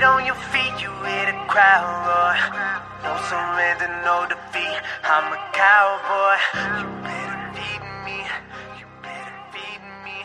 On 0.00 0.24
your 0.24 0.36
feet, 0.36 0.80
you 0.80 0.90
hear 1.02 1.26
the 1.26 1.36
crowd 1.48 1.82
roar. 2.06 2.36
No 3.02 3.18
surrender, 3.28 3.88
no 4.06 4.26
defeat. 4.28 4.80
I'm 5.02 5.32
a 5.32 5.40
cowboy. 5.52 6.38
You 6.78 6.86
better 7.02 7.50
feed 7.52 7.82
me. 8.04 8.18
You 8.78 8.86
better 9.02 9.38
feed 9.50 9.82
me. 10.04 10.22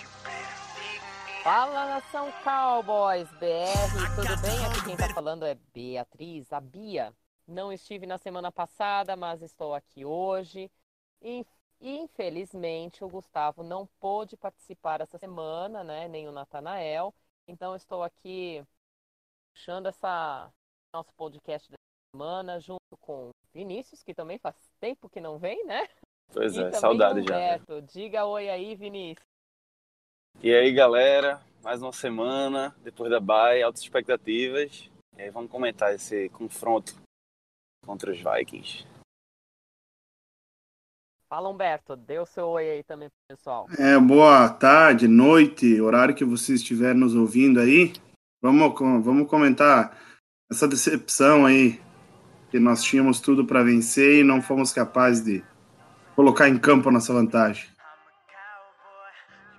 You 0.00 0.08
better 0.24 0.56
feed 0.74 1.00
me. 1.04 1.44
Fala 1.44 1.86
nação 1.86 2.32
Cowboys 2.42 3.28
BR, 3.32 4.14
tudo 4.16 4.40
bem? 4.40 4.64
Aqui 4.64 4.84
quem 4.86 4.96
tá 4.96 5.12
falando 5.12 5.44
é 5.44 5.54
Beatriz, 5.74 6.50
a 6.50 6.60
Bia. 6.60 7.12
Não 7.46 7.70
estive 7.70 8.06
na 8.06 8.16
semana 8.16 8.50
passada, 8.50 9.16
mas 9.16 9.42
estou 9.42 9.74
aqui 9.74 10.02
hoje. 10.02 10.70
E 11.20 11.44
infelizmente 11.78 13.04
o 13.04 13.08
Gustavo 13.08 13.62
não 13.62 13.86
pôde 14.00 14.34
participar 14.34 15.02
essa 15.02 15.18
semana, 15.18 15.84
né? 15.84 16.08
Nem 16.08 16.26
o 16.26 16.32
Natanael. 16.32 17.14
Então 17.46 17.76
estou 17.76 18.02
aqui 18.02 18.64
puxando 19.54 19.86
essa 19.86 20.50
nosso 20.94 21.12
podcast 21.16 21.70
da 21.70 21.76
semana 22.14 22.58
junto 22.58 22.96
com 23.00 23.30
Vinícius, 23.54 24.02
que 24.02 24.14
também 24.14 24.38
faz 24.38 24.56
tempo 24.80 25.08
que 25.08 25.20
não 25.20 25.38
vem, 25.38 25.64
né? 25.64 25.88
Pois 26.32 26.56
e 26.56 26.62
é, 26.62 26.72
saudade 26.72 27.22
já. 27.22 27.36
né? 27.36 27.56
Humberto. 27.56 27.82
Diga 27.82 28.24
oi 28.24 28.48
aí, 28.48 28.74
Vinícius. 28.74 29.24
E 30.42 30.54
aí, 30.54 30.72
galera, 30.72 31.40
mais 31.62 31.82
uma 31.82 31.92
semana 31.92 32.74
depois 32.82 33.10
da 33.10 33.20
bye, 33.20 33.62
altas 33.62 33.82
expectativas. 33.82 34.90
E 35.16 35.22
aí 35.22 35.30
vamos 35.30 35.50
comentar 35.50 35.94
esse 35.94 36.28
confronto 36.30 36.94
contra 37.84 38.10
os 38.10 38.18
Vikings. 38.18 38.86
Fala, 41.28 41.48
Humberto. 41.48 41.94
Dê 41.94 42.18
o 42.18 42.26
seu 42.26 42.48
oi 42.48 42.70
aí 42.70 42.82
também 42.84 43.08
pro 43.08 43.36
pessoal. 43.36 43.66
É, 43.78 43.98
boa 43.98 44.48
tarde, 44.48 45.06
noite, 45.06 45.80
horário 45.80 46.14
que 46.14 46.24
você 46.24 46.54
estiver 46.54 46.94
nos 46.94 47.14
ouvindo 47.14 47.60
aí. 47.60 47.92
Vamos, 48.42 49.04
vamos 49.04 49.28
comentar 49.28 49.96
essa 50.50 50.66
decepção 50.66 51.44
aí, 51.44 51.80
que 52.50 52.58
nós 52.58 52.82
tínhamos 52.82 53.20
tudo 53.20 53.44
para 53.44 53.62
vencer 53.62 54.20
e 54.20 54.24
não 54.24 54.40
fomos 54.40 54.72
capazes 54.72 55.22
de 55.22 55.44
colocar 56.16 56.48
em 56.48 56.58
campo 56.58 56.88
a 56.88 56.92
nossa 56.92 57.12
vantagem. 57.12 57.68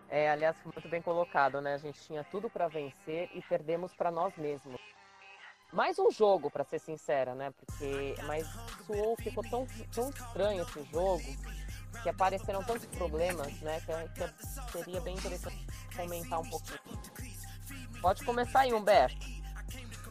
É, 0.10 0.30
aliás, 0.30 0.56
muito 0.66 0.90
bem 0.90 1.02
colocado, 1.02 1.62
né? 1.62 1.76
A 1.76 1.78
gente 1.78 2.02
tinha 2.02 2.24
tudo 2.26 2.50
pra 2.50 2.68
vencer 2.68 3.30
e 3.34 3.42
perdemos 3.48 3.94
pra 3.94 4.12
nós 4.12 4.36
mesmos. 4.36 4.82
Mais 5.72 5.98
um 5.98 6.12
jogo, 6.12 6.52
pra 6.52 6.66
ser 6.66 6.80
sincera, 6.80 7.34
né? 7.34 7.52
Porque 7.52 8.16
mas 8.28 8.46
soou, 8.86 9.16
ficou 9.16 9.44
tão, 9.50 9.66
tão 9.94 10.10
estranho 10.10 10.64
esse 10.64 10.84
jogo 10.92 11.24
que 12.04 12.10
apareceram 12.10 12.62
tantos 12.64 12.86
problemas, 12.88 13.62
né? 13.62 13.80
Que, 13.80 14.28
que 14.28 14.72
seria 14.72 15.00
bem 15.00 15.16
interessante 15.16 15.66
comentar 15.96 16.42
um 16.42 16.50
pouquinho. 16.50 16.80
Pode 18.02 18.24
começar 18.24 18.62
aí, 18.62 18.74
Humberto. 18.74 19.16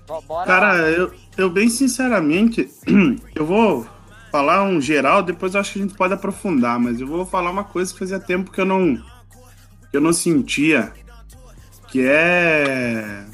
Bo- 0.07 0.23
Bora 0.23 0.47
Cara, 0.47 0.73
lá. 0.75 0.79
eu, 0.89 1.13
eu 1.37 1.51
bem 1.51 1.69
sinceramente, 1.69 2.69
eu 3.35 3.45
vou 3.45 3.87
falar 4.31 4.63
um 4.63 4.81
geral, 4.81 5.23
depois 5.23 5.55
eu 5.55 5.61
acho 5.61 5.73
que 5.73 5.79
a 5.81 5.83
gente 5.83 5.95
pode 5.95 6.15
aprofundar, 6.15 6.79
mas 6.79 7.01
eu 7.01 7.07
vou 7.07 7.27
falar 7.27 7.51
uma 7.51 7.65
coisa 7.65 7.93
que 7.93 7.99
fazia 7.99 8.21
tempo 8.21 8.51
que 8.51 8.61
eu 8.61 8.65
não, 8.65 8.97
que 9.91 9.97
eu 9.97 10.01
não 10.01 10.13
sentia, 10.13 10.93
que 11.89 12.01
é... 12.07 13.25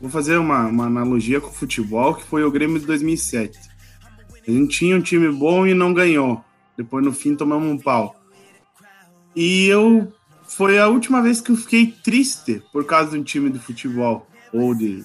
Vou 0.00 0.10
fazer 0.10 0.36
uma, 0.36 0.66
uma 0.66 0.86
analogia 0.86 1.40
com 1.40 1.48
o 1.48 1.52
futebol, 1.52 2.14
que 2.14 2.24
foi 2.24 2.42
o 2.42 2.50
Grêmio 2.50 2.78
de 2.80 2.86
2007. 2.86 3.56
A 4.46 4.50
gente 4.50 4.76
tinha 4.76 4.96
um 4.96 5.00
time 5.00 5.30
bom 5.30 5.64
e 5.64 5.74
não 5.74 5.94
ganhou. 5.94 6.44
Depois, 6.76 7.04
no 7.04 7.12
fim, 7.12 7.36
tomamos 7.36 7.68
um 7.70 7.78
pau. 7.78 8.16
E 9.36 9.66
eu... 9.68 10.12
Foi 10.56 10.78
a 10.78 10.88
última 10.88 11.22
vez 11.22 11.40
que 11.40 11.50
eu 11.50 11.56
fiquei 11.56 11.86
triste 11.86 12.62
por 12.72 12.84
causa 12.84 13.12
de 13.12 13.18
um 13.18 13.22
time 13.22 13.50
de 13.50 13.58
futebol. 13.58 14.26
Ou 14.52 14.74
de, 14.74 15.02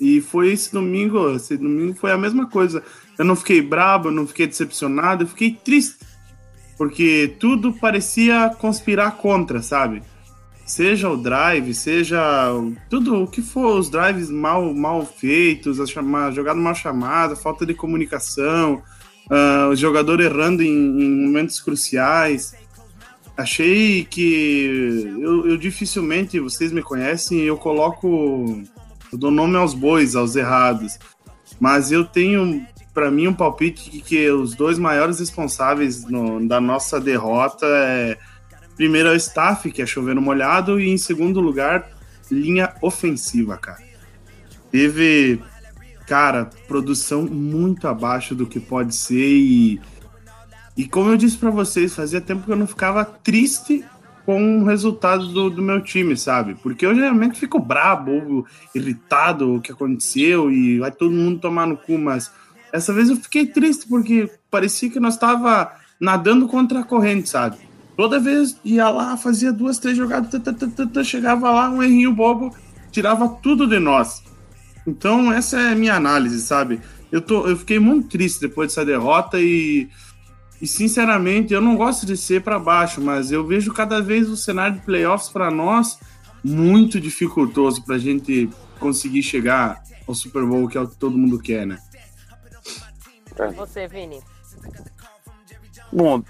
e 0.00 0.20
foi 0.20 0.52
esse 0.52 0.72
domingo, 0.72 1.34
esse 1.36 1.56
domingo 1.56 1.94
foi 1.94 2.10
a 2.10 2.18
mesma 2.18 2.46
coisa. 2.46 2.82
Eu 3.16 3.24
não 3.24 3.36
fiquei 3.36 3.62
brabo, 3.62 4.08
eu 4.08 4.12
não 4.12 4.26
fiquei 4.26 4.46
decepcionado, 4.46 5.22
eu 5.22 5.28
fiquei 5.28 5.52
triste. 5.52 6.04
Porque 6.76 7.36
tudo 7.38 7.72
parecia 7.72 8.50
conspirar 8.58 9.16
contra, 9.16 9.62
sabe? 9.62 10.02
Seja 10.66 11.08
o 11.08 11.16
drive, 11.16 11.72
seja 11.74 12.50
tudo 12.90 13.22
o 13.22 13.28
que 13.28 13.42
for, 13.42 13.78
os 13.78 13.88
drives 13.88 14.30
mal, 14.30 14.74
mal 14.74 15.06
feitos, 15.06 15.78
a 15.78 15.86
chama, 15.86 16.32
jogada 16.32 16.58
mal 16.58 16.74
chamada, 16.74 17.36
falta 17.36 17.64
de 17.64 17.74
comunicação, 17.74 18.82
ah, 19.30 19.68
o 19.70 19.76
jogador 19.76 20.20
errando 20.20 20.62
em, 20.62 20.68
em 20.68 21.26
momentos 21.26 21.60
cruciais. 21.60 22.54
Achei 23.36 24.04
que 24.04 25.10
eu, 25.20 25.48
eu 25.48 25.56
dificilmente, 25.56 26.38
vocês 26.38 26.70
me 26.70 26.82
conhecem, 26.82 27.40
eu 27.40 27.56
coloco 27.56 28.62
eu 29.12 29.18
dou 29.18 29.30
nome 29.30 29.56
aos 29.56 29.74
bois, 29.74 30.16
aos 30.16 30.34
errados. 30.34 30.98
Mas 31.60 31.92
eu 31.92 32.04
tenho, 32.04 32.66
para 32.92 33.10
mim, 33.10 33.28
um 33.28 33.34
palpite 33.34 33.88
de 33.90 34.00
que 34.00 34.28
os 34.30 34.54
dois 34.56 34.78
maiores 34.78 35.20
responsáveis 35.20 36.04
no- 36.04 36.46
da 36.46 36.60
nossa 36.60 37.00
derrota 37.00 37.64
é, 37.64 38.18
primeiro, 38.76 39.08
é 39.08 39.12
o 39.12 39.16
staff, 39.16 39.70
que 39.70 39.80
é 39.80 39.86
chovendo 39.86 40.20
molhado, 40.20 40.80
e 40.80 40.90
em 40.90 40.98
segundo 40.98 41.40
lugar, 41.40 41.88
linha 42.30 42.74
ofensiva, 42.82 43.56
cara. 43.56 43.82
Teve, 44.70 45.40
cara, 46.08 46.50
produção 46.66 47.22
muito 47.22 47.86
abaixo 47.86 48.34
do 48.34 48.46
que 48.46 48.58
pode 48.58 48.94
ser 48.96 49.28
e. 49.28 49.80
E 50.76 50.86
como 50.86 51.10
eu 51.10 51.16
disse 51.16 51.36
para 51.36 51.50
vocês, 51.50 51.94
fazia 51.94 52.20
tempo 52.20 52.44
que 52.44 52.50
eu 52.50 52.56
não 52.56 52.66
ficava 52.66 53.04
triste 53.04 53.84
com 54.26 54.62
o 54.62 54.64
resultado 54.64 55.28
do, 55.28 55.50
do 55.50 55.62
meu 55.62 55.82
time, 55.82 56.16
sabe? 56.16 56.54
Porque 56.54 56.84
eu 56.84 56.94
geralmente 56.94 57.38
fico 57.38 57.58
brabo 57.58 58.46
irritado 58.74 59.54
o 59.54 59.60
que 59.60 59.70
aconteceu 59.70 60.50
e 60.50 60.78
vai 60.78 60.90
todo 60.90 61.12
mundo 61.12 61.40
tomar 61.40 61.66
no 61.66 61.76
cu, 61.76 61.98
mas 61.98 62.32
essa 62.72 62.92
vez 62.92 63.10
eu 63.10 63.16
fiquei 63.16 63.46
triste 63.46 63.86
porque 63.86 64.30
parecia 64.50 64.90
que 64.90 64.98
nós 64.98 65.14
estava 65.14 65.72
nadando 66.00 66.48
contra 66.48 66.80
a 66.80 66.84
corrente, 66.84 67.28
sabe? 67.28 67.58
Toda 67.96 68.18
vez 68.18 68.58
ia 68.64 68.88
lá, 68.88 69.16
fazia 69.16 69.52
duas, 69.52 69.78
três 69.78 69.96
jogadas, 69.96 70.30
tã, 70.30 70.52
tã, 70.52 71.04
chegava 71.04 71.50
lá, 71.50 71.70
um 71.70 71.82
errinho 71.82 72.12
bobo, 72.12 72.52
tirava 72.90 73.28
tudo 73.28 73.66
de 73.66 73.78
nós. 73.78 74.24
Então 74.86 75.32
essa 75.32 75.60
é 75.60 75.72
a 75.72 75.76
minha 75.76 75.94
análise, 75.94 76.40
sabe? 76.40 76.80
Eu, 77.12 77.20
tô, 77.20 77.46
eu 77.46 77.56
fiquei 77.56 77.78
muito 77.78 78.08
triste 78.08 78.40
depois 78.40 78.68
dessa 78.70 78.84
derrota 78.84 79.40
e 79.40 79.88
e 80.60 80.66
sinceramente, 80.66 81.52
eu 81.52 81.60
não 81.60 81.76
gosto 81.76 82.06
de 82.06 82.16
ser 82.16 82.42
para 82.42 82.58
baixo, 82.58 83.00
mas 83.00 83.30
eu 83.30 83.44
vejo 83.46 83.72
cada 83.72 84.00
vez 84.00 84.28
o 84.28 84.36
cenário 84.36 84.76
de 84.78 84.84
playoffs 84.84 85.28
para 85.28 85.50
nós 85.50 85.98
muito 86.42 87.00
dificultoso 87.00 87.82
para 87.84 87.96
a 87.96 87.98
gente 87.98 88.48
conseguir 88.78 89.22
chegar 89.22 89.82
ao 90.06 90.14
Super 90.14 90.44
Bowl, 90.44 90.68
que 90.68 90.76
é 90.76 90.80
o 90.80 90.88
que 90.88 90.96
todo 90.96 91.16
mundo 91.18 91.38
quer, 91.38 91.66
né? 91.66 91.78
E 93.38 93.54
você, 93.54 93.88
Vini? 93.88 94.22
Bom, 95.92 96.22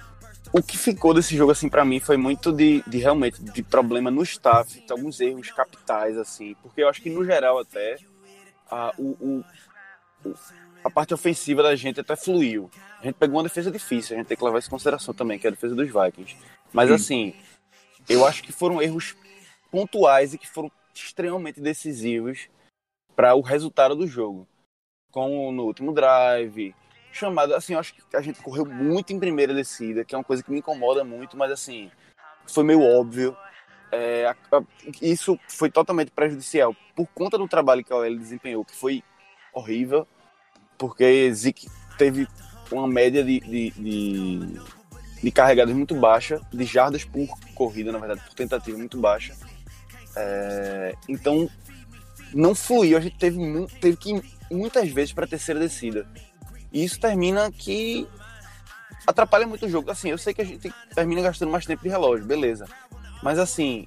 o 0.52 0.62
que 0.62 0.78
ficou 0.78 1.12
desse 1.12 1.36
jogo, 1.36 1.52
assim, 1.52 1.68
pra 1.68 1.84
mim, 1.84 1.98
foi 2.00 2.16
muito 2.16 2.52
de, 2.52 2.82
de 2.86 2.98
realmente 2.98 3.42
de 3.42 3.62
problema 3.62 4.10
no 4.10 4.22
staff, 4.22 4.80
de 4.86 4.92
alguns 4.92 5.20
erros 5.20 5.50
capitais, 5.50 6.16
assim, 6.16 6.54
porque 6.62 6.82
eu 6.82 6.88
acho 6.88 7.02
que 7.02 7.10
no 7.10 7.24
geral 7.24 7.58
até 7.58 7.96
a, 8.70 8.92
o, 8.96 9.08
o- 9.20 9.44
o- 10.28 10.34
a 10.84 10.90
parte 10.90 11.14
ofensiva 11.14 11.62
da 11.62 11.74
gente 11.74 11.98
até 11.98 12.14
fluiu. 12.14 12.70
A 13.00 13.04
gente 13.04 13.14
pegou 13.14 13.38
uma 13.38 13.42
defesa 13.42 13.70
difícil, 13.70 14.14
a 14.14 14.18
gente 14.18 14.28
tem 14.28 14.36
que 14.36 14.44
levar 14.44 14.58
isso 14.58 14.68
em 14.68 14.70
consideração 14.70 15.14
também, 15.14 15.38
que 15.38 15.46
é 15.46 15.48
a 15.48 15.52
defesa 15.52 15.74
dos 15.74 15.88
Vikings. 15.88 16.36
Mas 16.72 16.88
Sim. 16.88 16.94
assim, 16.94 17.34
eu 18.08 18.26
acho 18.26 18.42
que 18.42 18.52
foram 18.52 18.82
erros 18.82 19.16
pontuais 19.70 20.34
e 20.34 20.38
que 20.38 20.46
foram 20.46 20.70
extremamente 20.94 21.60
decisivos 21.60 22.48
para 23.16 23.34
o 23.34 23.40
resultado 23.40 23.96
do 23.96 24.06
jogo. 24.06 24.46
Como 25.10 25.50
no 25.52 25.64
último 25.64 25.92
drive, 25.92 26.74
chamada, 27.10 27.56
assim, 27.56 27.72
eu 27.72 27.78
acho 27.78 27.94
que 27.94 28.16
a 28.16 28.20
gente 28.20 28.42
correu 28.42 28.66
muito 28.66 29.12
em 29.12 29.18
primeira 29.18 29.54
descida, 29.54 30.04
que 30.04 30.14
é 30.14 30.18
uma 30.18 30.24
coisa 30.24 30.42
que 30.42 30.50
me 30.50 30.58
incomoda 30.58 31.02
muito, 31.02 31.36
mas 31.36 31.50
assim, 31.50 31.90
foi 32.46 32.62
meio 32.62 32.82
óbvio. 32.82 33.36
É, 33.90 34.26
a- 34.26 34.56
a- 34.56 34.64
isso 35.00 35.38
foi 35.48 35.70
totalmente 35.70 36.10
prejudicial 36.10 36.76
por 36.96 37.06
conta 37.14 37.38
do 37.38 37.48
trabalho 37.48 37.84
que 37.84 37.92
a 37.92 37.96
OL 37.96 38.18
desempenhou, 38.18 38.64
que 38.64 38.74
foi 38.74 39.02
horrível, 39.52 40.06
porque 40.78 41.32
Zeke 41.32 41.68
teve 41.96 42.26
uma 42.70 42.88
média 42.88 43.22
de, 43.22 43.40
de, 43.40 43.70
de, 43.70 44.60
de 45.22 45.30
carregadas 45.30 45.74
muito 45.74 45.94
baixa, 45.94 46.40
de 46.52 46.64
jardas 46.64 47.04
por 47.04 47.28
corrida, 47.54 47.92
na 47.92 47.98
verdade, 47.98 48.20
por 48.26 48.34
tentativa 48.34 48.76
muito 48.76 48.98
baixa. 48.98 49.34
É, 50.16 50.94
então, 51.08 51.48
não 52.32 52.54
fluiu, 52.54 52.96
a 52.96 53.00
gente 53.00 53.16
teve, 53.16 53.38
teve 53.80 53.96
que 53.96 54.14
ir 54.14 54.24
muitas 54.50 54.88
vezes 54.90 55.12
para 55.12 55.24
a 55.24 55.28
terceira 55.28 55.60
descida. 55.60 56.06
E 56.72 56.84
isso 56.84 56.98
termina 56.98 57.50
que 57.52 58.06
atrapalha 59.06 59.46
muito 59.46 59.66
o 59.66 59.68
jogo. 59.68 59.90
Assim, 59.90 60.10
eu 60.10 60.18
sei 60.18 60.34
que 60.34 60.42
a 60.42 60.44
gente 60.44 60.72
termina 60.94 61.22
gastando 61.22 61.50
mais 61.52 61.66
tempo 61.66 61.82
de 61.82 61.88
relógio, 61.88 62.24
beleza. 62.24 62.66
Mas 63.22 63.38
assim, 63.38 63.86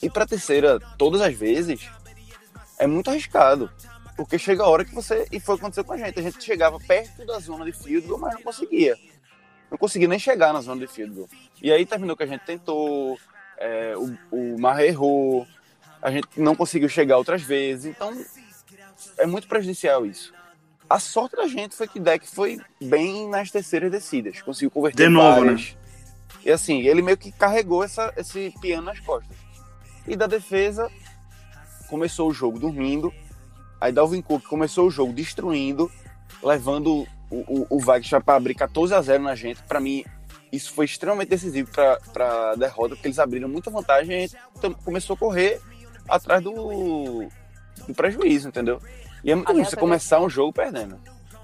ir 0.00 0.10
pra 0.10 0.26
terceira 0.26 0.78
todas 0.96 1.20
as 1.20 1.34
vezes 1.34 1.88
é 2.78 2.86
muito 2.86 3.10
arriscado. 3.10 3.70
Porque 4.18 4.36
chega 4.36 4.64
a 4.64 4.68
hora 4.68 4.84
que 4.84 4.92
você. 4.92 5.28
E 5.30 5.38
foi 5.38 5.54
o 5.54 5.58
que 5.58 5.62
aconteceu 5.62 5.84
com 5.84 5.92
a 5.92 5.96
gente. 5.96 6.18
A 6.18 6.22
gente 6.22 6.42
chegava 6.42 6.76
perto 6.80 7.24
da 7.24 7.38
zona 7.38 7.64
de 7.64 7.70
field 7.70 8.04
goal, 8.04 8.18
mas 8.18 8.34
não 8.34 8.42
conseguia. 8.42 8.96
Não 9.70 9.78
conseguia 9.78 10.08
nem 10.08 10.18
chegar 10.18 10.52
na 10.52 10.60
zona 10.60 10.84
de 10.84 10.92
field 10.92 11.14
goal. 11.14 11.28
E 11.62 11.70
aí 11.70 11.86
terminou 11.86 12.16
que 12.16 12.24
a 12.24 12.26
gente 12.26 12.44
tentou, 12.44 13.16
é, 13.56 13.94
o, 13.96 14.18
o 14.32 14.60
Marra 14.60 14.84
errou, 14.84 15.46
a 16.02 16.10
gente 16.10 16.26
não 16.36 16.56
conseguiu 16.56 16.88
chegar 16.88 17.16
outras 17.16 17.42
vezes. 17.42 17.86
Então, 17.86 18.12
é 19.18 19.24
muito 19.24 19.46
prejudicial 19.46 20.04
isso. 20.04 20.34
A 20.90 20.98
sorte 20.98 21.36
da 21.36 21.46
gente 21.46 21.76
foi 21.76 21.86
que 21.86 22.00
deck 22.00 22.26
foi 22.26 22.58
bem 22.82 23.28
nas 23.28 23.52
terceiras 23.52 23.88
descidas, 23.88 24.42
conseguiu 24.42 24.72
converter 24.72 25.04
De 25.04 25.08
novo, 25.08 25.44
várias. 25.44 25.76
E 26.44 26.50
assim, 26.50 26.80
ele 26.80 27.02
meio 27.02 27.16
que 27.16 27.30
carregou 27.30 27.84
essa, 27.84 28.12
esse 28.16 28.52
piano 28.60 28.86
nas 28.86 28.98
costas. 28.98 29.36
E 30.08 30.16
da 30.16 30.26
defesa, 30.26 30.90
começou 31.88 32.28
o 32.28 32.34
jogo 32.34 32.58
dormindo. 32.58 33.14
Aí 33.80 33.92
Dalvin 33.92 34.22
Cook 34.22 34.44
começou 34.44 34.86
o 34.86 34.90
jogo 34.90 35.12
destruindo, 35.12 35.90
levando 36.42 37.06
o, 37.30 37.36
o, 37.36 37.66
o 37.70 37.78
Vikings 37.78 38.20
para 38.24 38.34
abrir 38.36 38.54
14 38.54 38.94
a 38.94 39.00
0 39.00 39.22
na 39.22 39.34
gente. 39.34 39.62
Para 39.62 39.80
mim, 39.80 40.04
isso 40.50 40.72
foi 40.72 40.84
extremamente 40.84 41.28
decisivo 41.28 41.70
para 41.70 42.50
a 42.52 42.54
derrota, 42.56 42.94
porque 42.94 43.06
eles 43.06 43.18
abriram 43.18 43.48
muita 43.48 43.70
vantagem 43.70 44.12
e 44.12 44.16
a 44.16 44.20
gente 44.20 44.74
começou 44.84 45.14
a 45.14 45.18
correr 45.18 45.60
atrás 46.08 46.42
do, 46.42 47.28
do 47.86 47.94
prejuízo, 47.94 48.48
entendeu? 48.48 48.80
E 49.22 49.30
é 49.30 49.34
muito 49.34 49.52
ruim 49.52 49.64
você 49.64 49.76
começar 49.76 50.20
um 50.20 50.28
jogo 50.28 50.52
perdendo. 50.52 50.98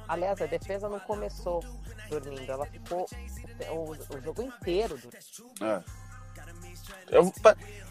Aliás, 0.08 0.40
a 0.40 0.46
defesa 0.46 0.88
não 0.88 1.00
começou 1.00 1.62
dormindo, 2.08 2.50
ela 2.50 2.66
ficou 2.66 3.06
o, 3.70 3.90
o 3.92 4.20
jogo 4.22 4.42
inteiro 4.42 4.98
dormindo. 4.98 5.64
É. 5.64 5.82
Eu, 7.10 7.32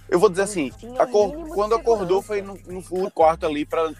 eu 0.10 0.20
vou 0.20 0.30
dizer 0.30 0.44
assim, 0.44 0.72
acor- 1.00 1.48
quando 1.50 1.76
acordou 1.76 2.22
foi 2.22 2.42
no, 2.42 2.58
no 2.68 3.12
quarto 3.12 3.46
ali 3.46 3.66
para 3.66 3.92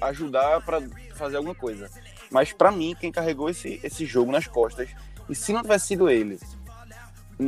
ajudar 0.00 0.60
para 0.64 0.80
fazer 1.14 1.36
alguma 1.36 1.54
coisa. 1.54 1.90
Mas 2.30 2.52
para 2.52 2.70
mim, 2.70 2.96
quem 2.98 3.12
carregou 3.12 3.48
esse, 3.48 3.80
esse 3.82 4.04
jogo 4.06 4.32
nas 4.32 4.46
costas, 4.46 4.88
e 5.28 5.34
se 5.34 5.52
não 5.52 5.62
tivesse 5.62 5.86
sido 5.88 6.08
ele, 6.10 6.38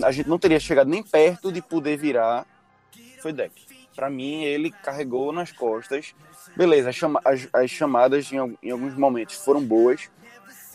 a 0.03 0.11
gente 0.13 0.29
não 0.29 0.39
teria 0.39 0.59
chegado 0.61 0.89
nem 0.89 1.03
perto 1.03 1.51
de 1.53 1.61
poder 1.63 1.97
virar, 1.97 2.47
foi 3.21 3.33
Deck. 3.33 3.53
Para 3.95 4.11
mim, 4.11 4.43
ele 4.45 4.71
carregou 4.71 5.33
nas 5.33 5.51
costas. 5.53 6.15
Beleza, 6.57 6.91
as, 6.91 6.97
chama- 6.97 7.21
as- 7.25 7.49
as 7.53 7.71
chamadas 7.71 8.31
em, 8.33 8.37
em 8.63 8.71
alguns 8.71 8.95
momentos 8.95 9.37
foram 9.37 9.63
boas 9.65 10.11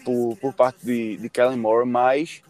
por, 0.04 0.36
por 0.38 0.54
parte 0.54 0.84
de, 0.86 1.18
de 1.18 1.30
Kellen 1.30 1.58
Moore, 1.58 1.88
mas 1.88 2.42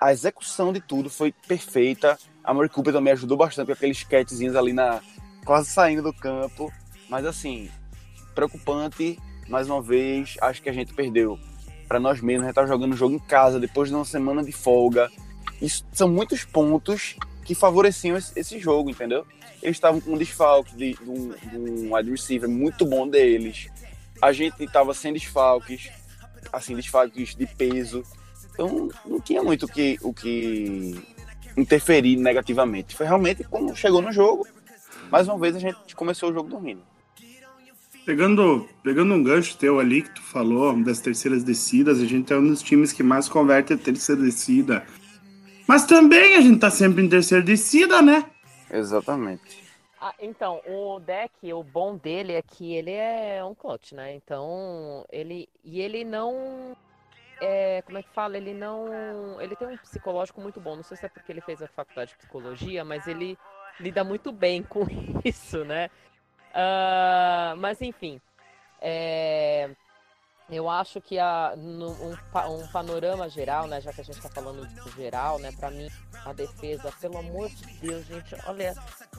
a 0.00 0.12
execução 0.12 0.72
de 0.72 0.80
tudo 0.80 1.08
foi 1.10 1.32
perfeita. 1.32 2.18
A 2.44 2.52
Murray 2.54 2.68
Cooper 2.68 2.92
também 2.92 3.12
ajudou 3.12 3.36
bastante 3.36 3.66
com 3.66 3.72
aqueles 3.72 3.98
sketchzinhos 3.98 4.56
ali 4.56 4.72
na 4.72 5.00
quase 5.44 5.70
saindo 5.70 6.02
do 6.02 6.12
campo. 6.12 6.72
Mas 7.08 7.24
assim, 7.24 7.70
preocupante, 8.34 9.18
mais 9.48 9.68
uma 9.68 9.82
vez, 9.82 10.36
acho 10.40 10.62
que 10.62 10.68
a 10.68 10.72
gente 10.72 10.94
perdeu 10.94 11.38
para 11.88 11.98
nós 11.98 12.20
mesmos. 12.20 12.44
A 12.44 12.46
gente 12.46 12.54
tá 12.54 12.66
jogando 12.66 12.92
o 12.92 12.96
jogo 12.96 13.16
em 13.16 13.18
casa 13.18 13.58
depois 13.58 13.88
de 13.88 13.94
uma 13.94 14.04
semana 14.04 14.44
de 14.44 14.52
folga. 14.52 15.10
Isso 15.60 15.84
são 15.92 16.08
muitos 16.08 16.44
pontos 16.44 17.16
que 17.44 17.54
favoreciam 17.54 18.16
esse, 18.16 18.38
esse 18.38 18.58
jogo, 18.60 18.90
entendeu? 18.90 19.26
Eles 19.60 19.76
estavam 19.76 20.00
com 20.00 20.12
um 20.12 20.18
desfalque 20.18 20.74
de, 20.76 20.94
de, 20.94 21.10
um, 21.10 21.30
de 21.30 21.56
um 21.56 21.94
wide 21.94 22.10
receiver 22.10 22.48
muito 22.48 22.86
bom 22.86 23.08
deles. 23.08 23.68
A 24.22 24.32
gente 24.32 24.62
estava 24.62 24.94
sem 24.94 25.12
desfalques, 25.12 25.90
assim, 26.52 26.76
desfalques 26.76 27.34
de 27.34 27.46
peso. 27.46 28.04
Então 28.52 28.88
não 29.04 29.20
tinha 29.20 29.42
muito 29.42 29.66
que, 29.66 29.98
o 30.02 30.14
que 30.14 30.96
interferir 31.56 32.16
negativamente. 32.16 32.96
Foi 32.96 33.06
realmente 33.06 33.44
quando 33.44 33.74
chegou 33.74 34.00
no 34.00 34.12
jogo. 34.12 34.46
Mais 35.10 35.26
uma 35.26 35.38
vez 35.38 35.56
a 35.56 35.58
gente 35.58 35.96
começou 35.96 36.30
o 36.30 36.32
jogo 36.32 36.48
dormindo. 36.48 36.82
Pegando, 38.04 38.68
pegando 38.82 39.14
um 39.14 39.22
gancho 39.22 39.56
teu 39.56 39.78
ali 39.78 40.02
que 40.02 40.14
tu 40.14 40.22
falou 40.22 40.82
das 40.82 41.00
terceiras 41.00 41.44
descidas, 41.44 42.00
a 42.00 42.06
gente 42.06 42.32
é 42.32 42.36
um 42.36 42.46
dos 42.46 42.62
times 42.62 42.92
que 42.92 43.02
mais 43.02 43.28
converte 43.28 43.72
a 43.72 43.78
terceira 43.78 44.22
descida. 44.22 44.84
Mas 45.68 45.84
também 45.84 46.34
a 46.36 46.40
gente 46.40 46.58
tá 46.58 46.70
sempre 46.70 47.02
em 47.02 47.08
terceira 47.08 47.44
descida, 47.44 48.02
né? 48.02 48.24
Exatamente. 48.70 49.70
Ah, 50.00 50.14
então, 50.18 50.62
o 50.66 50.98
deck, 50.98 51.52
o 51.52 51.62
bom 51.62 51.94
dele 51.94 52.32
é 52.32 52.40
que 52.40 52.74
ele 52.74 52.92
é 52.92 53.44
um 53.44 53.54
clutch, 53.54 53.92
né? 53.92 54.14
Então, 54.14 55.04
ele. 55.12 55.46
E 55.62 55.80
ele 55.80 56.04
não. 56.04 56.74
É, 57.38 57.82
como 57.82 57.98
é 57.98 58.02
que 58.02 58.08
fala? 58.08 58.38
Ele 58.38 58.54
não. 58.54 59.38
Ele 59.40 59.54
tem 59.54 59.68
um 59.68 59.76
psicológico 59.76 60.40
muito 60.40 60.58
bom. 60.58 60.74
Não 60.74 60.82
sei 60.82 60.96
se 60.96 61.04
é 61.04 61.08
porque 61.08 61.30
ele 61.30 61.42
fez 61.42 61.60
a 61.60 61.68
faculdade 61.68 62.12
de 62.12 62.16
psicologia, 62.16 62.82
mas 62.82 63.06
ele 63.06 63.36
lida 63.78 64.02
muito 64.02 64.32
bem 64.32 64.62
com 64.64 64.86
isso, 65.22 65.64
né? 65.66 65.90
Ah, 66.54 67.54
mas 67.58 67.80
enfim. 67.80 68.20
é, 68.80 69.70
eu 70.48 70.68
acho 70.68 71.00
que 71.00 71.18
a, 71.18 71.54
no- 71.56 71.92
um, 71.92 72.12
um 72.12 72.66
panorama 72.68 73.28
geral, 73.28 73.66
né? 73.68 73.80
Já 73.80 73.92
que 73.92 74.00
a 74.00 74.04
gente 74.04 74.20
tá 74.20 74.28
falando 74.28 74.66
do 74.66 74.90
geral, 74.92 75.38
né? 75.38 75.52
Pra 75.52 75.70
mim, 75.70 75.88
a 76.24 76.32
defesa, 76.32 76.92
pelo 77.00 77.18
amor 77.18 77.48
de 77.50 77.66
Deus, 77.78 78.04
gente, 78.06 78.34
olha, 78.46 78.74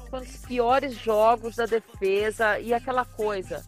foi 0.10 0.19
um 0.19 0.24
dos 0.24 0.38
piores 0.45 0.94
jogos 0.95 1.56
da 1.56 1.66
defesa 1.66 2.60
e 2.60 2.74
aquela 2.74 3.06
coisa. 3.06 3.66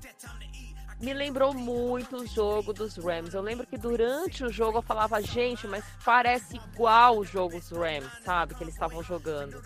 Me 1.00 1.13
lembrou 1.13 1.54
muito 1.54 2.18
o 2.18 2.25
jogo 2.27 2.71
dos 2.74 2.95
Rams. 2.98 3.33
Eu 3.33 3.42
lembro 3.42 3.68
que 3.68 3.77
durante 3.77 4.44
o 4.45 4.50
jogo 4.51 4.77
eu 4.77 4.81
falava, 4.81 5.21
gente, 5.21 5.68
mas 5.68 5.83
parece 6.04 6.56
igual 6.56 7.18
o 7.18 7.25
jogo 7.25 7.60
dos 7.60 7.71
Rams, 7.71 8.10
sabe? 8.24 8.56
Que 8.56 8.63
eles 8.63 8.74
estavam 8.74 9.04
jogando. 9.04 9.62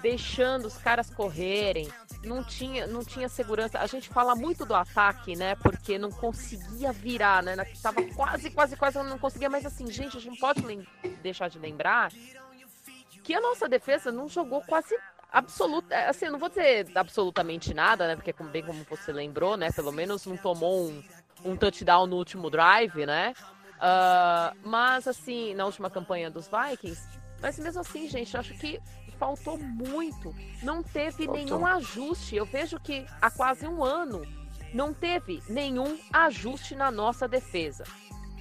Deixando 0.00 0.66
os 0.66 0.76
caras 0.78 1.10
correrem. 1.10 1.88
Não 2.24 2.42
tinha, 2.42 2.86
não 2.86 3.04
tinha 3.04 3.28
segurança. 3.28 3.78
A 3.78 3.86
gente 3.86 4.08
fala 4.08 4.34
muito 4.34 4.64
do 4.64 4.74
ataque, 4.74 5.36
né? 5.36 5.54
Porque 5.56 5.98
não 5.98 6.10
conseguia 6.10 6.92
virar, 6.92 7.42
né? 7.42 7.56
Tava 7.82 8.02
quase, 8.14 8.50
quase, 8.50 8.76
quase 8.76 8.98
não 9.02 9.18
conseguia. 9.18 9.48
Mas 9.50 9.64
assim, 9.66 9.90
gente, 9.90 10.16
a 10.16 10.20
gente 10.20 10.30
não 10.30 10.36
pode 10.36 10.62
deixar 11.22 11.48
de 11.48 11.58
lembrar 11.58 12.10
que 13.22 13.34
a 13.34 13.40
nossa 13.40 13.68
defesa 13.68 14.10
não 14.10 14.28
jogou 14.28 14.62
quase 14.62 14.96
absoluta, 15.30 15.94
assim, 16.08 16.26
eu 16.26 16.32
não 16.32 16.38
vou 16.38 16.48
dizer 16.48 16.86
absolutamente 16.94 17.74
nada, 17.74 18.06
né? 18.08 18.16
Porque 18.16 18.32
como- 18.32 18.48
bem 18.48 18.64
como 18.64 18.82
você 18.88 19.12
lembrou, 19.12 19.56
né? 19.56 19.70
Pelo 19.70 19.92
menos 19.92 20.24
não 20.24 20.36
tomou 20.36 20.88
um, 20.88 21.04
um 21.44 21.56
touchdown 21.56 22.06
no 22.06 22.16
último 22.16 22.48
drive, 22.48 23.04
né? 23.04 23.34
Ah, 23.80 24.54
mas 24.64 25.06
assim, 25.06 25.54
na 25.54 25.66
última 25.66 25.90
campanha 25.90 26.30
dos 26.30 26.48
Vikings, 26.48 27.06
mas 27.40 27.58
mesmo 27.58 27.80
assim, 27.80 28.08
gente, 28.08 28.36
acho 28.36 28.54
que 28.54 28.80
faltou 29.18 29.58
muito. 29.58 30.34
Não 30.62 30.82
teve 30.82 31.26
Faltou. 31.26 31.34
nenhum 31.34 31.66
ajuste. 31.66 32.36
Eu 32.36 32.46
vejo 32.46 32.78
que 32.80 33.04
há 33.20 33.30
quase 33.30 33.66
um 33.66 33.84
ano 33.84 34.22
não 34.72 34.92
teve 34.92 35.42
nenhum 35.48 35.98
ajuste 36.12 36.74
na 36.74 36.90
nossa 36.90 37.26
defesa. 37.26 37.84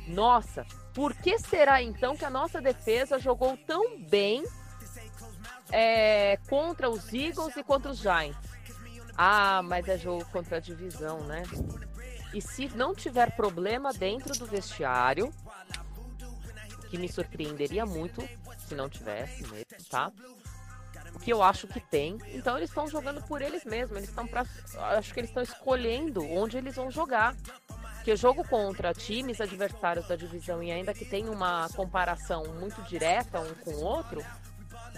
Nossa, 0.07 0.65
por 0.93 1.13
que 1.13 1.37
será 1.39 1.81
então 1.81 2.15
que 2.15 2.25
a 2.25 2.29
nossa 2.29 2.61
defesa 2.61 3.19
jogou 3.19 3.57
tão 3.57 3.99
bem 3.99 4.43
é, 5.71 6.37
contra 6.49 6.89
os 6.89 7.13
Eagles 7.13 7.55
e 7.55 7.63
contra 7.63 7.91
os 7.91 7.99
Giants? 7.99 8.37
Ah, 9.17 9.61
mas 9.63 9.87
é 9.87 9.97
jogo 9.97 10.25
contra 10.25 10.57
a 10.57 10.59
divisão, 10.59 11.21
né? 11.21 11.43
E 12.33 12.41
se 12.41 12.67
não 12.69 12.93
tiver 12.93 13.35
problema 13.35 13.91
dentro 13.91 14.37
do 14.37 14.45
vestiário, 14.45 15.33
que 16.89 16.97
me 16.97 17.09
surpreenderia 17.09 17.85
muito 17.85 18.21
se 18.67 18.75
não 18.75 18.89
tivesse 18.89 19.41
mesmo, 19.47 19.65
tá? 19.89 20.11
Que 21.17 21.31
eu 21.31 21.41
acho 21.43 21.67
que 21.67 21.79
tem. 21.79 22.17
Então 22.33 22.57
eles 22.57 22.69
estão 22.69 22.87
jogando 22.87 23.21
por 23.23 23.41
eles 23.41 23.65
mesmos. 23.65 23.97
Eles 23.97 24.09
estão 24.09 24.27
para, 24.27 24.45
acho 24.97 25.13
que 25.13 25.19
eles 25.19 25.29
estão 25.29 25.43
escolhendo 25.43 26.23
onde 26.23 26.57
eles 26.57 26.75
vão 26.75 26.89
jogar. 26.89 27.35
Porque 27.95 28.15
jogo 28.15 28.47
contra 28.47 28.93
times 28.93 29.41
adversários 29.41 30.07
da 30.07 30.15
divisão 30.15 30.63
e 30.63 30.71
ainda 30.71 30.93
que 30.93 31.03
tem 31.03 31.27
uma 31.27 31.67
comparação 31.75 32.43
muito 32.59 32.81
direta 32.83 33.41
um 33.41 33.53
com 33.55 33.71
o 33.71 33.83
outro, 33.83 34.23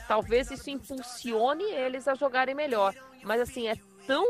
talvez 0.08 0.52
isso 0.52 0.70
impulsione 0.70 1.64
eles 1.64 2.08
a 2.08 2.14
jogarem 2.14 2.54
melhor. 2.54 2.94
Mas 3.24 3.42
assim, 3.42 3.68
é 3.68 3.76
tão 4.06 4.26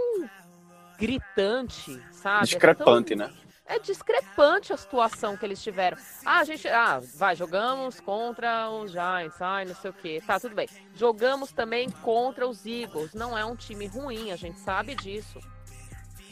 gritante, 0.98 2.02
sabe? 2.12 2.46
Discrepante, 2.46 3.14
é 3.14 3.18
tão, 3.18 3.28
né? 3.28 3.34
É 3.70 3.78
discrepante 3.78 4.74
a 4.74 4.78
situação 4.78 5.38
que 5.38 5.46
eles 5.46 5.62
tiveram. 5.62 5.96
Ah, 6.26 6.40
a 6.40 6.44
gente. 6.44 6.68
Ah, 6.68 7.00
vai, 7.16 7.36
jogamos 7.36 8.00
contra 8.00 8.68
os 8.68 8.92
Giants, 8.92 9.40
ai, 9.40 9.66
não 9.66 9.76
sei 9.76 9.92
o 9.92 9.94
quê. 9.94 10.24
Tá, 10.26 10.40
tudo 10.40 10.56
bem. 10.56 10.68
Jogamos 10.96 11.52
também 11.52 11.88
contra 12.02 12.48
os 12.48 12.66
Eagles. 12.66 13.14
Não 13.14 13.38
é 13.38 13.46
um 13.46 13.56
time 13.56 13.86
ruim, 13.86 14.32
a 14.32 14.36
gente 14.36 14.60
sabe 14.60 14.96
disso. 14.96 15.40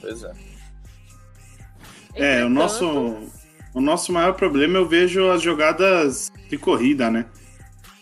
Pois 0.01 0.23
é. 0.23 0.31
É, 2.15 2.43
o 2.43 2.47
Entretanto, 2.47 2.49
nosso, 2.49 2.87
o 3.75 3.81
nosso 3.81 4.11
maior 4.11 4.33
problema 4.33 4.79
eu 4.79 4.87
vejo 4.87 5.29
as 5.29 5.39
jogadas 5.39 6.31
de 6.49 6.57
corrida, 6.57 7.11
né? 7.11 7.27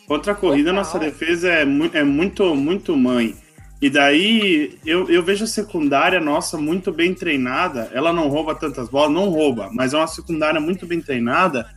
Contra 0.07 0.31
a 0.31 0.35
corrida, 0.35 0.69
Total. 0.69 0.83
nossa 0.83 0.97
defesa 0.97 1.49
é, 1.49 1.65
mu 1.65 1.89
é 1.91 2.05
muito, 2.05 2.55
muito 2.55 2.95
mãe. 2.95 3.35
E 3.81 3.89
daí 3.89 4.79
eu, 4.85 5.09
eu 5.09 5.21
vejo 5.21 5.43
a 5.43 5.47
secundária 5.47 6.19
nossa 6.19 6.57
muito 6.57 6.91
bem 6.91 7.13
treinada. 7.13 7.91
Ela 7.93 8.13
não 8.13 8.29
rouba 8.29 8.55
tantas 8.55 8.89
bolas, 8.89 9.13
não 9.13 9.29
rouba, 9.29 9.69
mas 9.73 9.93
é 9.93 9.97
uma 9.97 10.07
secundária 10.07 10.59
muito 10.59 10.85
bem 10.85 11.01
treinada. 11.01 11.69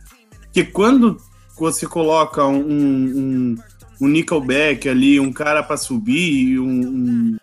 Que 0.51 0.63
quando 0.63 1.17
você 1.57 1.85
coloca 1.85 2.45
um, 2.45 2.57
um, 2.59 3.55
um 4.01 4.07
nickelback 4.07 4.87
ali, 4.87 5.19
um 5.19 5.31
cara 5.31 5.61
para 5.61 5.77
subir, 5.77 6.57
um, 6.57 6.65
um, 6.65 7.37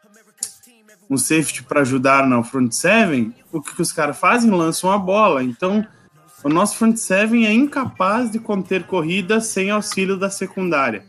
um 1.11 1.19
safety 1.19 1.63
para 1.63 1.83
ajudar 1.83 2.27
na 2.27 2.43
front 2.43 2.73
seven, 2.73 3.35
o 3.53 3.61
que, 3.61 3.75
que 3.75 3.83
os 3.83 3.93
caras 3.93 4.19
fazem? 4.19 4.51
Lançam 4.51 4.91
a 4.91 4.99
bola. 4.99 5.45
Então, 5.45 5.87
o 6.43 6.49
nosso 6.49 6.77
front 6.77 6.97
seven 6.97 7.47
é 7.47 7.53
incapaz 7.53 8.31
de 8.31 8.39
conter 8.39 8.85
corrida 8.85 9.41
sem 9.41 9.71
auxílio 9.71 10.17
da 10.17 10.31
secundária. 10.31 11.05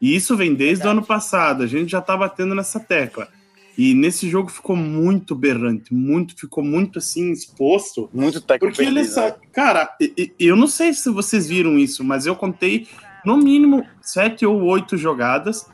E 0.00 0.14
isso 0.14 0.36
vem 0.36 0.54
desde 0.54 0.82
o 0.82 0.84
Verdade. 0.84 0.98
ano 0.98 1.06
passado, 1.06 1.62
a 1.62 1.66
gente 1.66 1.90
já 1.90 2.00
tá 2.00 2.16
batendo 2.16 2.54
nessa 2.54 2.78
tecla. 2.78 3.28
E 3.76 3.94
nesse 3.94 4.28
jogo 4.28 4.50
ficou 4.50 4.74
muito 4.74 5.34
berrante, 5.34 5.92
muito, 5.92 6.34
ficou 6.34 6.64
muito 6.64 6.98
assim 6.98 7.30
exposto. 7.30 8.08
Muito 8.12 8.40
técnico. 8.40 8.74
Porque 8.74 8.88
ele 8.88 9.04
sabe. 9.04 9.36
Cara, 9.52 9.94
eu 10.38 10.56
não 10.56 10.66
sei 10.66 10.94
se 10.94 11.10
vocês 11.10 11.46
viram 11.46 11.78
isso, 11.78 12.02
mas 12.02 12.24
eu 12.26 12.34
contei 12.34 12.88
no 13.24 13.36
mínimo 13.36 13.86
sete 14.00 14.46
ou 14.46 14.62
oito 14.62 14.96
jogadas 14.96 15.66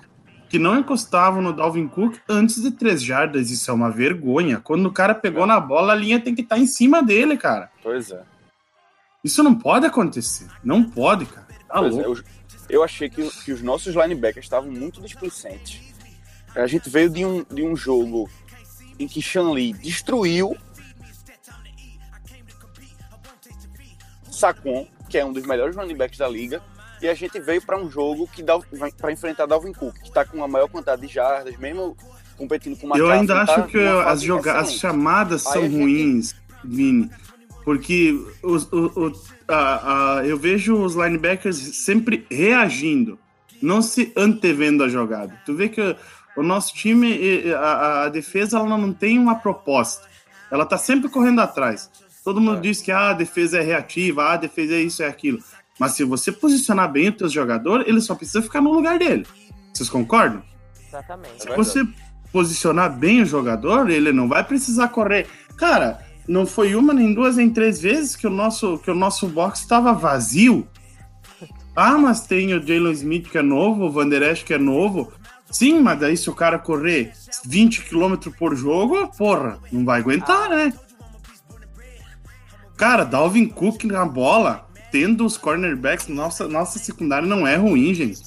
que 0.48 0.58
não 0.58 0.78
encostavam 0.78 1.40
no 1.40 1.52
Dalvin 1.52 1.88
Cook 1.88 2.16
antes 2.28 2.60
de 2.60 2.72
três 2.72 3.02
jardas. 3.02 3.50
Isso 3.50 3.70
é 3.70 3.74
uma 3.74 3.90
vergonha. 3.90 4.60
Quando 4.60 4.84
o 4.86 4.92
cara 4.92 5.14
pegou 5.14 5.46
na 5.46 5.58
bola, 5.60 5.92
a 5.92 5.96
linha 5.96 6.20
tem 6.20 6.34
que 6.34 6.42
estar 6.42 6.56
tá 6.56 6.60
em 6.60 6.66
cima 6.66 7.02
dele, 7.02 7.36
cara. 7.36 7.70
Pois 7.82 8.10
é. 8.10 8.22
Isso 9.24 9.42
não 9.42 9.54
pode 9.54 9.86
acontecer. 9.86 10.48
Não 10.62 10.82
pode, 10.82 11.24
cara. 11.26 11.46
Tá 11.68 11.78
pois 11.78 11.96
é, 11.96 12.04
eu, 12.04 12.16
eu, 12.72 12.82
achei 12.82 13.08
que, 13.08 13.28
que 13.44 13.52
os 13.52 13.62
nossos 13.62 13.94
linebackers 13.94 14.46
estavam 14.46 14.70
muito 14.70 15.00
displicentes. 15.00 15.80
A 16.54 16.66
gente 16.66 16.90
veio 16.90 17.08
de 17.08 17.24
um, 17.24 17.44
de 17.44 17.62
um 17.62 17.76
jogo 17.76 18.28
em 18.98 19.06
que 19.06 19.22
Shan 19.22 19.50
Lee 19.50 19.72
destruiu 19.72 20.56
Sacon, 24.30 24.88
que 25.08 25.18
é 25.18 25.24
um 25.24 25.32
dos 25.32 25.46
melhores 25.46 25.76
running 25.76 25.96
backs 25.96 26.18
da 26.18 26.28
liga, 26.28 26.60
e 27.00 27.08
a 27.08 27.14
gente 27.14 27.38
veio 27.40 27.62
para 27.62 27.78
um 27.78 27.90
jogo 27.90 28.28
que 28.28 28.42
dá 28.42 28.58
para 28.98 29.12
enfrentar 29.12 29.46
Dalvin 29.46 29.72
Cook, 29.72 29.94
que 29.94 30.08
está 30.08 30.24
com 30.24 30.42
a 30.42 30.48
maior 30.48 30.68
quantidade 30.68 31.06
de 31.06 31.12
jardas, 31.12 31.56
mesmo 31.56 31.96
competindo 32.36 32.76
com 32.78 32.86
uma 32.86 32.96
Eu 32.96 33.10
ainda 33.10 33.42
acho 33.42 33.54
tá 33.54 33.62
que 33.62 33.78
as, 33.78 34.22
joga 34.22 34.58
as 34.58 34.74
chamadas 34.74 35.42
são 35.42 35.62
gente... 35.62 35.76
ruins, 35.76 36.34
Vini. 36.64 37.10
Porque 37.64 38.18
os, 38.42 38.70
o, 38.72 38.86
o, 38.86 39.12
a, 39.46 40.18
a, 40.18 40.26
eu 40.26 40.36
vejo 40.36 40.74
os 40.74 40.94
linebackers 40.94 41.56
sempre 41.56 42.26
reagindo, 42.30 43.18
não 43.60 43.80
se 43.80 44.12
antevendo 44.16 44.82
a 44.82 44.88
jogada. 44.88 45.38
Tu 45.46 45.54
vê 45.54 45.68
que 45.68 45.96
o 46.36 46.42
nosso 46.42 46.74
time, 46.74 47.52
a, 47.54 48.04
a 48.04 48.08
defesa, 48.08 48.58
ela 48.58 48.76
não 48.76 48.92
tem 48.92 49.18
uma 49.18 49.36
proposta. 49.36 50.08
Ela 50.50 50.66
tá 50.66 50.76
sempre 50.76 51.08
correndo 51.08 51.40
atrás. 51.40 51.90
Todo 52.24 52.40
mundo 52.40 52.58
é. 52.58 52.60
diz 52.60 52.80
que 52.80 52.92
ah, 52.92 53.10
a 53.10 53.14
defesa 53.14 53.58
é 53.58 53.62
reativa, 53.62 54.24
ah, 54.24 54.32
a 54.34 54.36
defesa 54.36 54.74
é 54.74 54.80
isso, 54.80 55.02
é 55.02 55.06
aquilo. 55.06 55.38
Mas 55.78 55.92
se 55.92 56.04
você 56.04 56.30
posicionar 56.30 56.90
bem 56.90 57.08
o 57.08 57.12
teu 57.12 57.28
jogador, 57.28 57.88
ele 57.88 58.00
só 58.00 58.14
precisa 58.14 58.42
ficar 58.42 58.60
no 58.60 58.72
lugar 58.72 58.98
dele. 58.98 59.26
Vocês 59.72 59.88
concordam? 59.88 60.42
Exatamente. 60.86 61.42
Se 61.42 61.48
você 61.56 61.82
posicionar 62.30 62.96
bem 62.96 63.22
o 63.22 63.26
jogador, 63.26 63.90
ele 63.90 64.12
não 64.12 64.28
vai 64.28 64.44
precisar 64.44 64.88
correr. 64.88 65.26
Cara, 65.56 66.04
não 66.26 66.46
foi 66.46 66.74
uma, 66.74 66.92
nem 66.92 67.12
duas, 67.12 67.36
nem 67.36 67.50
três 67.50 67.80
vezes 67.80 68.16
que 68.16 68.26
o 68.26 68.30
nosso, 68.30 68.78
que 68.78 68.90
o 68.90 68.94
nosso 68.94 69.28
box 69.28 69.60
estava 69.60 69.92
vazio. 69.92 70.66
Ah, 71.74 71.96
mas 71.96 72.26
tem 72.26 72.54
o 72.54 72.64
Jalen 72.64 72.92
Smith 72.92 73.30
que 73.30 73.38
é 73.38 73.42
novo, 73.42 73.86
o 73.86 73.90
Van 73.90 74.08
Der 74.08 74.22
Esch 74.22 74.44
que 74.44 74.54
é 74.54 74.58
novo. 74.58 75.12
Sim, 75.50 75.80
mas 75.80 76.00
daí 76.00 76.16
se 76.16 76.30
o 76.30 76.34
cara 76.34 76.58
correr 76.58 77.12
20 77.44 77.82
km 77.82 78.30
por 78.38 78.56
jogo, 78.56 79.08
porra, 79.16 79.58
não 79.70 79.84
vai 79.84 80.00
aguentar, 80.00 80.48
né? 80.48 80.72
Cara, 82.76 83.04
Dalvin 83.04 83.46
Cook 83.46 83.84
na 83.84 84.04
bola, 84.04 84.66
tendo 84.90 85.24
os 85.24 85.36
cornerbacks, 85.36 86.08
nossa, 86.08 86.48
nossa 86.48 86.78
secundária 86.78 87.28
não 87.28 87.46
é 87.46 87.56
ruim, 87.56 87.94
gente. 87.94 88.22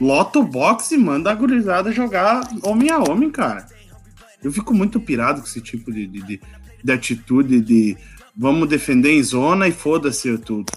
Lota 0.00 0.38
o 0.38 0.44
box 0.44 0.92
e 0.92 0.98
manda 0.98 1.30
a 1.30 1.34
gurizada 1.34 1.92
jogar 1.92 2.42
homem 2.62 2.90
a 2.90 2.98
homem, 2.98 3.30
cara. 3.30 3.66
Eu 4.42 4.52
fico 4.52 4.74
muito 4.74 5.00
pirado 5.00 5.40
com 5.40 5.46
esse 5.46 5.60
tipo 5.60 5.90
de, 5.90 6.06
de, 6.06 6.22
de, 6.22 6.40
de 6.84 6.92
atitude 6.92 7.60
de 7.60 7.96
vamos 8.36 8.68
defender 8.68 9.10
em 9.10 9.22
zona 9.22 9.66
e 9.66 9.72
foda-se 9.72 10.36
tudo. 10.38 10.70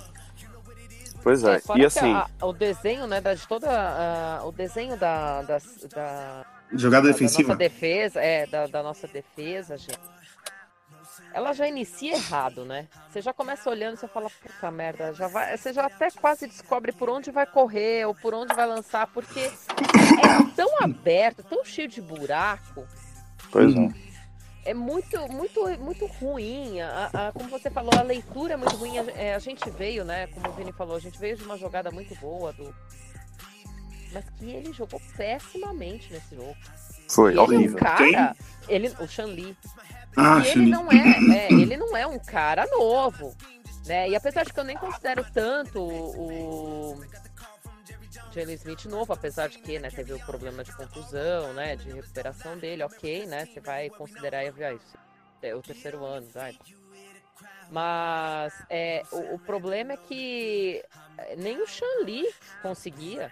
Pois 1.21 1.43
é, 1.43 1.57
é 1.57 1.77
e 1.77 1.85
assim. 1.85 2.13
A, 2.13 2.29
o 2.41 2.53
desenho, 2.53 3.05
né, 3.05 3.19
de 3.19 3.47
toda. 3.47 3.67
Uh, 3.67 4.47
o 4.47 4.51
desenho 4.53 4.97
da. 4.97 5.41
da, 5.41 5.57
da 5.93 6.45
Jogada 6.71 7.07
da, 7.07 7.13
defensiva. 7.13 7.49
Da 7.49 7.53
nossa 7.55 7.57
defesa, 7.57 8.21
é, 8.21 8.47
da, 8.47 8.67
da 8.67 8.81
nossa 8.81 9.07
defesa, 9.07 9.77
gente 9.77 9.99
ela 11.33 11.53
já 11.53 11.67
inicia 11.67 12.13
errado, 12.13 12.65
né? 12.65 12.87
Você 13.09 13.21
já 13.21 13.31
começa 13.31 13.69
olhando 13.69 13.95
e 13.95 13.99
você 13.99 14.07
fala, 14.07 14.27
puta 14.29 14.71
merda, 14.71 15.13
já 15.13 15.27
vai, 15.27 15.55
você 15.55 15.71
já 15.71 15.85
até 15.85 16.09
quase 16.09 16.47
descobre 16.47 16.91
por 16.91 17.09
onde 17.09 17.29
vai 17.29 17.45
correr 17.45 18.07
ou 18.07 18.15
por 18.15 18.33
onde 18.33 18.55
vai 18.55 18.65
lançar, 18.65 19.05
porque 19.07 19.41
é 19.41 20.55
tão 20.55 20.81
aberto, 20.81 21.43
tão 21.43 21.63
cheio 21.63 21.87
de 21.87 22.01
buraco. 22.01 22.87
Pois 23.51 23.75
é. 23.75 24.06
É 24.67 24.73
muito, 24.73 25.17
muito, 25.31 25.79
muito 25.79 26.05
ruim. 26.05 26.81
A, 26.81 27.09
a, 27.13 27.31
como 27.31 27.49
você 27.49 27.69
falou, 27.69 27.91
a 27.97 28.01
leitura 28.01 28.55
é 28.55 28.57
muito 28.57 28.75
ruim. 28.75 28.99
A, 28.99 29.03
é, 29.11 29.33
a, 29.33 29.39
gente 29.39 29.69
veio, 29.69 30.03
né? 30.03 30.27
Como 30.27 30.49
o 30.49 30.51
Vini 30.51 30.73
falou, 30.73 30.97
a 30.97 30.99
gente 30.99 31.17
veio 31.17 31.37
de 31.37 31.43
uma 31.43 31.57
jogada 31.57 31.89
muito 31.89 32.13
boa 32.15 32.51
do. 32.51 32.75
Mas 34.11 34.25
que 34.31 34.45
ele 34.51 34.73
jogou 34.73 35.01
pessimamente 35.15 36.11
nesse 36.11 36.35
jogo. 36.35 36.53
Foi, 37.09 37.37
horrível. 37.37 37.77
É 37.77 37.81
um 37.81 37.85
cara, 37.85 38.35
ele, 38.67 38.93
o 38.99 39.07
Shanli, 39.07 39.55
ah, 40.17 40.41
ele 40.45 40.65
não 40.65 40.91
é, 40.91 41.45
é, 41.47 41.53
ele 41.53 41.77
não 41.77 41.95
é 41.95 42.05
um 42.05 42.19
cara 42.19 42.65
novo, 42.67 43.33
né? 43.85 44.09
E 44.09 44.17
apesar 44.17 44.43
de 44.43 44.51
que 44.51 44.59
eu 44.59 44.65
nem 44.65 44.75
considero 44.75 45.25
tanto 45.33 45.81
o 45.81 46.99
Jalen 48.31 48.55
Smith 48.55 48.85
novo, 48.85 49.13
apesar 49.13 49.49
de 49.49 49.59
que, 49.59 49.79
né, 49.79 49.89
teve 49.89 50.13
o 50.13 50.25
problema 50.25 50.63
de 50.63 50.75
contusão, 50.75 51.53
né, 51.53 51.75
de 51.75 51.91
recuperação 51.91 52.57
dele, 52.57 52.83
ok, 52.83 53.25
né? 53.25 53.45
Você 53.45 53.59
vai 53.59 53.89
considerar 53.89 54.43
isso, 54.45 54.97
é 55.41 55.55
o 55.55 55.61
terceiro 55.61 56.03
ano, 56.03 56.27
vai. 56.29 56.57
Mas 57.69 58.53
é, 58.69 59.03
o, 59.11 59.35
o, 59.35 59.39
problema 59.39 59.93
é 59.93 59.97
que 59.97 60.83
nem 61.37 61.61
o 61.61 61.67
Shan 61.67 62.03
Lee 62.03 62.33
conseguia, 62.61 63.31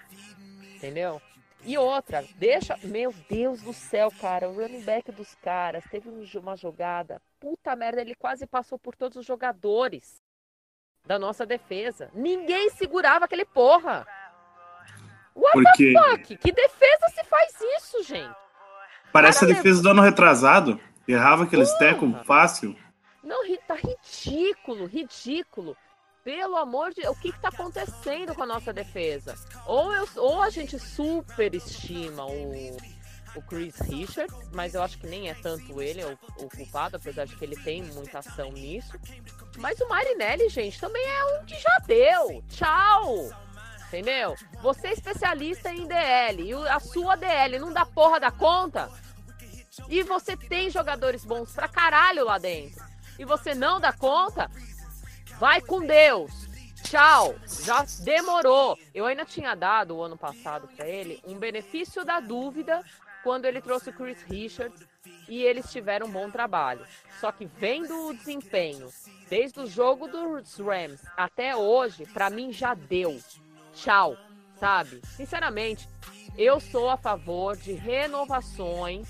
entendeu? 0.75 1.21
E 1.63 1.77
outra, 1.77 2.23
deixa. 2.35 2.77
Meu 2.83 3.11
Deus 3.27 3.61
do 3.61 3.73
céu, 3.73 4.11
cara. 4.11 4.47
O 4.47 4.53
running 4.53 4.83
back 4.83 5.11
dos 5.11 5.33
caras 5.35 5.83
teve 5.89 6.09
uma 6.37 6.55
jogada. 6.55 7.19
Puta 7.39 7.75
merda, 7.75 8.01
ele 8.01 8.13
quase 8.13 8.45
passou 8.45 8.77
por 8.77 8.95
todos 8.95 9.17
os 9.17 9.25
jogadores 9.25 10.21
da 11.05 11.17
nossa 11.17 11.45
defesa. 11.45 12.11
Ninguém 12.13 12.69
segurava 12.69 13.25
aquele 13.25 13.45
porra. 13.45 14.05
What 15.35 15.51
Porque... 15.53 15.93
Que 16.37 16.51
defesa 16.51 17.07
se 17.13 17.23
faz 17.25 17.53
isso, 17.77 18.03
gente? 18.03 18.35
Parece 19.11 19.45
a 19.45 19.47
defesa 19.47 19.81
do 19.81 19.89
ano 19.89 20.01
retrasado. 20.01 20.79
Errava 21.07 21.43
aqueles 21.43 21.71
tecos 21.73 22.09
fácil. 22.25 22.75
Não, 23.23 23.43
tá 23.67 23.75
ridículo, 23.75 24.85
ridículo 24.85 25.77
pelo 26.25 26.57
amor 26.57 26.91
de 26.91 27.07
o 27.07 27.13
que 27.13 27.29
está 27.29 27.49
acontecendo 27.49 28.33
com 28.33 28.41
a 28.41 28.47
nossa 28.47 28.73
defesa? 28.73 29.35
Ou, 29.67 29.93
eu, 29.93 30.07
ou 30.15 30.41
a 30.41 30.49
gente 30.49 30.77
superestima 30.79 32.25
o, 32.25 32.77
o 33.35 33.41
Chris 33.43 33.79
Richard, 33.81 34.33
mas 34.51 34.73
eu 34.73 34.81
acho 34.81 34.97
que 34.97 35.05
nem 35.05 35.29
é 35.29 35.35
tanto 35.35 35.79
ele 35.79 36.03
o, 36.03 36.17
o, 36.39 36.49
culpado, 36.49 36.97
apesar 36.97 37.25
de 37.25 37.35
que 37.35 37.45
ele 37.45 37.55
tem 37.57 37.83
muita 37.83 38.19
ação 38.19 38.51
nisso. 38.51 38.99
Mas 39.57 39.79
o 39.79 39.87
Marinelli, 39.87 40.49
gente, 40.49 40.79
também 40.79 41.05
é 41.05 41.25
um 41.25 41.45
que 41.45 41.59
já 41.59 41.77
deu. 41.85 42.43
Tchau! 42.49 43.29
Entendeu? 43.95 44.35
Você 44.61 44.87
é 44.87 44.93
especialista 44.93 45.71
em 45.71 45.87
DL 45.87 46.49
e 46.49 46.53
a 46.53 46.79
sua 46.79 47.15
DL 47.15 47.59
não 47.59 47.71
dá 47.71 47.85
porra 47.85 48.19
da 48.19 48.31
conta. 48.31 48.89
E 49.89 50.03
você 50.03 50.35
tem 50.35 50.69
jogadores 50.69 51.23
bons 51.23 51.51
pra 51.53 51.67
caralho 51.67 52.25
lá 52.25 52.37
dentro. 52.37 52.83
E 53.17 53.23
você 53.23 53.55
não 53.55 53.79
dá 53.79 53.93
conta, 53.93 54.49
Vai 55.39 55.59
com 55.59 55.85
Deus. 55.85 56.31
Tchau. 56.83 57.35
Já 57.65 57.85
demorou. 58.03 58.77
Eu 58.93 59.05
ainda 59.05 59.25
tinha 59.25 59.53
dado 59.53 59.95
o 59.95 60.01
ano 60.01 60.17
passado 60.17 60.67
para 60.75 60.87
ele 60.87 61.21
um 61.25 61.35
benefício 61.35 62.05
da 62.05 62.19
dúvida 62.19 62.81
quando 63.23 63.45
ele 63.45 63.59
trouxe 63.59 63.89
o 63.89 63.93
Chris 63.93 64.21
Richards 64.21 64.87
e 65.27 65.41
eles 65.41 65.69
tiveram 65.71 66.07
um 66.07 66.11
bom 66.11 66.31
trabalho. 66.31 66.85
Só 67.19 67.31
que 67.31 67.45
vendo 67.45 68.07
o 68.07 68.13
desempenho 68.13 68.89
desde 69.29 69.59
o 69.59 69.67
jogo 69.67 70.07
dos 70.07 70.57
Rams 70.57 71.01
até 71.17 71.55
hoje, 71.55 72.05
para 72.05 72.29
mim 72.29 72.53
já 72.53 72.73
deu. 72.73 73.19
Tchau, 73.75 74.17
sabe? 74.59 75.01
Sinceramente, 75.05 75.87
eu 76.35 76.59
sou 76.59 76.89
a 76.89 76.97
favor 76.97 77.55
de 77.55 77.73
renovações 77.73 79.07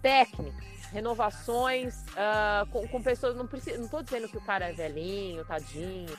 técnicas 0.00 0.70
renovações 0.90 1.94
uh, 2.10 2.66
com, 2.70 2.86
com, 2.88 3.02
pessoas. 3.02 3.36
Não, 3.36 3.46
preciso, 3.46 3.80
não 3.80 3.88
tô 3.88 4.02
dizendo 4.02 4.28
que 4.28 4.36
o 4.36 4.40
cara 4.40 4.68
é 4.68 4.72
velhinho, 4.72 5.44
tadinho. 5.44 6.16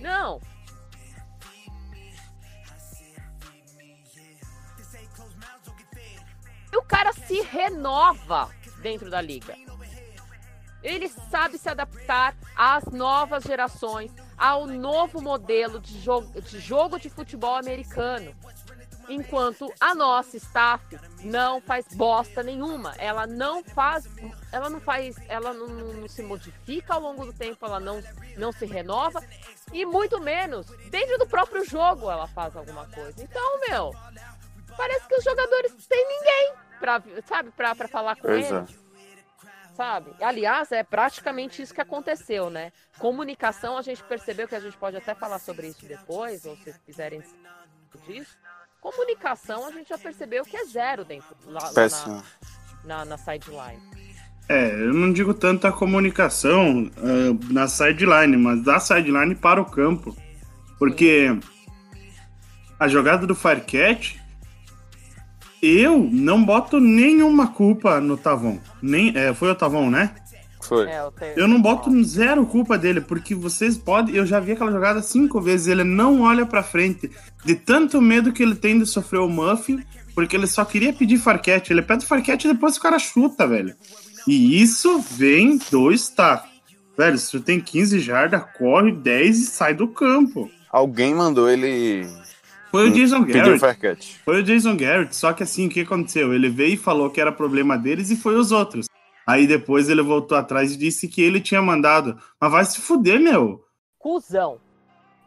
Não. 0.00 0.40
O 6.74 6.82
cara 6.82 7.12
se 7.12 7.40
renova 7.42 8.50
dentro 8.80 9.08
da 9.08 9.20
liga. 9.20 9.54
Ele 10.82 11.08
sabe 11.08 11.56
se 11.56 11.68
adaptar 11.68 12.36
às 12.56 12.84
novas 12.86 13.44
gerações, 13.44 14.12
ao 14.36 14.66
novo 14.66 15.20
modelo 15.20 15.78
de 15.80 16.00
jogo 16.00 16.40
de, 16.40 16.58
jogo 16.58 16.98
de 16.98 17.08
futebol 17.08 17.56
americano 17.56 18.34
enquanto 19.08 19.72
a 19.80 19.94
nossa 19.94 20.36
staff 20.36 20.98
não 21.22 21.60
faz 21.60 21.86
bosta 21.94 22.42
nenhuma. 22.42 22.94
Ela 22.98 23.26
não 23.26 23.62
faz, 23.62 24.08
ela 24.52 24.70
não 24.70 24.80
faz, 24.80 25.16
ela 25.28 25.52
não, 25.52 25.66
não, 25.68 26.08
se 26.08 26.22
modifica 26.22 26.94
ao 26.94 27.00
longo 27.00 27.26
do 27.26 27.32
tempo, 27.32 27.64
ela 27.66 27.80
não, 27.80 28.02
não 28.36 28.52
se 28.52 28.64
renova 28.66 29.22
e 29.72 29.84
muito 29.84 30.20
menos 30.20 30.66
dentro 30.90 31.18
do 31.18 31.26
próprio 31.26 31.64
jogo 31.64 32.10
ela 32.10 32.26
faz 32.28 32.56
alguma 32.56 32.86
coisa. 32.86 33.22
Então, 33.22 33.60
meu, 33.68 33.92
parece 34.76 35.06
que 35.06 35.14
os 35.16 35.24
jogadores 35.24 35.86
têm 35.86 36.08
ninguém. 36.08 36.52
pra, 36.80 37.02
sabe, 37.26 37.50
pra 37.50 37.74
falar 37.88 38.16
com 38.16 38.22
Pois 38.22 38.46
ele. 38.46 38.56
é. 38.56 38.83
Sabe? 39.74 40.12
Aliás, 40.20 40.70
é 40.70 40.84
praticamente 40.84 41.60
isso 41.60 41.74
que 41.74 41.80
aconteceu, 41.80 42.48
né? 42.48 42.72
Comunicação, 42.98 43.76
a 43.76 43.82
gente 43.82 44.02
percebeu 44.04 44.46
que 44.46 44.54
a 44.54 44.60
gente 44.60 44.76
pode 44.76 44.96
até 44.96 45.14
falar 45.14 45.40
sobre 45.40 45.66
isso 45.66 45.84
depois, 45.84 46.44
ou 46.44 46.56
se 46.56 46.72
quiserem 46.86 47.22
disso. 48.06 48.38
Comunicação, 48.80 49.66
a 49.66 49.72
gente 49.72 49.88
já 49.88 49.98
percebeu 49.98 50.44
que 50.44 50.56
é 50.56 50.64
zero 50.64 51.04
dentro 51.04 51.34
lá, 51.46 51.70
lá 51.74 51.88
na, 51.88 52.22
na, 52.84 53.04
na 53.04 53.18
sideline. 53.18 53.82
É, 54.48 54.70
eu 54.74 54.92
não 54.92 55.12
digo 55.12 55.32
tanto 55.32 55.66
a 55.66 55.72
comunicação 55.72 56.90
ah, 56.98 57.52
na 57.52 57.66
sideline, 57.66 58.36
mas 58.36 58.62
da 58.62 58.78
sideline 58.78 59.34
para 59.34 59.60
o 59.60 59.64
campo. 59.64 60.14
Porque 60.78 61.36
a 62.78 62.86
jogada 62.86 63.26
do 63.26 63.34
Firecat, 63.34 64.20
eu 65.64 66.08
não 66.10 66.44
boto 66.44 66.80
nenhuma 66.80 67.48
culpa 67.48 68.00
no 68.00 68.16
Tavon. 68.16 68.58
Nem, 68.82 69.16
é, 69.16 69.32
foi 69.32 69.50
o 69.50 69.54
Tavon, 69.54 69.90
né? 69.90 70.14
Foi. 70.60 70.86
É, 70.88 71.02
eu, 71.36 71.46
não 71.46 71.60
boto 71.60 71.90
zero 72.04 72.46
culpa 72.46 72.78
dele, 72.78 73.00
porque 73.00 73.34
vocês 73.34 73.76
podem. 73.76 74.14
Eu 74.14 74.24
já 74.24 74.40
vi 74.40 74.52
aquela 74.52 74.72
jogada 74.72 75.02
cinco 75.02 75.40
vezes. 75.40 75.66
Ele 75.66 75.84
não 75.84 76.22
olha 76.22 76.46
pra 76.46 76.62
frente. 76.62 77.10
De 77.44 77.54
tanto 77.54 78.00
medo 78.00 78.32
que 78.32 78.42
ele 78.42 78.54
tem 78.54 78.78
de 78.78 78.86
sofrer 78.86 79.20
o 79.20 79.28
muffin, 79.28 79.82
porque 80.14 80.34
ele 80.34 80.46
só 80.46 80.64
queria 80.64 80.92
pedir 80.92 81.18
farquete. 81.18 81.72
Ele 81.72 81.82
pede 81.82 82.06
farquete 82.06 82.48
e 82.48 82.52
depois 82.52 82.76
o 82.76 82.80
cara 82.80 82.98
chuta, 82.98 83.46
velho. 83.46 83.74
E 84.26 84.60
isso 84.60 84.98
vem 85.00 85.58
do 85.70 85.92
staff. 85.92 86.48
Velho, 86.96 87.18
se 87.18 87.30
tu 87.30 87.40
tem 87.40 87.60
15 87.60 87.98
jardas, 88.00 88.42
corre 88.56 88.92
10 88.92 89.38
e 89.38 89.46
sai 89.46 89.74
do 89.74 89.88
campo. 89.88 90.50
Alguém 90.70 91.14
mandou 91.14 91.48
ele 91.48 92.06
Foi 92.74 92.88
o 92.88 92.92
Jason 92.92 93.24
Garrett. 93.24 94.20
Foi 94.24 94.40
o 94.40 94.42
Jason 94.42 94.76
Garrett, 94.76 95.14
só 95.14 95.32
que 95.32 95.42
assim, 95.44 95.66
o 95.66 95.70
que 95.70 95.80
aconteceu? 95.82 96.34
Ele 96.34 96.48
veio 96.48 96.74
e 96.74 96.76
falou 96.76 97.08
que 97.08 97.20
era 97.20 97.30
problema 97.30 97.78
deles 97.78 98.10
e 98.10 98.16
foi 98.16 98.34
os 98.36 98.50
outros. 98.50 98.86
Aí 99.26 99.46
depois 99.46 99.88
ele 99.88 100.02
voltou 100.02 100.36
atrás 100.36 100.72
e 100.72 100.76
disse 100.76 101.06
que 101.08 101.22
ele 101.22 101.40
tinha 101.40 101.62
mandado. 101.62 102.18
Mas 102.40 102.50
vai 102.50 102.64
se 102.64 102.80
fuder, 102.80 103.20
meu. 103.20 103.64
Cusão. 103.98 104.58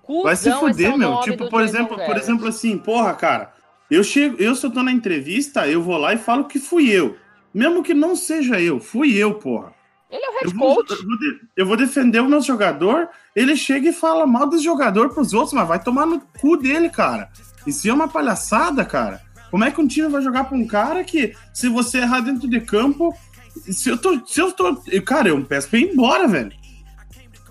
Cusão 0.03 0.23
Vai 0.23 0.35
se 0.35 0.49
é 0.49 0.55
fuder, 0.55 0.93
o 0.93 0.97
meu. 0.97 1.19
Tipo, 1.21 1.49
por 1.49 1.61
Jason 1.61 1.77
exemplo, 1.77 2.05
por 2.05 2.17
exemplo, 2.17 2.47
assim, 2.47 2.77
porra, 2.77 3.13
cara. 3.13 3.53
Eu 3.89 4.03
chego, 4.03 4.35
eu 4.37 4.53
se 4.53 4.65
eu 4.65 4.69
tô 4.71 4.83
na 4.83 4.91
entrevista, 4.91 5.65
eu 5.67 5.81
vou 5.81 5.97
lá 5.97 6.13
e 6.13 6.17
falo 6.17 6.45
que 6.45 6.59
fui 6.59 6.89
eu. 6.91 7.15
Mesmo 7.53 7.81
que 7.81 7.93
não 7.93 8.15
seja 8.15 8.59
eu, 8.59 8.79
fui 8.79 9.15
eu, 9.15 9.35
porra. 9.35 9.73
Ele 10.11 10.23
é 10.23 10.29
o 10.29 10.31
Eu 10.33 10.39
head 10.41 10.53
vou, 10.55 10.75
coach. 10.75 10.91
eu 10.91 10.97
vou 11.07 11.17
de- 11.19 11.39
eu 11.57 11.65
vou 11.65 11.77
defender 11.77 12.19
o 12.21 12.29
meu 12.29 12.41
jogador, 12.41 13.09
ele 13.37 13.55
chega 13.55 13.89
e 13.89 13.93
fala 13.93 14.25
mal 14.25 14.49
desse 14.49 14.63
jogador 14.63 15.09
pros 15.09 15.31
outros, 15.31 15.53
mas 15.53 15.67
vai 15.67 15.79
tomar 15.79 16.07
no 16.07 16.19
cu 16.39 16.57
dele, 16.57 16.89
cara. 16.89 17.29
Isso 17.67 17.87
é 17.87 17.93
uma 17.93 18.07
palhaçada, 18.07 18.83
cara. 18.83 19.21
Como 19.51 19.63
é 19.63 19.69
que 19.69 19.79
um 19.79 19.85
time 19.85 20.07
vai 20.07 20.23
jogar 20.23 20.45
pra 20.45 20.57
um 20.57 20.65
cara 20.65 21.03
que, 21.03 21.35
se 21.53 21.69
você 21.69 21.99
errar 21.99 22.21
dentro 22.21 22.49
de 22.49 22.59
campo, 22.59 23.15
se 23.69 23.89
eu 23.89 23.97
tô. 23.97 24.25
Se 24.25 24.41
eu 24.41 24.51
tô. 24.51 24.81
Cara, 25.05 25.29
eu 25.29 25.45
peço 25.45 25.69
pra 25.69 25.77
ir 25.77 25.93
embora, 25.93 26.27
velho. 26.27 26.51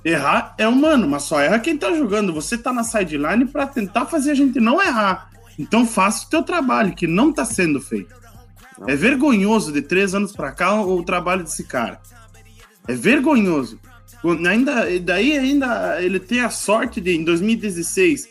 Errar 0.05 0.57
é 0.59 0.67
humano, 0.67 1.09
mas 1.09 1.23
só 1.23 1.41
erra 1.41 1.61
quem 1.61 1.79
tá 1.79 1.93
jogando. 1.95 2.35
Você 2.35 2.59
tá 2.59 2.73
na 2.73 2.83
sideline 2.83 3.47
pra 3.47 3.65
tentar 3.65 4.07
fazer 4.07 4.33
a 4.33 4.35
gente 4.35 4.59
não 4.59 4.83
errar. 4.83 5.31
Então 5.57 5.87
faça 5.87 6.27
o 6.27 6.29
teu 6.29 6.43
trabalho, 6.43 6.97
que 6.97 7.07
não 7.07 7.33
tá 7.33 7.45
sendo 7.45 7.81
feito. 7.81 8.13
É 8.89 8.97
vergonhoso 8.97 9.73
de 9.73 9.83
três 9.83 10.17
anos 10.17 10.33
pra 10.33 10.51
cá 10.51 10.81
o 10.81 11.01
trabalho 11.05 11.45
desse 11.45 11.63
cara. 11.63 12.01
É 12.89 12.95
vergonhoso. 12.95 13.79
Ainda, 14.33 14.87
daí 15.01 15.37
ainda 15.37 16.03
ele 16.03 16.19
tem 16.21 16.41
a 16.41 16.51
sorte 16.51 17.01
de, 17.01 17.17
em 17.17 17.25
2016, 17.25 18.29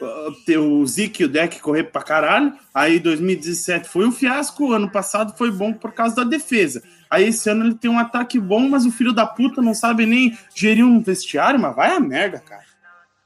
uh, 0.00 0.32
ter 0.44 0.58
o 0.58 0.84
Zeke 0.86 1.22
e 1.22 1.26
o 1.26 1.28
Deck 1.28 1.60
correr 1.60 1.84
pra 1.84 2.02
caralho. 2.02 2.52
Aí 2.74 2.98
2017 2.98 3.88
foi 3.88 4.06
um 4.06 4.12
fiasco, 4.12 4.72
ano 4.72 4.90
passado 4.90 5.36
foi 5.36 5.50
bom 5.50 5.72
por 5.72 5.92
causa 5.92 6.16
da 6.16 6.24
defesa. 6.24 6.82
Aí 7.10 7.28
esse 7.28 7.48
ano 7.48 7.64
ele 7.64 7.74
tem 7.74 7.90
um 7.90 7.98
ataque 7.98 8.38
bom, 8.38 8.68
mas 8.68 8.84
o 8.84 8.92
filho 8.92 9.12
da 9.12 9.26
puta 9.26 9.62
não 9.62 9.74
sabe 9.74 10.04
nem 10.04 10.36
gerir 10.54 10.84
um 10.84 11.00
vestiário, 11.00 11.58
mas 11.58 11.74
vai 11.74 11.96
a 11.96 12.00
merda, 12.00 12.38
cara. 12.40 12.62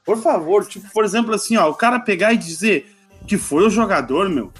Por 0.05 0.21
favor, 0.21 0.65
tipo, 0.65 0.89
por 0.91 1.05
exemplo, 1.05 1.33
assim, 1.33 1.55
ó, 1.57 1.69
o 1.69 1.75
cara 1.75 1.99
pegar 1.99 2.33
e 2.33 2.37
dizer 2.37 2.93
que 3.27 3.37
foi 3.37 3.65
o 3.65 3.69
jogador, 3.69 4.29
meu. 4.29 4.51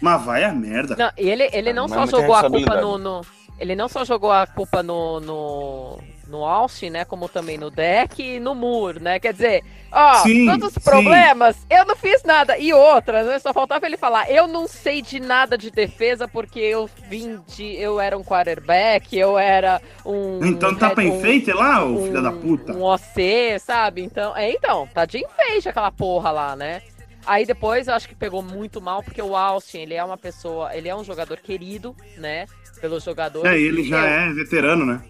Mas 0.00 0.24
vai 0.24 0.44
a 0.44 0.52
merda. 0.52 0.96
Não, 0.96 1.10
e 1.18 1.28
ele, 1.28 1.48
ele 1.52 1.72
não 1.72 1.86
Mas 1.86 2.10
só 2.10 2.18
jogou 2.18 2.34
a 2.34 2.48
culpa 2.48 2.80
no, 2.80 2.98
no- 2.98 3.20
Ele 3.58 3.76
não 3.76 3.88
só 3.88 4.04
jogou 4.04 4.32
a 4.32 4.46
culpa 4.46 4.82
no, 4.82 5.20
no, 5.20 5.98
no 6.30 6.44
Austin, 6.44 6.90
né? 6.90 7.04
Como 7.04 7.28
também 7.28 7.58
no 7.58 7.70
deck 7.70 8.22
e 8.22 8.40
no 8.40 8.54
Moore, 8.54 9.00
né? 9.02 9.18
Quer 9.20 9.32
dizer, 9.32 9.64
ó, 9.90 10.14
Sim, 10.22 10.46
todos 10.46 10.68
os 10.68 10.74
sim. 10.74 10.80
problemas, 10.80 11.56
eu 11.68 11.84
não 11.84 11.96
fiz 11.96 12.22
nada. 12.22 12.56
E 12.56 12.72
outra, 12.72 13.22
né? 13.24 13.38
Só 13.38 13.52
faltava 13.52 13.84
ele 13.86 13.96
falar, 13.96 14.30
eu 14.30 14.46
não 14.46 14.66
sei 14.68 15.02
de 15.02 15.18
nada 15.20 15.58
de 15.58 15.70
defesa 15.70 16.26
porque 16.28 16.60
eu 16.60 16.88
vim 17.08 17.40
de. 17.48 17.74
Eu 17.76 18.00
era 18.00 18.16
um 18.16 18.22
quarterback, 18.24 19.18
eu 19.18 19.38
era 19.38 19.80
um. 20.06 20.44
Então 20.44 20.74
tá 20.74 20.90
pra 20.90 21.02
um- 21.04 21.08
enfeite 21.18 21.52
lá, 21.52 21.84
ô 21.84 21.88
um, 21.98 22.04
filho 22.06 22.22
da 22.22 22.32
puta. 22.32 22.72
Um 22.72 22.82
OC, 22.82 23.58
sabe? 23.58 24.02
Então, 24.02 24.36
é, 24.36 24.50
então, 24.52 24.86
tá 24.94 25.04
de 25.04 25.18
enfeite 25.18 25.68
aquela 25.68 25.90
porra 25.90 26.30
lá, 26.30 26.54
né? 26.56 26.80
Aí 27.26 27.44
depois 27.44 27.86
eu 27.86 27.94
acho 27.94 28.08
que 28.08 28.14
pegou 28.14 28.42
muito 28.42 28.80
mal, 28.80 29.02
porque 29.02 29.20
o 29.20 29.36
Austin, 29.36 29.78
ele 29.80 29.94
é 29.94 30.02
uma 30.02 30.16
pessoa, 30.16 30.74
ele 30.74 30.88
é 30.88 30.96
um 30.96 31.04
jogador 31.04 31.36
querido, 31.38 31.94
né? 32.16 32.46
Pelos 32.80 33.04
jogadores. 33.04 33.50
É, 33.52 33.58
ele 33.60 33.84
já 33.84 33.98
eu- 33.98 34.06
é 34.30 34.32
veterano, 34.32 34.86
né? 34.86 35.02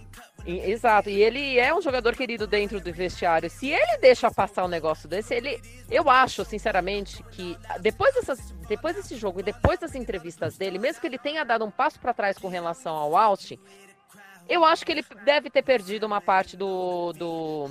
Exato, 0.47 1.11
e 1.11 1.23
ele 1.23 1.59
é 1.59 1.75
um 1.75 1.83
jogador 1.83 2.15
querido 2.15 2.47
dentro 2.47 2.81
do 2.81 2.93
vestiário. 2.93 3.51
Se 3.51 3.69
ele 3.69 3.99
deixa 3.99 4.31
passar 4.31 4.65
um 4.65 4.69
negócio 4.69 5.09
desse, 5.09 5.35
ele. 5.35 5.61
Eu 5.91 6.09
acho, 6.09 6.45
sinceramente, 6.45 7.23
que 7.31 7.57
depois, 7.81 8.15
dessas, 8.15 8.53
depois 8.69 8.97
desse 8.97 9.17
jogo 9.17 9.41
e 9.41 9.43
depois 9.43 9.79
das 9.79 9.95
entrevistas 9.95 10.57
dele, 10.57 10.79
mesmo 10.79 11.01
que 11.01 11.07
ele 11.07 11.19
tenha 11.19 11.45
dado 11.45 11.65
um 11.65 11.71
passo 11.71 12.01
para 12.01 12.15
trás 12.15 12.39
com 12.39 12.49
relação 12.49 12.95
ao 12.95 13.17
Austin, 13.17 13.59
eu 14.49 14.65
acho 14.65 14.85
que 14.85 14.93
ele 14.93 15.05
deve 15.25 15.51
ter 15.51 15.63
perdido 15.63 16.05
uma 16.05 16.21
parte 16.21 16.57
do. 16.57 17.13
do, 17.13 17.71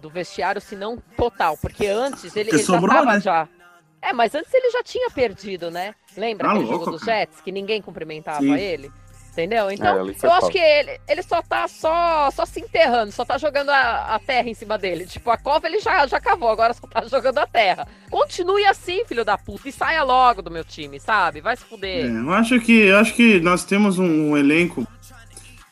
do 0.00 0.10
vestiário, 0.10 0.60
se 0.60 0.74
não 0.74 0.98
total. 1.16 1.56
Porque 1.58 1.86
antes 1.86 2.34
ele, 2.34 2.50
ele 2.50 2.58
já 2.58 2.64
sobrou, 2.64 2.96
tava 2.96 3.14
né? 3.14 3.20
já. 3.20 3.48
É, 4.00 4.12
mas 4.12 4.34
antes 4.34 4.52
ele 4.52 4.70
já 4.70 4.82
tinha 4.82 5.10
perdido, 5.10 5.70
né? 5.70 5.94
Lembra 6.16 6.48
Tá 6.48 6.52
aquele 6.54 6.68
louco, 6.68 6.84
jogo 6.84 6.98
dos. 6.98 7.06
Jets, 7.06 7.40
que 7.40 7.50
ninguém 7.50 7.80
cumprimentava 7.80 8.40
Sim. 8.40 8.54
ele? 8.54 8.92
Entendeu? 9.34 9.68
Então, 9.68 9.96
É, 9.96 10.00
ali 10.00 10.14
foi 10.14 10.28
eu 10.28 10.32
acho 10.32 10.48
que 10.48 10.58
ele, 10.58 11.00
ele 11.08 11.22
só 11.24 11.42
tá 11.42 11.66
só, 11.66 12.30
só 12.30 12.46
se 12.46 12.60
enterrando, 12.60 13.10
só 13.10 13.24
tá 13.24 13.36
jogando 13.36 13.68
a, 13.70 14.14
a 14.14 14.18
terra 14.20 14.48
em 14.48 14.54
cima 14.54 14.78
dele. 14.78 15.06
Tipo, 15.06 15.28
a 15.30 15.36
cova 15.36 15.66
ele 15.66 15.80
já, 15.80 16.06
já 16.06 16.20
cavou, 16.20 16.48
agora 16.48 16.72
só 16.72 16.86
tá 16.86 17.04
jogando 17.10 17.38
a 17.38 17.46
terra. 17.46 17.84
Continue 18.08 18.64
assim, 18.64 19.04
filho 19.04 19.24
da 19.24 19.36
puta, 19.36 19.68
e 19.68 19.72
saia 19.72 20.04
logo 20.04 20.40
do 20.40 20.52
meu 20.52 20.64
time, 20.64 21.00
sabe? 21.00 21.40
Vai 21.40 21.56
se 21.56 21.64
É, 21.64 21.66
fuder. 21.66 22.06
eu 22.06 22.32
acho 22.32 22.60
que 22.60 22.72
eu 22.72 22.96
acho 22.96 23.12
que 23.14 23.40
nós 23.40 23.64
temos 23.64 23.98
um, 23.98 24.30
um 24.30 24.36
elenco. 24.36 24.86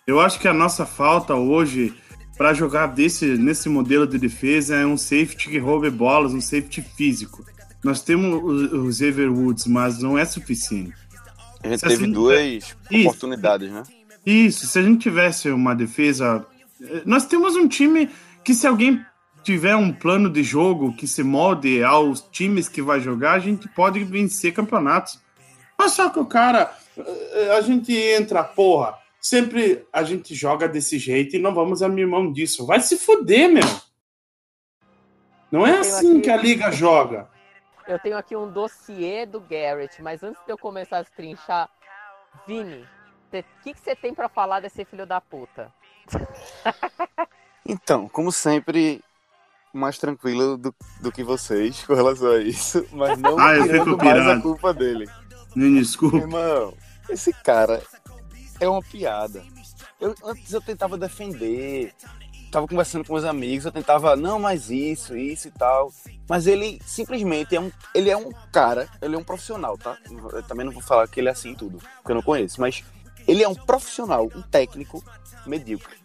Eu 0.06 0.18
acho 0.20 0.40
que 0.40 0.48
a 0.48 0.52
nossa 0.52 0.84
falta 0.84 1.34
hoje 1.36 1.94
para 2.36 2.52
jogar 2.52 2.88
desse 2.88 3.24
nesse 3.38 3.68
modelo 3.68 4.06
de 4.08 4.18
defesa 4.18 4.74
é 4.74 4.84
um 4.84 4.96
safety 4.96 5.48
que 5.48 5.58
roube 5.58 5.88
bolas, 5.88 6.34
um 6.34 6.40
safety 6.40 6.82
físico. 6.82 7.44
Nós 7.84 8.02
temos 8.02 8.72
o, 8.72 8.86
o 8.86 8.92
Xavier 8.92 9.30
Woods, 9.30 9.66
mas 9.68 10.00
não 10.02 10.18
é 10.18 10.24
suficiente. 10.24 10.94
A 11.62 11.68
gente 11.68 11.80
Se 11.80 11.86
teve 11.88 12.04
assim- 12.04 12.12
duas 12.12 12.40
Isso. 12.90 13.08
oportunidades, 13.08 13.70
né? 13.70 13.82
Isso, 14.24 14.66
se 14.66 14.78
a 14.78 14.82
gente 14.82 15.00
tivesse 15.02 15.50
uma 15.50 15.74
defesa. 15.74 16.46
Nós 17.04 17.26
temos 17.26 17.56
um 17.56 17.66
time 17.68 18.08
que, 18.44 18.54
se 18.54 18.66
alguém 18.66 19.04
tiver 19.42 19.74
um 19.76 19.92
plano 19.92 20.30
de 20.30 20.42
jogo 20.42 20.94
que 20.94 21.06
se 21.08 21.22
molde 21.22 21.82
aos 21.82 22.20
times 22.30 22.68
que 22.68 22.80
vai 22.82 23.00
jogar, 23.00 23.32
a 23.32 23.38
gente 23.40 23.68
pode 23.68 24.02
vencer 24.04 24.52
campeonatos. 24.52 25.20
Mas 25.78 25.92
só 25.92 26.08
que 26.08 26.18
o 26.20 26.26
cara. 26.26 26.72
eh, 26.96 27.56
A 27.56 27.60
gente 27.60 27.92
entra, 27.96 28.44
porra. 28.44 28.94
Sempre 29.20 29.84
a 29.92 30.02
gente 30.02 30.34
joga 30.34 30.68
desse 30.68 30.98
jeito 30.98 31.36
e 31.36 31.38
não 31.38 31.54
vamos 31.54 31.82
abrir 31.82 32.06
mão 32.06 32.32
disso. 32.32 32.66
Vai 32.66 32.80
se 32.80 32.96
fuder, 32.96 33.48
meu. 33.52 33.64
Não 35.50 35.66
é 35.66 35.78
assim 35.78 36.20
que 36.20 36.30
a 36.30 36.36
liga 36.36 36.70
joga. 36.72 37.28
Eu 37.86 37.98
tenho 37.98 38.16
aqui 38.16 38.36
um 38.36 38.50
dossiê 38.50 39.26
do 39.26 39.40
Garrett, 39.40 40.00
mas 40.02 40.22
antes 40.22 40.42
de 40.44 40.52
eu 40.52 40.58
começar 40.58 40.98
a 40.98 41.04
trinchar, 41.04 41.68
Vini, 42.46 42.86
o 43.32 43.44
que, 43.62 43.74
que 43.74 43.80
você 43.80 43.96
tem 43.96 44.14
pra 44.14 44.28
falar 44.28 44.60
desse 44.60 44.84
filho 44.84 45.06
da 45.06 45.20
puta? 45.20 45.72
Então, 47.66 48.08
como 48.08 48.30
sempre, 48.32 49.02
mais 49.72 49.98
tranquilo 49.98 50.56
do, 50.56 50.74
do 51.00 51.12
que 51.12 51.22
vocês 51.22 51.84
com 51.84 51.94
relação 51.94 52.30
a 52.30 52.38
isso, 52.38 52.86
mas 52.92 53.18
não 53.18 53.38
Ah, 53.38 53.54
tirando 53.62 53.96
mais 53.96 54.28
a 54.28 54.40
culpa 54.40 54.74
dele. 54.74 55.08
Me 55.54 55.78
desculpa. 55.78 56.16
Irmão, 56.18 56.74
esse 57.08 57.32
cara 57.32 57.82
é 58.60 58.68
uma 58.68 58.82
piada. 58.82 59.42
Eu, 60.00 60.14
antes 60.24 60.52
eu 60.52 60.60
tentava 60.60 60.98
defender, 60.98 61.94
tava 62.52 62.68
conversando 62.68 63.04
com 63.04 63.14
meus 63.14 63.24
amigos, 63.24 63.64
eu 63.64 63.72
tentava, 63.72 64.14
não, 64.14 64.38
mas 64.38 64.70
isso, 64.70 65.16
isso 65.16 65.48
e 65.48 65.50
tal. 65.50 65.90
Mas 66.28 66.46
ele 66.46 66.78
simplesmente 66.84 67.56
é 67.56 67.60
um, 67.60 67.72
ele 67.94 68.10
é 68.10 68.16
um 68.16 68.30
cara, 68.52 68.88
ele 69.00 69.14
é 69.14 69.18
um 69.18 69.24
profissional, 69.24 69.78
tá? 69.78 69.96
Eu 70.32 70.42
também 70.42 70.66
não 70.66 70.72
vou 70.72 70.82
falar 70.82 71.08
que 71.08 71.18
ele 71.18 71.28
é 71.28 71.32
assim 71.32 71.54
tudo, 71.54 71.78
porque 71.78 72.12
eu 72.12 72.14
não 72.14 72.22
conheço, 72.22 72.60
mas 72.60 72.84
ele 73.26 73.42
é 73.42 73.48
um 73.48 73.54
profissional, 73.54 74.28
um 74.34 74.42
técnico 74.42 75.02
medíocre. 75.46 75.96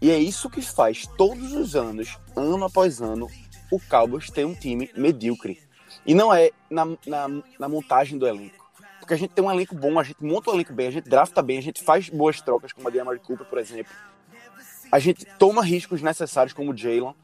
E 0.00 0.10
é 0.10 0.18
isso 0.18 0.48
que 0.48 0.62
faz 0.62 1.04
todos 1.18 1.52
os 1.52 1.74
anos, 1.74 2.16
ano 2.36 2.64
após 2.64 3.02
ano, 3.02 3.26
o 3.70 3.80
Cowboys 3.80 4.30
ter 4.30 4.46
um 4.46 4.54
time 4.54 4.88
medíocre. 4.96 5.60
E 6.06 6.14
não 6.14 6.32
é 6.32 6.52
na, 6.70 6.86
na, 7.06 7.28
na 7.58 7.68
montagem 7.68 8.16
do 8.16 8.26
elenco. 8.26 8.70
Porque 9.00 9.14
a 9.14 9.16
gente 9.16 9.30
tem 9.30 9.44
um 9.44 9.50
elenco 9.50 9.74
bom, 9.74 9.98
a 9.98 10.04
gente 10.04 10.24
monta 10.24 10.50
um 10.50 10.54
elenco 10.54 10.72
bem, 10.72 10.86
a 10.86 10.90
gente 10.92 11.08
drafta 11.08 11.42
bem, 11.42 11.58
a 11.58 11.62
gente 11.62 11.82
faz 11.82 12.08
boas 12.08 12.40
trocas, 12.40 12.72
como 12.72 12.86
a 12.86 12.90
de 12.90 13.00
Amari 13.00 13.18
Cooper, 13.18 13.46
por 13.46 13.58
exemplo. 13.58 13.92
A 14.90 14.98
gente 14.98 15.24
toma 15.38 15.62
riscos 15.62 16.02
necessários, 16.02 16.52
como 16.52 16.72
o 16.72 16.76
Jalen. 16.76 17.14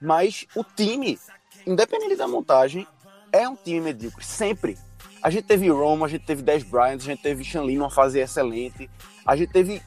Mas 0.00 0.46
o 0.56 0.64
time, 0.64 1.18
independente 1.66 2.16
da 2.16 2.26
montagem, 2.26 2.86
é 3.32 3.48
um 3.48 3.56
time 3.56 3.80
medíocre, 3.80 4.24
sempre. 4.24 4.76
A 5.22 5.30
gente 5.30 5.44
teve 5.44 5.68
Roma, 5.68 6.06
a 6.06 6.08
gente 6.08 6.24
teve 6.24 6.42
Dez 6.42 6.64
Bryant, 6.64 6.96
a 7.00 7.04
gente 7.04 7.22
teve 7.22 7.44
Shanley 7.44 7.76
numa 7.76 7.90
fase 7.90 8.18
excelente, 8.18 8.90
a 9.24 9.36
gente 9.36 9.52
teve 9.52 9.80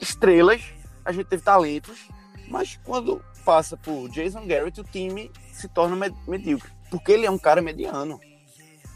estrelas, 0.00 0.62
a 1.04 1.10
gente 1.10 1.26
teve 1.26 1.42
talentos, 1.42 2.08
mas 2.48 2.78
quando 2.84 3.22
passa 3.44 3.76
por 3.76 4.08
Jason 4.08 4.46
Garrett, 4.46 4.80
o 4.80 4.84
time 4.84 5.30
se 5.52 5.68
torna 5.68 5.96
med 5.96 6.14
medíocre, 6.26 6.70
porque 6.90 7.12
ele 7.12 7.26
é 7.26 7.30
um 7.30 7.38
cara 7.38 7.60
mediano. 7.60 8.20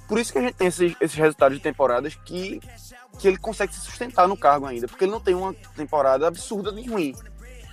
Por 0.07 0.19
isso 0.19 0.33
que 0.33 0.39
a 0.39 0.43
gente 0.43 0.55
tem 0.55 0.69
esses, 0.69 0.95
esses 1.01 1.17
resultados 1.17 1.57
de 1.57 1.63
temporadas 1.63 2.15
que, 2.15 2.61
que 3.21 3.29
ele 3.29 3.37
consegue 3.37 3.75
se 3.75 3.81
sustentar 3.81 4.27
no 4.27 4.37
cargo 4.37 4.67
ainda, 4.67 4.89
porque 4.89 5.05
ele 5.05 5.13
não 5.13 5.21
tem 5.21 5.35
uma 5.35 5.53
temporada 5.77 6.27
absurda 6.27 6.73
de 6.73 6.89
ruim. 6.89 7.15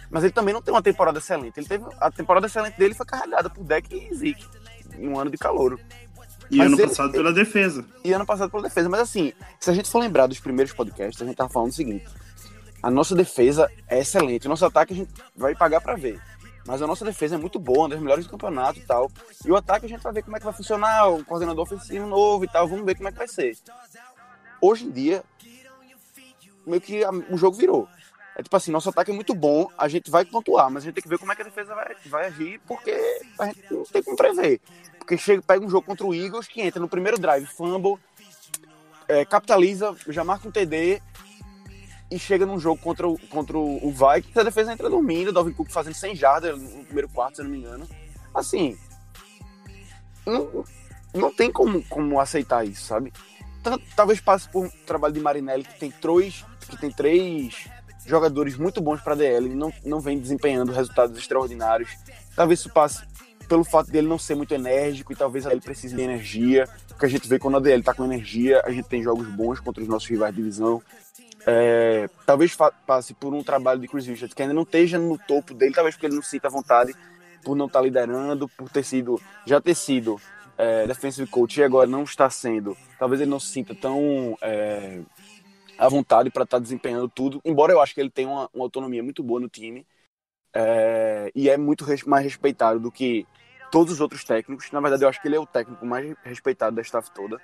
Mas 0.10 0.24
ele 0.24 0.34
também 0.34 0.54
não 0.54 0.62
tem 0.62 0.74
uma 0.74 0.82
temporada 0.82 1.20
excelente. 1.20 1.58
Ele 1.58 1.68
teve 1.68 1.86
a 2.00 2.12
temporada 2.12 2.48
excelente 2.48 2.78
dele 2.78 2.94
foi 2.94 3.06
carregada 3.06 3.50
por 3.50 3.64
Deck 3.64 3.94
e 3.96 4.14
Zeke 4.14 4.46
em 4.98 5.08
um 5.08 5.20
ano 5.20 5.32
de 5.32 5.38
calouro. 5.38 5.80
E 6.50 6.58
Mas 6.58 6.68
ano 6.68 6.76
ele, 6.80 6.88
passado 6.88 7.12
pela 7.12 7.34
defesa. 7.34 7.86
E 8.04 8.14
ano 8.14 8.26
passado 8.26 8.50
pela 8.50 8.64
defesa. 8.64 8.90
Mas 8.90 9.02
assim, 9.02 9.34
se 9.60 9.70
a 9.70 9.74
gente 9.74 9.90
for 9.90 10.00
lembrar 10.00 10.28
dos 10.28 10.40
primeiros 10.40 10.74
podcasts, 10.74 11.22
a 11.22 11.26
gente 11.26 11.36
tava 11.36 11.50
falando 11.50 11.72
o 11.72 11.74
seguinte: 11.74 12.06
a 12.82 12.90
nossa 12.90 13.16
defesa 13.16 13.70
é 13.88 14.00
excelente. 14.00 14.48
O 14.48 14.50
nosso 14.50 14.66
ataque 14.66 14.94
a 14.94 14.96
gente 14.96 15.12
vai 15.36 15.56
pagar 15.56 15.82
para 15.82 15.96
ver. 15.96 16.22
Mas 16.66 16.82
a 16.82 16.88
nossa 16.88 17.06
defesa 17.06 17.36
é 17.36 17.38
muito 17.38 17.58
boa, 17.60 17.80
uma 17.80 17.90
das 17.90 18.00
melhores 18.00 18.26
do 18.26 18.32
campeonato 18.32 18.80
e 18.80 18.82
tal. 18.82 19.10
E 19.46 19.50
o 19.50 19.56
ataque 19.56 19.86
a 19.86 19.90
gente 19.90 20.02
vai 20.04 20.12
ver 20.12 20.24
como 20.24 20.36
é 20.36 20.40
que 20.40 20.46
vai 20.46 20.54
funcionar, 20.54 21.08
o 21.08 21.24
coordenador 21.24 21.64
ofensivo 21.64 22.06
novo 22.06 22.44
e 22.44 22.48
tal, 22.48 22.68
vamos 22.68 22.86
ver 22.86 22.96
como 22.96 23.08
é 23.08 23.12
que 23.12 23.18
vai 23.18 23.28
ser. 23.28 23.58
Hoje 24.62 24.86
em 24.86 24.92
dia, 24.92 25.24
meio 26.66 26.82
que 26.82 27.04
a, 27.04 27.12
o 27.12 27.38
jogo 27.38 27.58
virou. 27.58 27.88
É 28.36 28.44
tipo 28.44 28.56
assim, 28.56 28.72
nosso 28.72 28.90
ataque 28.90 29.10
é 29.10 29.14
muito 29.14 29.34
bom, 29.34 29.68
a 29.76 29.88
gente 29.88 30.12
vai 30.12 30.24
pontuar, 30.24 30.70
mas 30.70 30.84
a 30.84 30.86
gente 30.86 30.96
tem 30.96 31.02
que 31.02 31.10
ver 31.10 31.18
como 31.18 31.32
é 31.32 31.36
que 31.36 31.42
a 31.42 31.46
defesa 31.46 31.74
vai, 31.74 31.96
vai 32.06 32.28
agir, 32.28 32.62
porque 32.68 32.92
a 33.40 33.48
gente 33.48 33.74
não 33.74 33.84
tem 33.84 34.04
como 34.04 34.16
prever. 34.16 34.62
Porque 35.00 35.18
chega, 35.18 35.42
pega 35.42 35.66
um 35.66 35.70
jogo 35.70 35.88
contra 35.88 36.06
o 36.06 36.14
Eagles 36.14 36.48
que 36.48 36.62
entra 36.62 36.80
no 36.80 36.88
primeiro 36.88 37.18
drive, 37.18 37.48
fumble, 37.48 37.98
é, 39.08 39.26
capitaliza, 39.26 39.96
já 40.10 40.24
marca 40.24 40.48
um 40.48 40.52
TD 40.52 41.02
e 42.12 42.20
chega 42.20 42.46
num 42.46 42.60
jogo 42.60 42.80
contra 42.80 43.08
o, 43.08 43.18
contra 43.28 43.58
o 43.58 43.92
Vikings, 43.92 44.40
a 44.40 44.44
defesa 44.44 44.72
entra 44.72 44.90
dormindo, 44.90 45.34
Dalvin 45.34 45.54
Cook 45.54 45.72
fazendo 45.72 45.96
100 45.96 46.16
jardas 46.16 46.62
no 46.62 46.84
primeiro 46.86 47.10
quarto, 47.10 47.38
se 47.38 47.44
não 47.44 47.50
me 47.50 47.58
engano. 47.58 47.88
Assim, 48.36 48.78
não, 50.26 50.64
não 51.14 51.34
tem 51.34 51.52
como, 51.52 51.84
como 51.86 52.20
aceitar 52.20 52.66
isso, 52.66 52.86
sabe? 52.86 53.12
Talvez 53.96 54.20
passe 54.20 54.50
por 54.50 54.66
um 54.66 54.70
trabalho 54.86 55.14
de 55.14 55.20
Marinelli 55.20 55.64
que 55.64 55.80
tem 55.80 55.92
três, 55.92 56.46
que 56.70 56.78
tem 56.78 56.92
três 56.92 57.68
jogadores 58.06 58.58
muito 58.58 58.80
bons 58.82 59.02
para 59.02 59.16
DL 59.16 59.50
não, 59.54 59.72
não 59.84 60.00
vem 60.00 60.18
desempenhando 60.18 60.72
resultados 60.72 61.18
extraordinários. 61.18 61.90
Talvez 62.36 62.60
isso 62.60 62.70
passe 62.70 63.04
pelo 63.48 63.64
fato 63.64 63.92
dele 63.92 64.08
não 64.08 64.18
ser 64.18 64.36
muito 64.36 64.54
enérgico 64.54 65.14
e 65.14 65.16
talvez 65.16 65.46
ele 65.46 65.62
precise 65.62 65.96
de 65.96 66.02
energia, 66.02 66.68
porque 66.88 67.06
a 67.06 67.10
gente 67.10 67.28
vê 67.28 67.40
quando 67.40 67.58
a 67.58 67.60
DL 67.60 67.82
tá 67.82 67.94
com 67.94 68.06
energia, 68.06 68.62
a 68.66 68.72
gente 68.72 68.88
tem 68.88 69.04
jogos 69.04 69.28
bons 69.28 69.60
contra 69.60 69.82
os 69.82 69.90
nossos 69.90 70.08
rivais 70.10 70.34
de 70.34 70.42
divisão. 70.42 70.82
É, 71.46 72.10
talvez 72.26 72.58
passe 72.86 73.14
por 73.14 73.34
um 73.34 73.42
trabalho 73.42 73.80
de 73.80 73.88
Chris 73.88 74.06
Richards 74.06 74.34
que 74.34 74.42
ainda 74.42 74.54
não 74.54 74.64
esteja 74.64 75.00
no 75.00 75.18
topo 75.18 75.54
dele, 75.54 75.74
talvez 75.74 75.96
porque 75.96 76.08
ele 76.08 76.16
não 76.16 76.22
sinta 76.22 76.50
vontade 76.50 76.94
por 77.44 77.56
não 77.56 77.68
estar 77.68 77.80
tá 77.80 77.86
liderando, 77.86 78.50
por 78.50 78.70
ter 78.70 78.84
sido, 78.84 79.22
já 79.46 79.62
ter 79.62 79.76
sido 79.76 80.20
é, 80.58 80.88
defensive 80.88 81.30
coach 81.30 81.60
e 81.60 81.64
agora 81.64 81.88
não 81.88 82.04
está 82.04 82.30
sendo. 82.30 82.76
Talvez 82.98 83.22
ele 83.22 83.30
não 83.30 83.40
se 83.40 83.48
sinta 83.48 83.76
tão 83.76 84.38
é, 84.42 85.02
à 85.78 85.88
vontade 85.88 86.30
para 86.30 86.44
estar 86.44 86.58
tá 86.58 86.62
desempenhando 86.62 87.08
tudo, 87.08 87.40
embora 87.46 87.72
eu 87.72 87.82
acho 87.82 87.94
que 87.94 88.02
ele 88.02 88.10
tenha 88.10 88.28
uma, 88.28 88.50
uma 88.54 88.66
autonomia 88.66 89.04
muito 89.04 89.22
boa 89.22 89.40
no 89.40 89.48
time 89.48 89.86
é, 90.54 91.32
e 91.36 91.50
é 91.50 91.58
muito 91.58 91.86
res, 91.86 92.04
mais 92.04 92.24
respeitado 92.24 92.80
do 92.80 92.92
que 92.92 93.28
todos 93.72 93.94
os 93.94 94.02
outros 94.02 94.24
técnicos. 94.24 94.72
Na 94.72 94.80
verdade, 94.80 95.04
eu 95.04 95.10
acho 95.10 95.22
que 95.22 95.28
ele 95.28 95.36
é 95.36 95.40
o 95.40 95.46
técnico 95.46 95.86
mais 95.86 96.16
respeitado 96.24 96.76
da 96.76 96.82
staff 96.82 97.12
toda. 97.12 97.40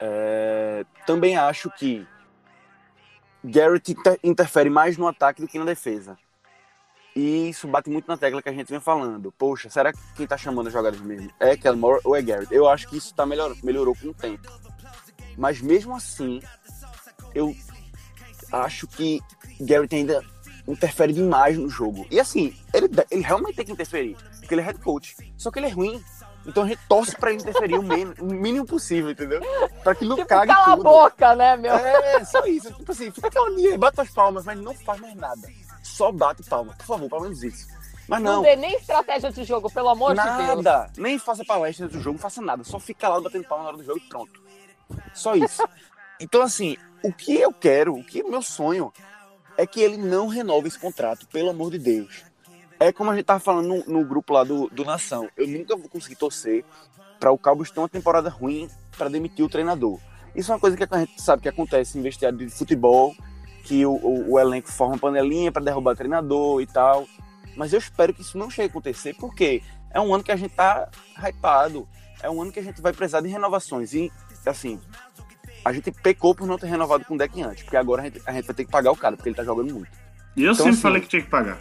É, 0.00 0.84
também 1.06 1.36
acho 1.36 1.70
que 1.70 2.06
Garrett 3.44 3.92
inter 3.92 4.18
interfere 4.24 4.70
mais 4.70 4.96
no 4.96 5.06
ataque 5.06 5.42
do 5.42 5.48
que 5.48 5.58
na 5.58 5.64
defesa. 5.64 6.16
E 7.20 7.50
isso 7.50 7.68
bate 7.68 7.90
muito 7.90 8.08
na 8.08 8.16
tecla 8.16 8.40
que 8.40 8.48
a 8.48 8.52
gente 8.52 8.70
vem 8.70 8.80
falando. 8.80 9.30
Poxa, 9.30 9.68
será 9.68 9.92
que 9.92 9.98
quem 10.16 10.26
tá 10.26 10.38
chamando 10.38 10.68
as 10.68 10.72
jogadas 10.72 10.98
mesmo 11.02 11.30
é 11.38 11.54
Kelmore 11.54 12.00
ou 12.02 12.16
é 12.16 12.22
Garrett? 12.22 12.54
Eu 12.54 12.66
acho 12.66 12.88
que 12.88 12.96
isso 12.96 13.14
tá 13.14 13.26
melhor, 13.26 13.54
melhorou 13.62 13.94
com 13.94 14.08
o 14.08 14.14
tempo. 14.14 14.50
Mas 15.36 15.60
mesmo 15.60 15.94
assim, 15.94 16.40
eu 17.34 17.54
acho 18.50 18.86
que 18.86 19.20
Garrett 19.60 19.94
ainda 19.94 20.24
interfere 20.66 21.12
demais 21.12 21.58
no 21.58 21.68
jogo. 21.68 22.06
E 22.10 22.18
assim, 22.18 22.56
ele, 22.72 22.88
ele 23.10 23.20
realmente 23.20 23.56
tem 23.56 23.66
que 23.66 23.72
interferir, 23.72 24.16
porque 24.38 24.54
ele 24.54 24.62
é 24.62 24.64
head 24.64 24.78
coach. 24.78 25.14
Só 25.36 25.50
que 25.50 25.58
ele 25.58 25.66
é 25.66 25.70
ruim. 25.70 26.02
Então 26.46 26.62
a 26.62 26.68
gente 26.68 26.80
torce 26.88 27.14
pra 27.14 27.32
ele 27.32 27.42
interferir 27.42 27.74
o, 27.74 27.82
mínimo, 27.82 28.14
o 28.18 28.32
mínimo 28.32 28.64
possível, 28.64 29.10
entendeu? 29.10 29.42
Pra 29.84 29.94
que 29.94 30.06
não 30.06 30.16
tipo, 30.16 30.28
cague 30.28 30.54
cala 30.54 30.74
tudo. 30.74 30.88
a 30.88 30.90
boca, 30.90 31.36
né, 31.36 31.54
meu? 31.58 31.74
É, 31.74 32.24
só 32.24 32.46
isso. 32.46 32.72
Tipo 32.72 32.92
assim, 32.92 33.10
fica 33.10 33.30
calminho, 33.30 33.76
bate 33.76 34.00
as 34.00 34.08
palmas, 34.08 34.46
mas 34.46 34.58
não 34.58 34.72
faz 34.72 34.98
mais 34.98 35.14
nada. 35.14 35.46
Só 35.90 36.12
bate 36.12 36.42
palma, 36.44 36.74
por 36.74 36.86
favor, 36.86 37.08
pelo 37.08 37.22
menos 37.22 37.42
isso. 37.42 37.66
Mas 38.08 38.22
não. 38.22 38.36
Não 38.36 38.42
dê 38.42 38.56
nem 38.56 38.74
estratégia 38.74 39.30
de 39.30 39.44
jogo, 39.44 39.70
pelo 39.70 39.88
amor 39.88 40.14
nada. 40.14 40.30
de 40.30 40.46
Deus. 40.46 40.64
Nada. 40.64 40.92
Nem 40.96 41.18
faça 41.18 41.44
palestra 41.44 41.88
do 41.88 42.00
jogo, 42.00 42.18
faça 42.18 42.40
nada. 42.40 42.64
Só 42.64 42.78
fica 42.78 43.08
lá 43.08 43.20
batendo 43.20 43.44
palma 43.44 43.64
na 43.64 43.68
hora 43.70 43.78
do 43.78 43.84
jogo 43.84 43.98
e 43.98 44.08
pronto. 44.08 44.42
Só 45.14 45.34
isso. 45.34 45.62
Então, 46.22 46.42
assim, 46.42 46.76
o 47.02 47.10
que 47.10 47.34
eu 47.34 47.50
quero, 47.50 47.94
o 47.94 48.04
que 48.04 48.22
meu 48.22 48.42
sonho 48.42 48.92
é 49.56 49.66
que 49.66 49.80
ele 49.80 49.96
não 49.96 50.26
renove 50.26 50.68
esse 50.68 50.78
contrato, 50.78 51.26
pelo 51.28 51.48
amor 51.48 51.70
de 51.70 51.78
Deus. 51.78 52.24
É 52.78 52.92
como 52.92 53.10
a 53.10 53.16
gente 53.16 53.24
tava 53.24 53.40
falando 53.40 53.68
no, 53.68 53.84
no 53.86 54.04
grupo 54.04 54.34
lá 54.34 54.44
do, 54.44 54.68
do 54.68 54.84
Nação. 54.84 55.30
Eu 55.34 55.48
nunca 55.48 55.74
vou 55.74 55.88
conseguir 55.88 56.16
torcer 56.16 56.62
para 57.18 57.30
o 57.30 57.38
Cowboys 57.38 57.70
ter 57.70 57.80
uma 57.80 57.88
temporada 57.88 58.28
ruim 58.28 58.68
para 58.98 59.08
demitir 59.08 59.42
o 59.42 59.48
treinador. 59.48 59.98
Isso 60.34 60.52
é 60.52 60.54
uma 60.54 60.60
coisa 60.60 60.76
que 60.76 60.84
a 60.84 60.98
gente 60.98 61.20
sabe 61.20 61.42
que 61.42 61.48
acontece 61.48 61.98
em 61.98 62.02
vestiário 62.02 62.36
de 62.36 62.48
futebol, 62.50 63.14
que 63.64 63.84
o, 63.84 63.92
o, 63.92 64.32
o 64.32 64.38
elenco 64.40 64.70
forma 64.70 64.98
panelinha 64.98 65.52
para 65.52 65.64
derrubar 65.64 65.92
o 65.92 65.96
treinador 65.96 66.60
e 66.60 66.66
tal. 66.66 67.06
Mas 67.56 67.72
eu 67.72 67.78
espero 67.78 68.14
que 68.14 68.22
isso 68.22 68.38
não 68.38 68.50
chegue 68.50 68.68
a 68.68 68.70
acontecer, 68.70 69.14
porque 69.14 69.62
é 69.90 70.00
um 70.00 70.14
ano 70.14 70.22
que 70.22 70.32
a 70.32 70.36
gente 70.36 70.54
tá 70.54 70.88
hypado, 71.18 71.88
é 72.22 72.30
um 72.30 72.40
ano 72.40 72.52
que 72.52 72.60
a 72.60 72.62
gente 72.62 72.80
vai 72.80 72.92
precisar 72.92 73.20
de 73.20 73.28
renovações. 73.28 73.92
E, 73.92 74.10
assim, 74.46 74.80
a 75.64 75.72
gente 75.72 75.90
pecou 75.90 76.34
por 76.34 76.46
não 76.46 76.58
ter 76.58 76.66
renovado 76.66 77.04
com 77.04 77.14
o 77.14 77.18
deck 77.18 77.42
antes, 77.42 77.62
porque 77.62 77.76
agora 77.76 78.02
a 78.02 78.04
gente, 78.06 78.22
a 78.24 78.32
gente 78.32 78.46
vai 78.46 78.54
ter 78.54 78.64
que 78.64 78.70
pagar 78.70 78.92
o 78.92 78.96
cara, 78.96 79.16
porque 79.16 79.28
ele 79.28 79.36
tá 79.36 79.44
jogando 79.44 79.74
muito. 79.74 79.90
E 80.36 80.44
eu 80.44 80.52
então, 80.52 80.54
sempre 80.54 80.70
assim, 80.70 80.80
falei 80.80 81.00
que 81.02 81.08
tinha 81.08 81.22
que 81.22 81.28
pagar. 81.28 81.58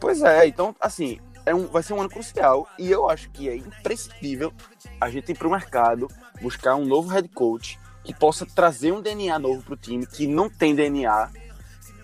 Pois 0.00 0.22
é, 0.22 0.46
então, 0.46 0.76
assim, 0.80 1.18
é 1.46 1.54
um, 1.54 1.66
vai 1.66 1.82
ser 1.82 1.94
um 1.94 2.00
ano 2.00 2.10
crucial 2.10 2.68
e 2.78 2.90
eu 2.90 3.08
acho 3.08 3.30
que 3.30 3.48
é 3.48 3.56
imprescindível 3.56 4.52
a 5.00 5.08
gente 5.08 5.32
ir 5.32 5.38
para 5.38 5.48
o 5.48 5.50
mercado 5.50 6.08
buscar 6.40 6.74
um 6.74 6.84
novo 6.84 7.08
head 7.08 7.28
coach 7.28 7.78
que 8.06 8.14
possa 8.14 8.46
trazer 8.46 8.92
um 8.92 9.02
DNA 9.02 9.36
novo 9.38 9.62
para 9.62 9.74
o 9.74 9.76
time 9.76 10.06
que 10.06 10.28
não 10.28 10.48
tem 10.48 10.74
DNA, 10.74 11.28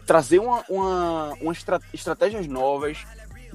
trazer 0.05 0.41
uma, 0.41 0.65
uma, 0.69 1.33
uma 1.41 1.53
estra 1.53 1.81
estratégias 1.95 2.49
novas, 2.49 2.99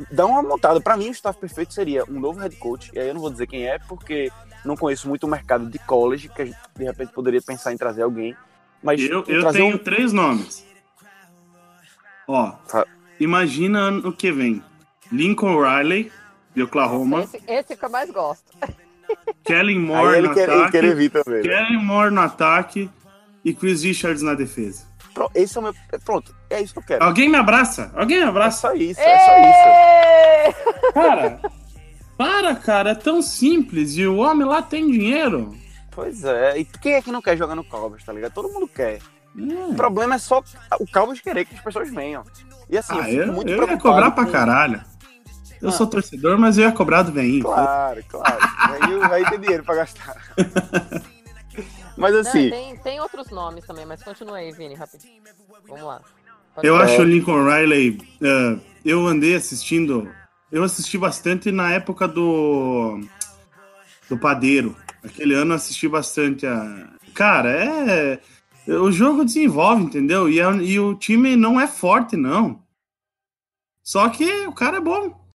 dar 0.10 0.26
uma 0.26 0.42
montada. 0.42 0.80
Para 0.80 0.96
mim, 0.96 1.10
o 1.10 1.12
staff 1.12 1.38
perfeito 1.38 1.74
seria 1.74 2.06
um 2.06 2.20
novo 2.20 2.40
head 2.40 2.56
coach, 2.56 2.90
e 2.94 3.00
aí 3.00 3.10
eu 3.10 3.14
não 3.14 3.20
vou 3.20 3.30
dizer 3.30 3.48
quem 3.48 3.68
é, 3.68 3.78
porque 3.78 4.32
não 4.64 4.78
conheço 4.78 5.10
muito 5.10 5.26
o 5.26 5.30
mercado 5.30 5.70
de 5.70 5.78
college, 5.80 6.30
que 6.30 6.42
a 6.42 6.46
gente 6.46 6.58
de 6.74 6.86
repente 6.86 7.12
poderia 7.12 7.42
pensar 7.42 7.74
em 7.74 7.78
trazer 7.78 8.04
alguém. 8.04 8.36
Mas 8.82 9.02
eu, 9.02 9.26
eu 9.28 9.52
tenho 9.52 9.76
um... 9.76 9.78
três 9.78 10.14
nomes. 10.14 10.66
Ó, 12.26 12.54
imagina 13.20 13.80
ano 13.80 14.14
que 14.14 14.32
vem. 14.32 14.64
Lincoln 15.12 15.62
Riley, 15.62 16.12
de 16.56 16.64
Oklahoma. 16.64 17.24
Esse, 17.24 17.42
esse 17.46 17.76
que 17.76 17.84
eu 17.84 17.90
mais 17.90 18.10
gosto. 18.10 18.46
Kellen 19.44 19.80
Moore 19.80 20.22
no 20.22 20.34
quer, 20.34 20.50
ataque. 20.50 20.94
Vir 20.94 21.10
também, 21.10 21.36
né? 21.36 21.42
Kellen 21.42 21.84
Moore 21.84 22.12
no 22.12 22.22
ataque 22.22 22.90
e 23.44 23.54
Chris 23.54 23.84
Richards 23.84 24.22
na 24.22 24.34
defesa. 24.34 24.86
Pronto, 25.14 25.32
esse 25.34 25.58
é 25.58 25.62
o 25.62 25.64
meu. 25.64 25.74
Pronto, 26.06 26.36
é 26.50 26.62
isso 26.62 26.74
que 26.74 26.80
eu 26.80 26.84
quero. 26.84 27.04
Alguém 27.04 27.30
me 27.30 27.38
abraça? 27.38 27.92
Alguém 27.96 28.18
me 28.18 28.24
abraça? 28.24 28.68
É 28.68 28.70
só 28.70 28.76
isso, 28.76 29.00
é 29.00 29.20
só 29.20 30.52
isso. 30.52 30.94
Cara, 30.94 31.42
para, 32.18 32.56
cara, 32.56 32.90
é 32.92 32.96
tão 32.96 33.22
simples 33.22 33.96
e 33.98 34.06
o 34.06 34.18
homem 34.18 34.48
lá 34.48 34.62
tem 34.62 34.90
dinheiro. 34.92 35.56
Pois 35.92 36.24
é, 36.24 36.60
e 36.60 36.66
quem 36.66 36.94
é 36.94 37.02
que 37.02 37.12
não 37.12 37.22
quer 37.22 37.36
jogar 37.36 37.56
no 37.56 37.64
Cowboys, 37.64 38.04
tá 38.04 38.14
ligado? 38.14 38.34
Todo 38.34 38.54
mundo 38.54 38.68
quer. 38.68 39.00
Hum. 39.36 39.72
O 39.72 39.76
problema 39.76 40.16
é 40.16 40.20
só 40.20 40.44
o 40.80 40.86
Cowboys 40.86 41.22
querer 41.22 41.46
que 41.46 41.56
as 41.56 41.62
pessoas 41.62 41.90
venham. 41.90 42.24
E 42.70 42.78
assim, 42.78 43.00
ah, 43.00 43.10
eu, 43.10 43.26
eu, 43.26 43.34
muito 43.34 43.52
eu 43.52 43.68
ia 43.68 43.78
cobrar 43.78 44.12
pra 44.12 44.26
caralho. 44.26 44.82
Eu 45.62 45.70
ah. 45.70 45.72
sou 45.72 45.88
torcedor, 45.88 46.38
mas 46.38 46.58
eu 46.58 46.66
ia 46.66 46.72
cobrar 46.72 47.04
do 47.04 47.12
veinho. 47.12 47.44
Claro, 47.44 48.04
claro. 48.08 48.38
aí 48.60 49.00
vai 49.00 49.30
ter 49.30 49.40
dinheiro 49.40 49.64
pra 49.64 49.76
gastar. 49.76 50.16
mas 51.98 52.16
assim. 52.16 52.50
Não, 52.50 52.58
tem, 52.58 52.78
tem 52.78 53.00
outros 53.00 53.30
nomes 53.30 53.66
também, 53.66 53.86
mas 53.86 54.04
continua 54.04 54.38
aí, 54.38 54.52
Vini, 54.52 54.76
rapidinho. 54.76 55.22
Vamos 55.68 55.84
lá. 55.84 56.02
Pode 56.54 56.68
eu 56.68 56.78
ver. 56.78 56.84
acho 56.84 57.02
o 57.02 57.06
Lincoln 57.06 57.46
Riley. 57.46 58.00
Uh, 58.22 58.60
eu 58.86 59.06
andei 59.06 59.36
assistindo. 59.36 60.10
Eu 60.52 60.64
assisti 60.64 60.98
bastante 60.98 61.52
na 61.52 61.72
época 61.72 62.08
do. 62.08 63.02
Do 64.10 64.18
Padeiro. 64.18 64.76
Aquele 65.04 65.34
ano 65.34 65.52
eu 65.52 65.56
assisti 65.56 65.88
bastante 65.88 66.46
a 66.46 66.88
cara, 67.14 67.50
é. 67.50 68.20
O 68.68 68.92
jogo 68.92 69.26
desenvolve, 69.26 69.84
entendeu? 69.84 70.30
E, 70.30 70.40
é- 70.40 70.56
e 70.58 70.80
o 70.80 70.94
time 70.94 71.36
não 71.36 71.60
é 71.60 71.68
forte, 71.68 72.16
não. 72.16 72.62
Só 73.82 74.10
que 74.10 74.30
o 74.46 74.52
cara 74.52 74.78
é 74.78 74.82
bom. 74.82 75.27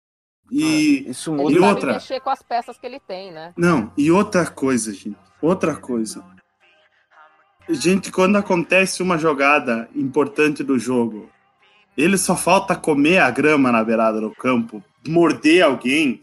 E. 0.52 1.10
Isso 1.10 1.34
Ele 1.34 1.42
E 1.42 1.46
muda. 1.46 1.54
sabe 1.60 1.70
outra? 1.74 1.94
mexer 1.94 2.20
com 2.20 2.30
as 2.30 2.42
peças 2.44 2.78
que 2.78 2.86
ele 2.86 3.00
tem, 3.00 3.32
né? 3.32 3.54
Não, 3.56 3.92
e 3.98 4.12
outra 4.12 4.46
coisa, 4.46 4.94
gente. 4.94 5.16
Outra 5.42 5.76
coisa. 5.76 6.24
Gente, 7.70 8.12
quando 8.12 8.36
acontece 8.38 9.02
uma 9.02 9.18
jogada 9.18 9.88
importante 9.96 10.62
do 10.64 10.78
jogo, 10.78 11.30
ele 11.98 12.18
só 12.18 12.36
falta 12.36 12.76
comer 12.76 13.20
a 13.20 13.32
grama 13.32 13.72
na 13.72 13.84
beirada 13.84 14.20
do 14.20 14.32
campo, 14.32 14.84
morder 15.08 15.64
alguém, 15.64 16.22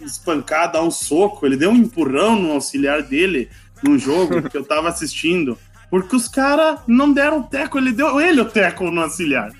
espancar, 0.00 0.70
dar 0.70 0.82
um 0.82 0.90
soco. 0.90 1.44
Ele 1.44 1.56
deu 1.56 1.70
um 1.70 1.76
empurrão 1.76 2.36
no 2.36 2.52
auxiliar 2.52 3.02
dele 3.02 3.50
num 3.82 3.98
jogo 3.98 4.48
que 4.48 4.56
eu 4.56 4.64
tava 4.64 4.88
assistindo. 4.88 5.58
Porque 5.92 6.16
os 6.16 6.26
caras 6.26 6.80
não 6.86 7.12
deram 7.12 7.42
teco, 7.42 7.76
ele 7.76 7.92
deu 7.92 8.18
ele 8.18 8.40
o 8.40 8.48
teco 8.48 8.90
no 8.90 9.02
auxiliar. 9.02 9.52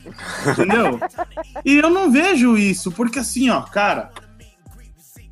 Entendeu? 0.50 0.98
E 1.62 1.74
eu 1.76 1.90
não 1.90 2.10
vejo 2.10 2.56
isso, 2.56 2.90
porque 2.90 3.18
assim, 3.18 3.50
ó, 3.50 3.60
cara, 3.60 4.10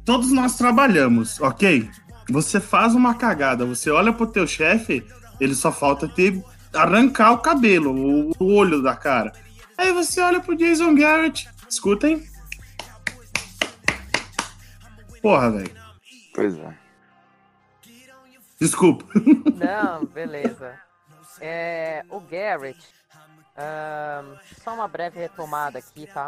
todos 0.05 0.31
nós 0.31 0.57
trabalhamos, 0.57 1.41
ok? 1.41 1.89
Você 2.29 2.61
faz 2.61 2.95
uma 2.95 3.15
cagada, 3.15 3.65
você 3.65 3.91
olha 3.91 4.13
pro 4.13 4.27
teu 4.27 4.47
chefe, 4.47 5.03
ele 5.41 5.55
só 5.55 5.73
falta 5.73 6.07
ter 6.07 6.45
arrancar 6.73 7.33
o 7.33 7.39
cabelo, 7.39 7.97
o, 7.97 8.33
o 8.39 8.55
olho 8.55 8.83
da 8.83 8.95
cara. 8.95 9.33
Aí 9.79 9.93
você 9.95 10.21
olha 10.21 10.39
pro 10.39 10.55
Jason 10.55 10.95
Garrett, 10.95 11.49
escutem. 11.67 12.23
Porra, 15.23 15.51
velho. 15.51 15.73
Pois 16.35 16.59
é. 16.59 16.75
Desculpa. 18.61 19.07
Não, 19.57 20.05
beleza. 20.05 20.90
É, 21.41 22.05
o 22.11 22.21
Garrett, 22.21 22.79
ahn, 23.57 24.37
só 24.63 24.75
uma 24.75 24.87
breve 24.87 25.19
retomada 25.19 25.79
aqui, 25.79 26.07
tá? 26.07 26.27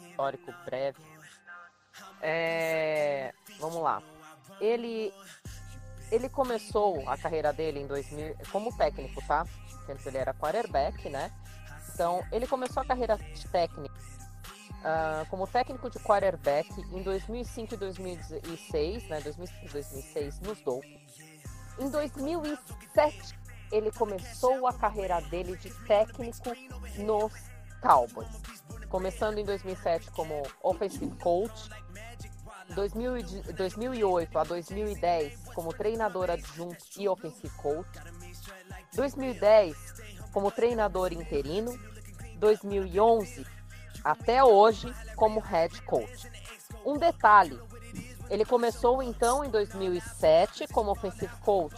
Histórico 0.00 0.52
breve. 0.64 0.98
É, 2.20 3.32
vamos 3.60 3.82
lá. 3.82 4.02
Ele, 4.60 5.12
ele 6.10 6.28
começou 6.28 7.08
a 7.08 7.16
carreira 7.16 7.52
dele 7.52 7.80
em 7.80 7.86
2000 7.86 8.36
como 8.50 8.76
técnico, 8.76 9.22
tá? 9.26 9.46
Que 9.86 10.08
ele 10.08 10.18
era 10.18 10.34
quarterback, 10.34 11.08
né? 11.08 11.30
Então, 11.94 12.24
ele 12.32 12.46
começou 12.46 12.82
a 12.82 12.86
carreira 12.86 13.16
de 13.16 13.48
técnico 13.48 13.94
ah, 14.88 15.26
como 15.28 15.48
técnico 15.48 15.90
de 15.90 15.98
quarterback 15.98 16.70
em 16.92 17.02
2005 17.02 17.74
e 17.74 17.76
2006, 17.76 19.08
né? 19.08 19.20
2005 19.20 19.66
e 19.66 19.68
2006 19.68 20.40
nos 20.40 20.60
Dolphins. 20.60 21.00
Em 21.76 21.90
2007, 21.90 23.34
ele 23.72 23.90
começou 23.90 24.66
a 24.66 24.72
carreira 24.72 25.20
dele 25.22 25.56
de 25.56 25.70
técnico 25.86 26.50
nos 26.98 27.32
Cowboys. 27.80 28.28
Começando 28.88 29.38
em 29.38 29.44
2007 29.44 30.10
como 30.12 30.42
offensive 30.62 31.14
coach, 31.16 31.68
2000 32.74 33.18
e 33.18 33.22
de- 33.22 33.52
2008 33.52 34.38
a 34.38 34.44
2010 34.44 35.38
como 35.54 35.72
treinador 35.72 36.30
adjunto 36.30 36.84
e 36.96 37.08
offensive 37.08 37.50
coach, 37.56 37.88
2010 38.94 39.76
como 40.32 40.50
treinador 40.50 41.12
interino, 41.12 41.72
2011 42.38 43.46
até 44.04 44.42
hoje 44.44 44.92
como 45.16 45.40
head 45.40 45.80
coach. 45.82 46.30
Um 46.84 46.96
detalhe, 46.98 47.58
ele 48.30 48.44
começou 48.44 49.02
então 49.02 49.44
em 49.44 49.50
2007 49.50 50.66
como 50.68 50.90
offensive 50.92 51.34
coach. 51.40 51.76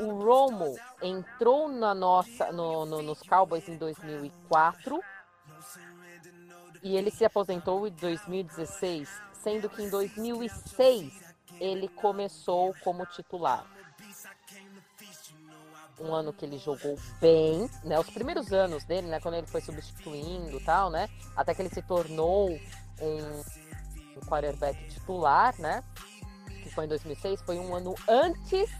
O 0.00 0.22
Romo 0.22 0.76
entrou 1.02 1.68
na 1.68 1.94
nossa, 1.94 2.52
no- 2.52 2.84
no- 2.86 3.02
nos 3.02 3.22
Cowboys 3.22 3.68
em 3.68 3.76
2004 3.76 5.00
e 6.82 6.96
ele 6.96 7.10
se 7.10 7.24
aposentou 7.24 7.86
em 7.86 7.90
2016, 7.92 9.08
sendo 9.42 9.68
que 9.68 9.82
em 9.82 9.90
2006 9.90 11.12
ele 11.60 11.88
começou 11.88 12.74
como 12.84 13.04
titular. 13.06 13.66
Um 16.00 16.14
ano 16.14 16.32
que 16.32 16.44
ele 16.44 16.58
jogou 16.58 16.96
bem, 17.20 17.68
né? 17.82 17.98
Os 17.98 18.08
primeiros 18.10 18.52
anos 18.52 18.84
dele, 18.84 19.08
né? 19.08 19.18
Quando 19.20 19.34
ele 19.34 19.48
foi 19.48 19.60
substituindo 19.60 20.60
tal, 20.60 20.90
né? 20.90 21.08
Até 21.36 21.52
que 21.54 21.60
ele 21.62 21.70
se 21.74 21.82
tornou 21.82 22.50
um, 23.00 23.40
um 24.16 24.20
quarterback 24.28 24.78
titular, 24.90 25.58
né? 25.58 25.82
Que 26.62 26.70
foi 26.70 26.84
em 26.84 26.88
2006, 26.88 27.42
foi 27.42 27.58
um 27.58 27.74
ano 27.74 27.96
antes 28.08 28.70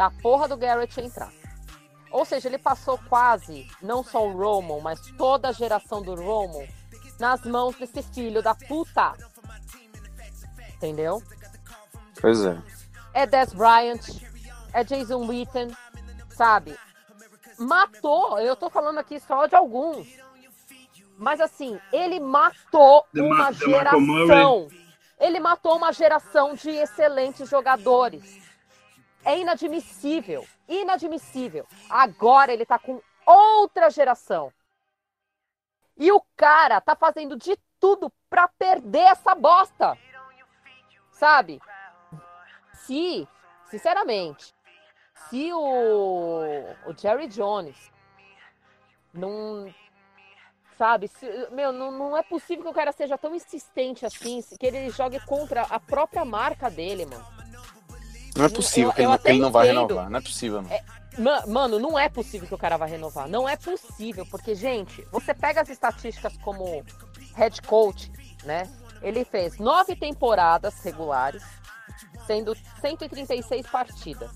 da 0.00 0.10
porra 0.10 0.48
do 0.48 0.56
Garrett 0.56 0.98
entrar. 0.98 1.30
Ou 2.10 2.24
seja, 2.24 2.48
ele 2.48 2.56
passou 2.56 2.98
quase, 3.06 3.70
não 3.82 4.02
só 4.02 4.26
o 4.26 4.32
Romo, 4.32 4.80
mas 4.80 4.98
toda 5.18 5.50
a 5.50 5.52
geração 5.52 6.00
do 6.00 6.14
Romo 6.14 6.66
nas 7.18 7.44
mãos 7.44 7.76
desse 7.76 8.02
filho 8.04 8.42
da 8.42 8.54
puta. 8.54 9.12
Entendeu? 10.76 11.22
Pois 12.18 12.42
é. 12.46 12.58
É 13.12 13.26
Des 13.26 13.52
Bryant, 13.52 14.00
é 14.72 14.82
Jason 14.82 15.26
Witten, 15.26 15.68
sabe? 16.30 16.74
Matou, 17.58 18.38
eu 18.38 18.56
tô 18.56 18.70
falando 18.70 18.96
aqui 18.96 19.20
só 19.20 19.46
de 19.46 19.54
alguns. 19.54 20.08
Mas 21.18 21.42
assim, 21.42 21.78
ele 21.92 22.18
matou 22.18 23.04
DeMar- 23.12 23.38
uma 23.38 23.52
geração. 23.52 24.68
Ele 25.18 25.38
matou 25.38 25.76
uma 25.76 25.92
geração 25.92 26.54
de 26.54 26.70
excelentes 26.70 27.50
jogadores. 27.50 28.49
É 29.24 29.38
inadmissível, 29.38 30.46
inadmissível. 30.68 31.66
Agora 31.88 32.52
ele 32.52 32.64
tá 32.64 32.78
com 32.78 33.00
outra 33.26 33.90
geração. 33.90 34.52
E 35.96 36.10
o 36.10 36.22
cara 36.36 36.80
tá 36.80 36.96
fazendo 36.96 37.36
de 37.36 37.58
tudo 37.78 38.10
pra 38.28 38.48
perder 38.48 39.00
essa 39.10 39.34
bosta. 39.34 39.96
Sabe? 41.10 41.60
Se, 42.72 43.28
sinceramente, 43.66 44.54
se 45.28 45.52
o, 45.52 46.40
o 46.86 46.96
Jerry 46.96 47.26
Jones 47.28 47.92
não. 49.12 49.72
Sabe, 50.78 51.08
se- 51.08 51.48
meu, 51.50 51.72
não, 51.72 51.90
não 51.90 52.16
é 52.16 52.22
possível 52.22 52.64
que 52.64 52.70
o 52.70 52.74
cara 52.74 52.90
seja 52.90 53.18
tão 53.18 53.34
insistente 53.34 54.06
assim, 54.06 54.40
que 54.58 54.64
ele 54.64 54.88
jogue 54.88 55.20
contra 55.26 55.60
a 55.62 55.78
própria 55.78 56.24
marca 56.24 56.70
dele, 56.70 57.04
mano. 57.04 57.39
Não 58.36 58.44
é 58.44 58.48
possível 58.48 58.90
eu- 58.90 58.94
que 58.94 59.00
ele, 59.02 59.12
eu 59.12 59.18
que 59.18 59.28
ele 59.28 59.38
não 59.40 59.50
vai 59.50 59.66
entendo. 59.70 59.86
renovar. 59.88 60.10
Não 60.10 60.18
é 60.18 60.22
possível, 60.22 60.62
não. 60.62 60.70
Ma- 61.18 61.46
Mano, 61.46 61.78
não 61.78 61.98
é 61.98 62.08
possível 62.08 62.46
que 62.48 62.54
o 62.54 62.58
cara 62.58 62.76
vai 62.76 62.88
renovar. 62.88 63.28
Não 63.28 63.48
é 63.48 63.56
possível, 63.56 64.24
porque, 64.30 64.54
gente, 64.54 65.06
você 65.10 65.34
pega 65.34 65.60
as 65.60 65.68
estatísticas 65.68 66.36
como 66.38 66.84
head 67.34 67.60
coach, 67.62 68.10
né? 68.44 68.68
Ele 69.02 69.24
fez 69.24 69.58
nove 69.58 69.96
temporadas 69.96 70.80
regulares, 70.82 71.42
sendo 72.26 72.56
136 72.80 73.66
partidas, 73.66 74.30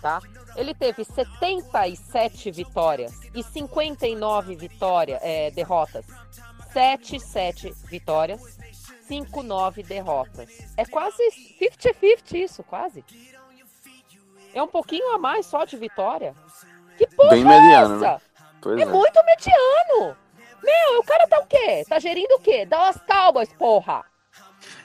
tá? 0.00 0.20
Ele 0.56 0.74
teve 0.74 1.04
77 1.04 2.50
vitórias 2.50 3.12
e 3.34 3.42
59 3.42 4.54
vitórias, 4.56 5.18
é, 5.22 5.50
derrotas. 5.50 6.04
7, 6.72 7.18
7 7.18 7.72
vitórias, 7.86 8.40
5, 9.08 9.42
9 9.42 9.82
derrotas. 9.82 10.48
É 10.76 10.84
quase 10.84 11.16
50-50 11.58 12.34
isso, 12.36 12.62
quase. 12.62 13.04
É 14.54 14.62
um 14.62 14.68
pouquinho 14.68 15.14
a 15.14 15.18
mais 15.18 15.46
só 15.46 15.64
de 15.64 15.76
vitória. 15.76 16.34
Que 16.98 17.06
porra 17.06 17.30
Bem 17.30 17.42
é 17.42 17.44
mediano, 17.44 17.98
né? 18.00 18.06
essa? 18.14 18.22
Pois 18.60 18.78
É 18.78 18.82
é. 18.82 18.86
muito 18.86 19.20
mediano. 19.24 20.16
Meu, 20.62 21.00
o 21.00 21.04
cara 21.04 21.26
tá 21.26 21.38
o 21.40 21.46
quê? 21.46 21.84
Tá 21.88 21.98
gerindo 21.98 22.34
o 22.34 22.40
quê? 22.40 22.66
Dallas 22.66 22.98
Cowboys, 23.06 23.52
porra. 23.54 24.04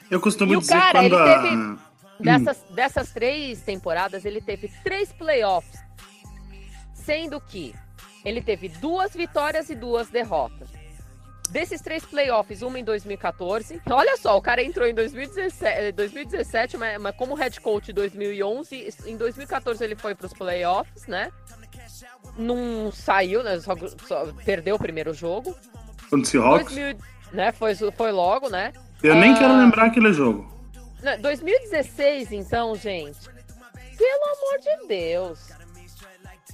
Eu 0.10 0.22
costumo 0.22 0.54
E 0.54 0.58
o 0.58 0.60
dizer 0.62 0.74
cara, 0.80 1.00
quando 1.00 1.06
ele 1.06 1.16
a... 1.16 1.42
teve- 1.42 1.86
Dessas, 2.18 2.64
dessas 2.70 3.12
três 3.12 3.62
temporadas, 3.64 4.24
ele 4.24 4.40
teve 4.40 4.70
três 4.86 5.12
playoffs. 5.12 5.78
Sendo 6.94 7.42
que 7.42 7.76
ele 8.24 8.42
teve 8.42 8.70
duas 8.70 9.14
vitórias 9.14 9.70
e 9.70 9.76
duas 9.76 10.08
derrotas. 10.10 10.70
Desses 11.50 11.80
três 11.82 12.04
playoffs, 12.04 12.62
uma 12.62 12.80
em 12.80 12.84
2014. 12.84 13.82
Olha 13.90 14.18
só, 14.18 14.38
o 14.38 14.42
cara 14.42 14.62
entrou 14.64 14.88
em 14.88 14.94
2017, 14.94 15.92
2017 15.94 16.78
mas, 16.78 17.00
mas 17.00 17.16
como 17.16 17.34
head 17.36 17.60
coach 17.62 17.92
em 17.92 17.94
2011. 17.94 18.94
Em 19.06 19.16
2014 19.18 19.84
ele 19.84 19.96
foi 19.96 20.16
para 20.16 20.26
os 20.28 20.34
playoffs, 20.34 21.08
né? 21.08 21.32
Não 22.38 22.92
saiu, 22.92 23.44
né? 23.44 23.60
Só, 23.60 23.76
só 24.08 24.28
perdeu 24.44 24.76
o 24.76 24.80
primeiro 24.80 25.14
jogo. 25.14 25.56
Contra 26.10 26.18
o 26.20 26.26
Seahawks. 26.26 26.74
2000, 26.76 26.98
né? 27.32 27.52
Foi, 27.52 27.76
foi 27.76 28.12
logo, 28.12 28.50
né? 28.50 28.74
Eu 29.04 29.16
nem 29.16 29.34
Ah. 29.34 29.38
quero 29.38 29.58
lembrar 29.58 29.86
aquele 29.88 30.12
jogo. 30.14 30.54
Né, 31.02 31.18
2016, 31.18 32.32
então, 32.32 32.76
gente. 32.76 33.20
Pelo 33.98 34.24
amor 34.26 34.60
de 34.60 34.88
Deus. 34.88 35.40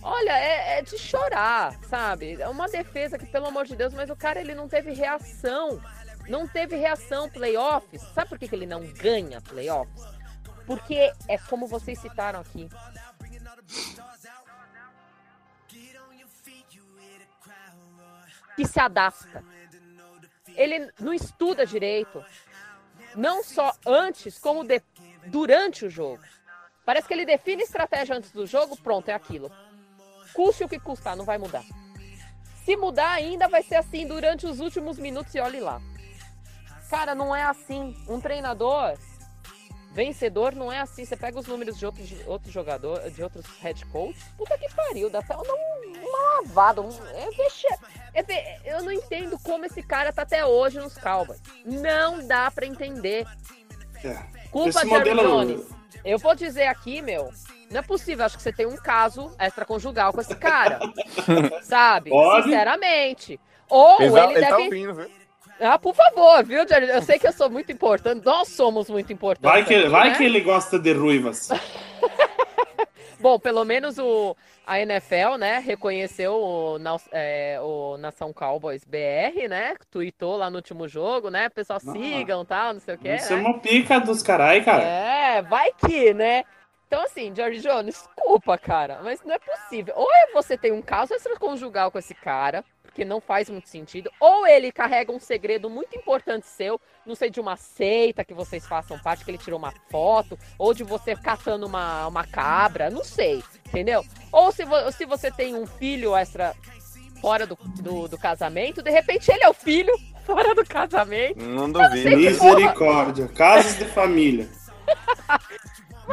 Olha, 0.01 0.37
é, 0.37 0.79
é 0.79 0.81
de 0.81 0.97
chorar, 0.97 1.77
sabe? 1.83 2.41
É 2.41 2.47
uma 2.47 2.67
defesa 2.67 3.17
que, 3.17 3.25
pelo 3.25 3.47
amor 3.47 3.65
de 3.65 3.75
Deus, 3.75 3.93
mas 3.93 4.09
o 4.09 4.15
cara 4.15 4.39
ele 4.39 4.55
não 4.55 4.67
teve 4.67 4.91
reação. 4.91 5.81
Não 6.27 6.47
teve 6.47 6.75
reação 6.75 7.29
playoffs. 7.29 8.01
Sabe 8.13 8.29
por 8.29 8.39
que, 8.39 8.47
que 8.47 8.55
ele 8.55 8.65
não 8.65 8.81
ganha 8.93 9.41
playoffs? 9.41 10.03
Porque 10.65 11.11
é 11.27 11.37
como 11.37 11.67
vocês 11.67 11.99
citaram 11.99 12.39
aqui. 12.39 12.69
que 18.55 18.67
se 18.67 18.79
adapta. 18.79 19.43
Ele 20.55 20.91
não 20.99 21.13
estuda 21.13 21.65
direito, 21.65 22.23
não 23.15 23.43
só 23.43 23.73
antes, 23.85 24.37
como 24.37 24.63
de, 24.63 24.81
durante 25.27 25.85
o 25.85 25.89
jogo. 25.89 26.21
Parece 26.85 27.07
que 27.07 27.13
ele 27.13 27.25
define 27.25 27.63
estratégia 27.63 28.15
antes 28.15 28.31
do 28.31 28.45
jogo, 28.45 28.75
pronto, 28.77 29.09
é 29.09 29.13
aquilo. 29.13 29.51
Custe 30.33 30.63
o 30.63 30.69
que 30.69 30.79
custar, 30.79 31.15
não 31.15 31.25
vai 31.25 31.37
mudar. 31.37 31.63
Se 32.65 32.75
mudar 32.75 33.11
ainda, 33.11 33.47
vai 33.47 33.63
ser 33.63 33.75
assim 33.75 34.05
durante 34.05 34.45
os 34.45 34.59
últimos 34.59 34.97
minutos 34.97 35.33
e 35.35 35.39
olhe 35.39 35.59
lá. 35.59 35.81
Cara, 36.89 37.15
não 37.15 37.35
é 37.35 37.43
assim. 37.43 37.95
Um 38.07 38.19
treinador 38.19 38.97
vencedor 39.91 40.55
não 40.55 40.71
é 40.71 40.79
assim. 40.79 41.05
Você 41.05 41.15
pega 41.15 41.39
os 41.39 41.45
números 41.45 41.77
de 41.77 41.85
outros, 41.85 42.09
jogadores, 42.51 43.13
de 43.13 43.21
outros 43.21 43.45
head 43.59 43.85
coaches, 43.87 44.23
puta 44.37 44.57
que 44.57 44.73
pariu, 44.73 45.09
dá 45.09 45.19
até 45.19 45.35
uma, 45.35 45.43
uma 45.43 46.41
lavada. 46.41 46.81
Um, 46.81 46.89
é 46.89 47.29
vexe, 47.31 47.67
é, 48.13 48.59
eu 48.65 48.83
não 48.83 48.91
entendo 48.91 49.37
como 49.39 49.65
esse 49.65 49.83
cara 49.83 50.11
tá 50.11 50.23
até 50.23 50.45
hoje 50.45 50.79
nos 50.79 50.97
Cowboys. 50.97 51.41
Não 51.65 52.25
dá 52.25 52.49
para 52.49 52.65
entender. 52.65 53.27
É. 54.03 54.47
Culpa 54.49 54.69
esse 54.69 54.81
de 54.81 54.85
modelo... 54.87 55.21
Jones. 55.23 55.80
Eu 56.03 56.17
vou 56.17 56.35
dizer 56.35 56.67
aqui, 56.67 57.01
meu, 57.01 57.29
não 57.69 57.79
é 57.79 57.83
possível. 57.83 58.25
Acho 58.25 58.37
que 58.37 58.43
você 58.43 58.51
tem 58.51 58.65
um 58.65 58.77
caso 58.77 59.31
extraconjugal 59.39 60.13
com 60.13 60.21
esse 60.21 60.35
cara. 60.35 60.79
sabe? 61.63 62.09
Pode? 62.09 62.43
Sinceramente. 62.43 63.39
Ou 63.69 64.01
ele, 64.01 64.05
ele, 64.05 64.17
ele 64.17 64.33
tá 64.33 64.39
deve. 64.39 64.49
Tá 64.49 64.57
ouvindo, 64.57 64.93
viu? 64.93 65.21
Ah, 65.59 65.77
por 65.77 65.93
favor, 65.93 66.43
viu, 66.43 66.67
Jerry? 66.67 66.89
Eu 66.89 67.03
sei 67.03 67.19
que 67.19 67.27
eu 67.27 67.31
sou 67.31 67.47
muito 67.47 67.71
importante, 67.71 68.25
nós 68.25 68.47
somos 68.47 68.89
muito 68.89 69.13
importantes. 69.13 69.49
Vai 69.49 69.63
que, 69.63 69.75
aqui, 69.75 69.89
vai 69.89 70.09
né? 70.09 70.17
que 70.17 70.23
ele 70.23 70.41
gosta 70.41 70.79
de 70.79 70.91
ruivas. 70.91 71.49
Bom, 73.21 73.39
pelo 73.39 73.63
menos 73.63 73.97
o, 73.99 74.35
a 74.65 74.79
NFL, 74.79 75.37
né, 75.37 75.59
reconheceu 75.59 76.33
o, 76.33 76.77
é, 77.11 77.59
o 77.61 77.97
Nação 77.97 78.33
Cowboys 78.33 78.83
BR, 78.83 79.47
né? 79.47 79.75
Tweetou 79.91 80.37
lá 80.37 80.49
no 80.49 80.55
último 80.57 80.87
jogo, 80.87 81.29
né? 81.29 81.47
Pessoal, 81.49 81.79
ah, 81.85 81.91
sigam 81.91 82.43
tal, 82.43 82.73
não 82.73 82.79
sei 82.79 82.95
o 82.95 82.97
quê. 82.97 83.15
Isso 83.15 83.31
é 83.31 83.35
né? 83.37 83.43
é 83.43 83.47
uma 83.47 83.59
pica 83.59 83.99
dos 83.99 84.23
carai, 84.23 84.63
cara. 84.63 84.83
É, 84.83 85.41
vai 85.43 85.71
que, 85.73 86.13
né? 86.13 86.43
Então, 86.87 87.05
assim, 87.05 87.33
George 87.33 87.61
Jones, 87.61 87.95
desculpa, 87.95 88.57
cara, 88.57 88.99
mas 89.01 89.23
não 89.23 89.33
é 89.33 89.39
possível. 89.39 89.93
Ou 89.95 90.07
é 90.13 90.33
você 90.33 90.57
tem 90.57 90.73
um 90.73 90.81
caso 90.81 91.13
extraconjugal 91.13 91.89
com 91.89 91.97
esse 91.97 92.13
cara, 92.13 92.65
que 92.93 93.05
não 93.05 93.21
faz 93.21 93.49
muito 93.49 93.69
sentido, 93.69 94.11
ou 94.19 94.45
ele 94.45 94.71
carrega 94.71 95.11
um 95.11 95.19
segredo 95.19 95.69
muito 95.69 95.95
importante 95.97 96.47
seu, 96.47 96.79
não 97.05 97.15
sei, 97.15 97.29
de 97.29 97.39
uma 97.39 97.55
seita 97.55 98.23
que 98.23 98.33
vocês 98.33 98.67
façam 98.67 98.99
parte, 98.99 99.23
que 99.23 99.31
ele 99.31 99.37
tirou 99.37 99.57
uma 99.57 99.73
foto, 99.89 100.37
ou 100.57 100.73
de 100.73 100.83
você 100.83 101.15
caçando 101.15 101.65
uma, 101.65 102.07
uma 102.07 102.25
cabra, 102.25 102.89
não 102.89 103.03
sei, 103.03 103.43
entendeu? 103.67 104.03
Ou 104.31 104.51
se, 104.51 104.65
vo 104.65 104.91
se 104.91 105.05
você 105.05 105.31
tem 105.31 105.55
um 105.55 105.65
filho 105.65 106.15
extra 106.15 106.53
fora 107.21 107.45
do, 107.45 107.55
do, 107.55 108.07
do, 108.07 108.17
casamento, 108.17 108.81
de 108.81 108.89
repente 108.89 109.31
ele 109.31 109.43
é 109.43 109.49
o 109.49 109.53
filho 109.53 109.93
fora 110.25 110.53
do 110.55 110.65
casamento. 110.65 111.39
Não 111.39 111.71
duvido. 111.71 112.17
Misericórdia, 112.17 113.27
casos 113.27 113.77
de 113.77 113.85
família. 113.85 114.49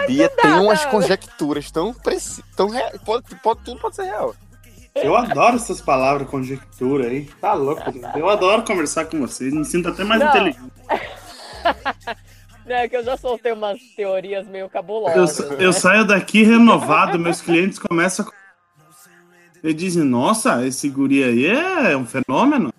Bia 0.06 0.28
dá, 0.28 0.42
tem 0.42 0.52
umas 0.52 0.84
conjecturas 0.86 1.70
tão 1.70 1.92
precisas, 1.92 2.44
tão 2.54 2.68
real, 2.68 2.92
pode, 3.04 3.34
pode, 3.36 3.64
tudo 3.64 3.80
pode 3.80 3.96
ser 3.96 4.04
real. 4.04 4.34
Eu 5.02 5.16
adoro 5.16 5.56
essas 5.56 5.80
palavras, 5.80 6.28
conjectura 6.28 7.06
aí. 7.06 7.24
Tá 7.40 7.52
louco, 7.54 7.82
Eu 8.16 8.28
adoro 8.28 8.62
conversar 8.64 9.06
com 9.06 9.18
vocês, 9.20 9.52
me 9.52 9.64
sinto 9.64 9.88
até 9.88 10.04
mais 10.04 10.20
Não. 10.20 10.28
inteligente. 10.28 10.72
É 12.70 12.86
que 12.86 12.96
eu 12.96 13.02
já 13.02 13.16
soltei 13.16 13.50
umas 13.52 13.80
teorias 13.96 14.46
meio 14.46 14.68
cabulosas. 14.68 15.38
Eu, 15.38 15.50
né? 15.50 15.56
eu 15.58 15.72
saio 15.72 16.04
daqui 16.04 16.42
renovado, 16.42 17.18
meus 17.18 17.40
clientes 17.40 17.78
começam 17.78 18.26
a. 18.26 18.38
Eles 19.64 19.74
dizem, 19.74 20.04
nossa, 20.04 20.66
esse 20.66 20.88
guri 20.88 21.24
aí 21.24 21.46
é 21.46 21.96
um 21.96 22.04
fenômeno. 22.04 22.70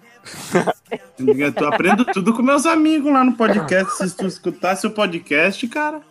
eu 1.60 1.68
aprendo 1.68 2.06
tudo 2.06 2.34
com 2.34 2.44
meus 2.44 2.68
amigos 2.68 3.12
lá 3.12 3.24
no 3.24 3.34
podcast. 3.34 4.08
Se 4.08 4.16
tu 4.16 4.28
escutasse 4.28 4.86
o 4.86 4.92
podcast, 4.92 5.68
cara. 5.68 6.02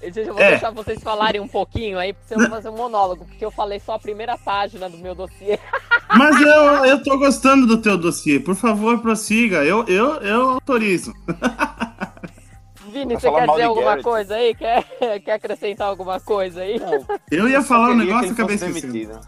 Eu 0.00 0.32
vou 0.32 0.42
é. 0.42 0.50
deixar 0.50 0.70
vocês 0.70 1.02
falarem 1.02 1.40
um 1.40 1.48
pouquinho 1.48 1.98
aí, 1.98 2.12
porque 2.12 2.34
eu 2.34 2.38
vou 2.38 2.48
fazer 2.48 2.68
um 2.68 2.76
monólogo, 2.76 3.24
porque 3.24 3.44
eu 3.44 3.50
falei 3.50 3.80
só 3.80 3.94
a 3.94 3.98
primeira 3.98 4.38
página 4.38 4.88
do 4.88 4.96
meu 4.98 5.14
dossiê. 5.14 5.58
Mas 6.16 6.40
eu, 6.40 6.84
eu 6.84 7.02
tô 7.02 7.18
gostando 7.18 7.66
do 7.66 7.82
teu 7.82 7.98
dossiê. 7.98 8.38
Por 8.38 8.54
favor, 8.54 9.00
prossiga. 9.00 9.64
Eu, 9.64 9.84
eu, 9.86 10.14
eu 10.22 10.50
autorizo. 10.50 11.12
Vini, 12.90 13.14
você 13.14 13.30
quer 13.30 13.46
dizer 13.46 13.62
alguma 13.62 13.84
Garrett. 13.84 14.04
coisa 14.04 14.34
aí? 14.34 14.54
Quer, 14.54 14.84
quer 15.20 15.32
acrescentar 15.32 15.88
alguma 15.88 16.18
coisa 16.20 16.62
aí? 16.62 16.78
Não, 16.78 17.06
eu 17.30 17.48
ia 17.48 17.62
falar 17.62 17.90
um 17.90 17.96
negócio 17.96 18.28
e 18.28 18.32
acabei 18.32 18.56
esquecendo. 18.56 19.20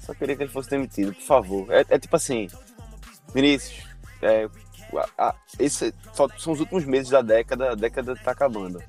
Só 0.00 0.12
queria 0.12 0.36
que 0.36 0.42
ele 0.42 0.50
fosse 0.50 0.70
demitido, 0.70 1.14
por 1.14 1.22
favor. 1.22 1.72
É, 1.72 1.84
é 1.88 1.98
tipo 1.98 2.16
assim, 2.16 2.48
Vinícius, 3.32 3.86
é, 4.20 4.48
a, 5.16 5.28
a, 5.28 5.34
esse, 5.58 5.94
são 6.12 6.52
os 6.52 6.60
últimos 6.60 6.84
meses 6.84 7.10
da 7.10 7.22
década, 7.22 7.72
a 7.72 7.74
década 7.74 8.14
tá 8.16 8.32
acabando. 8.32 8.82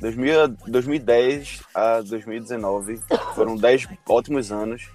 2000, 0.00 0.48
2010 0.66 1.62
a 1.74 2.00
2019 2.00 3.00
foram 3.34 3.56
10 3.56 3.88
ótimos 4.08 4.52
anos. 4.52 4.88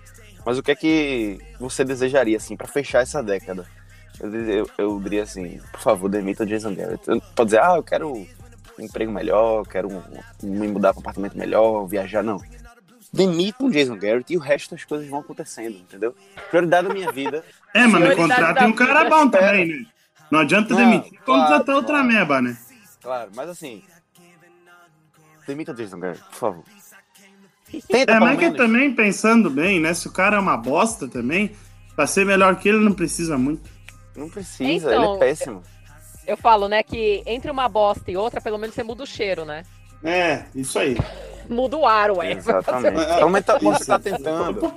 Mas 0.46 0.58
o 0.60 0.64
que 0.64 0.72
é 0.72 0.76
que 0.76 1.40
você 1.60 1.84
desejaria, 1.84 2.38
assim, 2.38 2.56
para 2.56 2.68
fechar 2.68 3.02
essa 3.02 3.24
década? 3.24 3.66
Eu, 4.20 4.34
eu, 4.34 4.70
eu, 4.78 5.00
diria 5.00 5.24
assim, 5.24 5.60
por 5.72 5.80
favor, 5.80 6.08
demita 6.08 6.44
o 6.44 6.46
Jason 6.46 6.74
Garrett. 6.74 7.04
Pode 7.36 7.48
dizer, 7.48 7.62
ah, 7.62 7.76
eu 7.76 7.84
quero 7.84 8.14
um 8.14 8.28
emprego 8.80 9.12
melhor, 9.12 9.66
quero 9.66 9.90
um, 9.90 10.02
me 10.44 10.68
mudar 10.68 10.94
para 10.94 11.00
um 11.00 11.02
apartamento 11.02 11.38
melhor, 11.38 11.86
viajar, 11.86 12.24
não. 12.24 12.40
Demita 13.12 13.64
o 13.64 13.72
Jason 13.72 13.98
Garrett 13.98 14.32
e 14.32 14.38
o 14.38 14.40
resto 14.40 14.76
das 14.76 14.84
coisas 14.84 15.08
vão 15.08 15.20
acontecendo, 15.20 15.78
entendeu? 15.78 16.16
Prioridade 16.50 16.88
da 16.88 16.94
minha 16.94 17.12
vida. 17.12 17.44
É, 17.74 17.88
mano, 17.88 18.16
contrato 18.16 18.60
tem 18.60 18.68
um 18.68 18.74
cara 18.74 19.10
bom 19.10 19.30
também, 19.30 19.68
né? 19.68 19.86
Não 20.30 20.40
adianta 20.40 20.74
não, 20.74 20.78
demitir 20.78 21.20
claro, 21.24 21.42
contratar 21.42 21.66
claro, 21.66 21.80
outra 21.80 22.04
meba, 22.04 22.42
né? 22.42 22.58
Claro, 23.02 23.32
mas 23.36 23.50
assim, 23.50 23.84
Demita 25.48 25.72
o 25.72 25.76
Jason 25.76 26.00
Garrett, 26.00 26.24
por 26.24 26.36
favor. 26.36 26.64
Tenta, 27.88 28.14
é, 28.14 28.20
mas 28.20 28.40
que 28.40 28.52
também, 28.52 28.94
pensando 28.94 29.50
bem, 29.50 29.80
né? 29.80 29.94
Se 29.94 30.08
o 30.08 30.12
cara 30.12 30.38
é 30.38 30.40
uma 30.40 30.56
bosta 30.56 31.08
também, 31.08 31.52
pra 31.96 32.08
ser 32.08 32.26
melhor 32.26 32.56
que 32.56 32.70
ele, 32.70 32.80
não 32.80 32.94
precisa 32.94 33.38
muito. 33.38 33.70
Não 34.16 34.30
precisa, 34.30 34.88
então, 34.88 34.90
ele 34.90 34.96
é 34.96 35.06
então, 35.06 35.20
péssimo. 35.20 35.64
Eu, 36.26 36.34
eu 36.34 36.38
falo, 36.38 36.68
né, 36.68 36.84
que 36.84 37.22
entre 37.26 37.52
uma 37.52 37.68
bosta 37.68 38.10
e 38.10 38.16
outra, 38.16 38.40
pelo 38.40 38.58
menos 38.58 38.76
você 38.76 38.84
muda 38.84 39.04
o 39.04 39.08
cheiro, 39.08 39.46
né? 39.46 39.64
É, 40.04 40.44
isso 40.56 40.80
aí. 40.80 40.98
Muda 41.50 41.78
o 41.78 41.86
ar, 41.86 42.12
ué. 42.12 42.34
Exatamente. 42.34 42.96
Então, 43.16 43.30
mas 43.30 43.46
tá, 43.46 43.58
você 43.58 43.86
tá 43.86 44.00
tentando. 44.00 44.60
Por, 44.60 44.74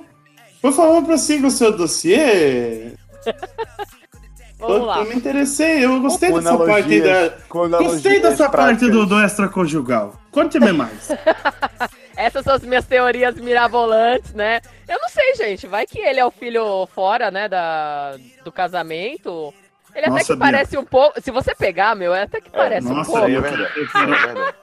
por 0.61 0.73
favor, 0.73 1.03
prossiga 1.03 1.47
o 1.47 1.51
seu 1.51 1.75
dossiê. 1.75 2.93
Vamos 4.59 4.77
eu, 4.77 4.85
lá. 4.85 4.99
Eu 4.99 5.05
me 5.05 5.15
interessei, 5.15 5.85
eu 5.85 6.01
gostei 6.01 6.33
dessa 6.33 6.57
parte 6.57 7.01
da. 7.01 7.33
Gostei 7.79 8.19
dessa 8.19 8.49
parte 8.49 8.89
do, 8.89 9.05
do 9.05 9.23
extraconjugal. 9.23 10.18
Conte-me 10.31 10.71
mais. 10.71 11.09
Essas 12.15 12.43
são 12.43 12.53
as 12.53 12.63
minhas 12.63 12.85
teorias 12.85 13.35
mirabolantes, 13.35 14.33
né? 14.33 14.59
Eu 14.87 14.99
não 14.99 15.09
sei, 15.09 15.35
gente. 15.35 15.65
Vai 15.65 15.85
que 15.85 15.99
ele 15.99 16.19
é 16.19 16.25
o 16.25 16.31
filho 16.31 16.85
fora, 16.87 17.31
né, 17.31 17.47
da, 17.47 18.17
do 18.43 18.51
casamento. 18.51 19.53
Ele 19.95 20.07
nossa, 20.07 20.17
até 20.17 20.25
que 20.25 20.35
Bia. 20.35 20.39
parece 20.39 20.77
um 20.77 20.85
pouco. 20.85 21.21
Se 21.21 21.31
você 21.31 21.55
pegar, 21.55 21.95
meu, 21.95 22.13
é 22.13 22.23
até 22.23 22.41
que 22.41 22.49
parece 22.49 22.87
é, 22.87 22.91
nossa, 22.91 23.09
um 23.09 23.13
pouco. 23.13 23.29
Eu, 23.29 23.41
quero, 23.41 23.63
eu, 23.63 23.87
quero, 23.87 24.55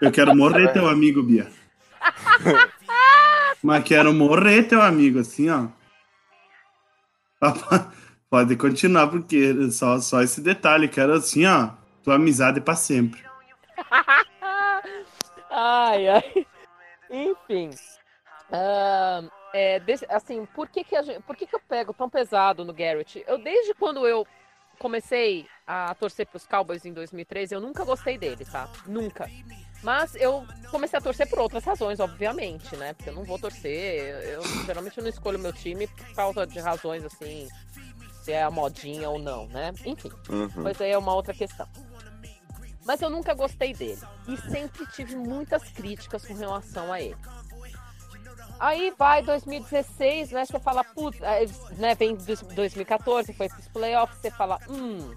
eu 0.00 0.12
quero 0.12 0.36
morrer 0.36 0.68
teu 0.72 0.88
amigo, 0.88 1.22
Bia. 1.22 1.48
Mas 3.62 3.84
quero 3.84 4.14
morrer 4.14 4.62
teu 4.62 4.80
amigo, 4.80 5.18
assim, 5.18 5.50
ó. 5.50 5.66
Pode 8.30 8.54
continuar, 8.56 9.08
porque 9.08 9.70
só, 9.72 9.98
só 9.98 10.22
esse 10.22 10.40
detalhe, 10.40 10.88
quero 10.88 11.14
assim, 11.14 11.44
ó, 11.44 11.70
tua 12.02 12.14
amizade 12.14 12.60
para 12.60 12.76
sempre. 12.76 13.29
Ai, 15.60 16.08
ai. 16.08 16.46
Enfim. 17.10 17.70
Uh, 18.50 19.30
é, 19.52 19.80
assim, 20.08 20.46
por 20.46 20.68
que 20.68 20.84
que, 20.84 21.00
gente, 21.02 21.22
por 21.22 21.36
que 21.36 21.46
que 21.46 21.54
eu 21.54 21.60
pego 21.60 21.92
tão 21.92 22.08
pesado 22.08 22.64
no 22.64 22.72
Garrett? 22.72 23.22
Eu, 23.26 23.38
desde 23.38 23.74
quando 23.74 24.06
eu 24.06 24.26
comecei 24.78 25.46
a 25.66 25.94
torcer 25.94 26.26
para 26.26 26.36
os 26.36 26.46
Cowboys 26.46 26.84
em 26.84 26.92
2013, 26.92 27.54
eu 27.54 27.60
nunca 27.60 27.84
gostei 27.84 28.16
dele, 28.16 28.44
tá? 28.44 28.68
Nunca. 28.86 29.28
Mas 29.82 30.14
eu 30.14 30.46
comecei 30.70 30.98
a 30.98 31.02
torcer 31.02 31.28
por 31.28 31.38
outras 31.38 31.64
razões, 31.64 32.00
obviamente, 32.00 32.76
né? 32.76 32.92
Porque 32.94 33.10
eu 33.10 33.14
não 33.14 33.24
vou 33.24 33.38
torcer. 33.38 34.00
Eu 34.24 34.42
geralmente 34.64 34.98
eu 34.98 35.02
não 35.02 35.10
escolho 35.10 35.38
meu 35.38 35.52
time 35.52 35.86
por 35.86 36.14
causa 36.14 36.46
de 36.46 36.58
razões 36.60 37.04
assim 37.04 37.48
se 38.22 38.32
é 38.32 38.42
a 38.42 38.50
modinha 38.50 39.08
ou 39.08 39.18
não, 39.18 39.46
né? 39.48 39.72
Enfim, 39.84 40.10
uhum. 40.28 40.50
mas 40.56 40.80
aí 40.80 40.90
é 40.90 40.98
uma 40.98 41.14
outra 41.14 41.32
questão. 41.32 41.66
Mas 42.84 43.00
eu 43.02 43.10
nunca 43.10 43.34
gostei 43.34 43.72
dele 43.74 43.98
e 44.26 44.36
sempre 44.50 44.86
tive 44.86 45.14
muitas 45.14 45.62
críticas 45.70 46.24
com 46.24 46.34
relação 46.34 46.92
a 46.92 47.00
ele. 47.00 47.16
Aí 48.58 48.92
vai 48.98 49.22
2016, 49.22 50.32
né? 50.32 50.44
Você 50.44 50.58
fala, 50.60 50.84
putz, 50.84 51.18
né? 51.78 51.94
Vem 51.94 52.16
2014, 52.16 53.32
foi 53.32 53.48
pros 53.48 53.68
playoffs, 53.68 54.18
você 54.20 54.30
fala, 54.30 54.58
hum, 54.68 55.14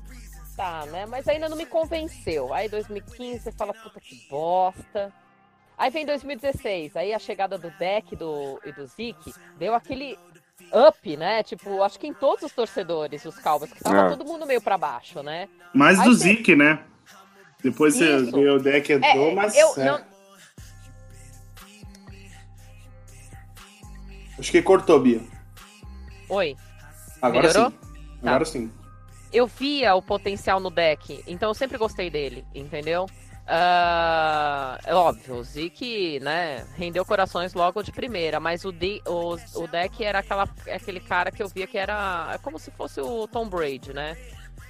tá, 0.56 0.86
né? 0.88 1.06
Mas 1.06 1.28
ainda 1.28 1.50
não 1.50 1.58
me 1.58 1.66
convenceu. 1.66 2.54
Aí 2.54 2.70
2015 2.70 3.40
você 3.44 3.52
fala, 3.52 3.74
puta 3.74 4.00
que 4.00 4.16
bosta. 4.30 5.12
Aí 5.78 5.90
vem 5.90 6.06
2016, 6.06 6.96
aí 6.96 7.14
a 7.14 7.20
chegada 7.20 7.58
do 7.58 7.70
Deck 7.72 8.16
do, 8.16 8.62
e 8.64 8.72
do 8.72 8.86
Zeke 8.88 9.34
deu 9.58 9.74
aquele 9.74 10.18
up, 10.88 11.18
né? 11.18 11.44
Tipo, 11.44 11.82
acho 11.82 12.00
que 12.00 12.08
em 12.08 12.14
todos 12.14 12.44
os 12.44 12.52
torcedores, 12.54 13.26
os 13.26 13.38
Cowboys, 13.40 13.74
que 13.74 13.84
tava 13.84 14.08
É. 14.08 14.10
todo 14.10 14.24
mundo 14.24 14.46
meio 14.46 14.62
pra 14.62 14.78
baixo, 14.78 15.22
né? 15.24 15.50
Mais 15.74 16.00
Aí 16.00 16.06
do 16.08 16.18
tem- 16.18 16.36
Zeke, 16.36 16.56
né? 16.56 16.80
Depois 17.64 17.96
você 17.96 18.18
Isso. 18.18 18.32
vê 18.32 18.50
o 18.50 18.60
deck 18.60 18.92
entrou, 18.92 19.30
É, 19.30 19.34
mas. 19.34 19.56
eu 19.56 19.74
é. 19.78 19.86
não, 19.86 20.02
Acho 24.38 24.52
que 24.52 24.62
cortou, 24.62 25.00
Bia. 25.00 25.22
Oi. 26.28 26.56
Agora 27.22 27.48
Melhorou? 27.48 27.72
sim. 27.72 27.78
Tá. 28.22 28.30
Agora 28.30 28.46
sim. 28.46 28.72
eu 29.32 29.48
via 29.48 29.96
o 29.96 30.02
potencial 30.02 30.60
no 30.60 30.70
deck, 30.70 31.24
então 31.28 31.50
eu 31.50 31.54
sempre 31.54 31.78
gostei 31.78 32.10
dele, 32.10 32.46
entendeu? 32.54 33.06
Ah, 33.46 34.80
é 34.86 34.96
óbvio, 34.96 35.36
o 35.36 35.44
Zeke, 35.44 36.20
né, 36.22 36.66
rendeu 36.76 37.04
corações 37.04 37.54
logo 37.54 37.84
de 37.84 37.92
primeira, 37.92 38.40
mas 38.40 38.64
o, 38.64 38.70
o, 38.70 39.62
o 39.62 39.68
deck 39.68 40.04
era 40.04 40.20
aquela, 40.20 40.48
aquele 40.74 41.02
cara 41.02 41.30
que 41.30 41.44
eu 41.44 41.50
via 41.50 41.68
que 41.68 41.78
era 41.78 42.32
é 42.34 42.38
como 42.38 42.58
se 42.58 42.72
fosse 42.72 43.02
o 43.02 43.28
Tom 43.28 43.50
Brady, 43.50 43.94
né? 43.94 44.18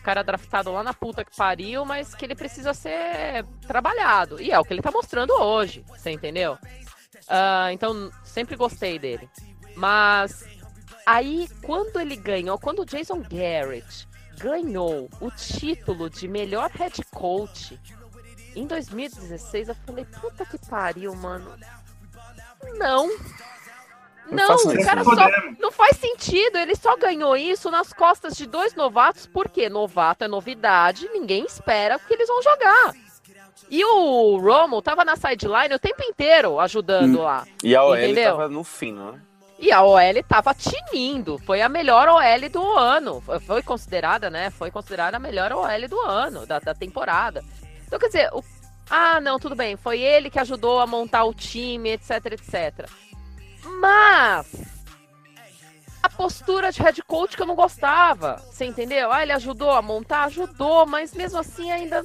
Cara 0.03 0.21
draftado 0.21 0.71
lá 0.71 0.83
na 0.83 0.93
puta 0.93 1.23
que 1.23 1.35
pariu, 1.35 1.85
mas 1.85 2.13
que 2.13 2.25
ele 2.25 2.35
precisa 2.35 2.73
ser 2.73 3.45
trabalhado. 3.65 4.41
E 4.41 4.51
é 4.51 4.59
o 4.59 4.63
que 4.63 4.73
ele 4.73 4.81
tá 4.81 4.91
mostrando 4.91 5.31
hoje, 5.31 5.85
você 5.87 6.11
entendeu? 6.11 6.57
Ah, 7.27 7.71
então, 7.71 8.11
sempre 8.23 8.55
gostei 8.55 8.99
dele. 8.99 9.29
Mas 9.75 10.45
aí, 11.05 11.47
quando 11.63 11.99
ele 11.99 12.15
ganhou, 12.17 12.59
quando 12.59 12.79
o 12.79 12.85
Jason 12.85 13.21
Garrett 13.21 14.07
ganhou 14.37 15.09
o 15.21 15.31
título 15.31 16.09
de 16.09 16.27
melhor 16.27 16.69
head 16.71 17.01
coach 17.11 17.79
em 18.55 18.67
2016, 18.67 19.69
eu 19.69 19.75
falei, 19.85 20.05
puta 20.05 20.45
que 20.45 20.57
pariu, 20.67 21.15
mano. 21.15 21.55
Não. 22.77 23.09
Não 24.33 24.55
o 24.55 24.83
cara 24.85 25.03
só. 25.03 25.15
Não 25.59 25.71
faz 25.71 25.97
sentido. 25.97 26.57
Ele 26.57 26.75
só 26.75 26.95
ganhou 26.97 27.35
isso 27.37 27.69
nas 27.71 27.93
costas 27.93 28.35
de 28.35 28.45
dois 28.45 28.73
novatos, 28.75 29.25
porque 29.27 29.69
novato 29.69 30.23
é 30.23 30.27
novidade, 30.27 31.09
ninguém 31.13 31.45
espera 31.45 31.99
que 31.99 32.13
eles 32.13 32.27
vão 32.27 32.41
jogar. 32.41 32.93
E 33.69 33.83
o 33.85 34.37
Romo 34.37 34.81
tava 34.81 35.03
na 35.05 35.15
sideline 35.15 35.73
o 35.73 35.79
tempo 35.79 36.03
inteiro 36.03 36.59
ajudando 36.59 37.19
Hum. 37.19 37.23
lá. 37.23 37.45
E 37.63 37.75
a 37.75 37.83
OL 37.83 37.97
Entendeu? 37.97 38.31
tava 38.31 38.49
no 38.49 38.63
fino, 38.63 39.11
né? 39.13 39.19
E 39.57 39.71
a 39.71 39.81
OL 39.81 40.23
tava 40.27 40.53
tinindo. 40.53 41.37
Foi 41.39 41.61
a 41.61 41.69
melhor 41.69 42.09
OL 42.09 42.49
do 42.49 42.61
ano. 42.77 43.21
Foi- 43.21 43.39
Foi 43.39 43.63
considerada, 43.63 44.29
né? 44.29 44.49
Foi 44.49 44.69
considerada 44.69 45.15
a 45.17 45.19
melhor 45.19 45.53
OL 45.53 45.87
do 45.87 45.99
ano, 46.01 46.45
da, 46.45 46.59
da 46.59 46.73
temporada. 46.75 47.43
Então, 47.87 47.97
quer 47.97 48.07
dizer, 48.07 48.29
o- 48.33 48.43
ah, 48.89 49.21
não, 49.21 49.39
tudo 49.39 49.55
bem. 49.55 49.77
Foi 49.77 50.01
ele 50.01 50.29
que 50.29 50.39
ajudou 50.39 50.79
a 50.81 50.85
montar 50.87 51.23
o 51.23 51.33
time, 51.33 51.91
etc, 51.91 52.25
etc. 52.33 52.89
Mas 53.63 54.47
a 56.03 56.09
postura 56.09 56.71
de 56.71 56.81
head 56.81 57.01
coach 57.03 57.35
que 57.35 57.41
eu 57.41 57.47
não 57.47 57.55
gostava. 57.55 58.35
Você 58.51 58.65
entendeu? 58.65 59.11
Ah, 59.11 59.23
ele 59.23 59.31
ajudou 59.31 59.71
a 59.71 59.81
montar? 59.81 60.25
Ajudou, 60.25 60.85
mas 60.85 61.13
mesmo 61.13 61.39
assim 61.39 61.71
ainda 61.71 62.03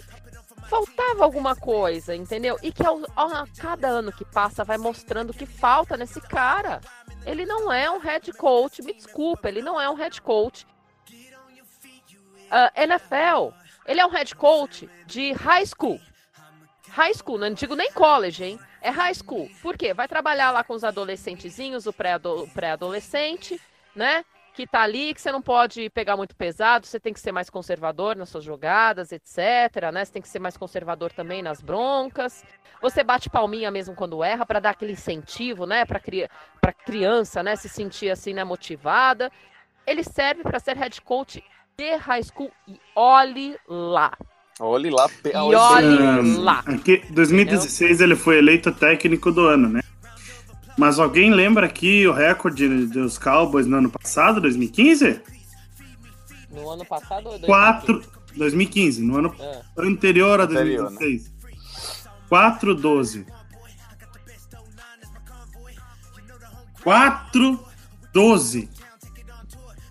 faltava 0.69 1.25
alguma 1.25 1.57
coisa, 1.57 2.15
entendeu? 2.15 2.57
E 2.63 2.71
que 2.71 2.87
ao, 2.87 3.01
a 3.17 3.47
cada 3.59 3.89
ano 3.89 4.13
que 4.13 4.25
passa 4.25 4.63
vai 4.63 4.79
mostrando 4.79 5.35
que 5.35 5.47
falta 5.47 5.97
nesse 5.97 6.21
cara. 6.21 6.81
Ele 7.27 7.45
não 7.45 7.73
é 7.73 7.91
um 7.91 7.99
head 7.99 8.33
coach, 8.33 8.83
me 8.83 8.93
desculpa, 8.93 9.49
ele 9.49 9.61
não 9.61 9.81
é 9.81 9.91
um 9.91 9.95
head 9.95 10.23
coach. 10.23 10.67
Ah, 12.51 12.73
NFL, 12.77 13.53
ele 13.85 14.01
é 14.01 14.07
um 14.07 14.11
head 14.11 14.35
coach 14.37 14.89
de 15.07 15.33
high 15.33 15.67
school. 15.67 16.01
High 16.91 17.15
school, 17.15 17.39
não 17.39 17.53
digo 17.53 17.75
nem 17.75 17.93
college, 17.93 18.45
hein? 18.45 18.61
É 18.81 18.91
high 18.91 19.15
school. 19.15 19.51
Por 19.63 19.77
quê? 19.77 19.93
Vai 19.93 20.07
trabalhar 20.07 20.51
lá 20.51 20.63
com 20.63 20.75
os 20.75 20.85
adolescentezinhos, 20.85 21.87
o 21.87 21.93
pré-ado- 21.93 22.45
o 22.45 22.51
pré-adolescente, 22.51 23.61
né? 23.95 24.25
Que 24.55 24.67
tá 24.67 24.83
ali, 24.83 25.15
que 25.15 25.21
você 25.21 25.31
não 25.31 25.43
pode 25.43 25.89
pegar 25.91 26.17
muito 26.17 26.35
pesado, 26.35 26.87
você 26.87 26.99
tem 26.99 27.13
que 27.13 27.21
ser 27.21 27.31
mais 27.31 27.49
conservador 27.49 28.17
nas 28.17 28.29
suas 28.29 28.43
jogadas, 28.45 29.13
etc, 29.13 29.91
né? 29.93 30.05
Você 30.05 30.13
tem 30.13 30.23
que 30.23 30.29
ser 30.29 30.39
mais 30.41 30.57
conservador 30.57 31.13
também 31.13 31.43
nas 31.43 31.61
broncas. 31.61 32.45
Você 32.81 33.03
bate 33.03 33.29
palminha 33.29 33.71
mesmo 33.71 33.95
quando 33.95 34.23
erra 34.23 34.47
para 34.47 34.61
dar 34.61 34.71
aquele 34.71 34.93
incentivo, 34.93 35.67
né, 35.67 35.85
para 35.85 35.99
cri 35.99 36.29
para 36.61 36.73
criança, 36.73 37.43
né, 37.43 37.57
se 37.57 37.69
sentir 37.69 38.11
assim, 38.11 38.33
né, 38.33 38.45
motivada. 38.45 39.31
Ele 39.87 40.05
serve 40.05 40.43
para 40.43 40.61
ser 40.61 40.77
head 40.77 41.01
coach 41.03 41.43
de 41.77 41.97
high 41.97 42.23
school 42.23 42.53
e 42.67 42.81
olhe 42.95 43.59
lá. 43.67 44.17
Olhe 44.61 44.91
lá. 44.91 45.09
pe- 45.23 45.31
E 45.31 45.37
olhe 45.37 46.37
lá. 46.39 46.59
Aqui, 46.67 47.03
2016 47.11 48.01
ele 48.01 48.17
foi 48.17 48.39
eleito 48.39 48.73
técnico 48.73 49.31
do 49.31 49.47
ano, 49.47 49.69
né? 49.69 49.81
Mas 50.77 50.99
alguém 50.99 51.31
lembra 51.33 51.67
aqui 51.67 52.07
o 52.07 52.13
recorde 52.13 52.87
dos 52.87 53.19
Cowboys 53.19 53.67
no 53.67 53.77
ano 53.79 53.91
passado, 53.91 54.41
2015? 54.41 55.21
No 56.51 56.71
ano 56.71 56.85
passado 56.85 57.27
ou 57.29 57.39
2015? 57.39 57.47
4. 57.47 58.03
2015, 58.37 59.03
no 59.03 59.17
ano 59.19 59.35
Ah, 59.41 59.61
anterior 59.79 60.41
a 60.41 60.45
Anterior, 60.45 60.89
2016. 60.91 61.33
4-12. 62.31 63.27
4-12. 68.13 68.69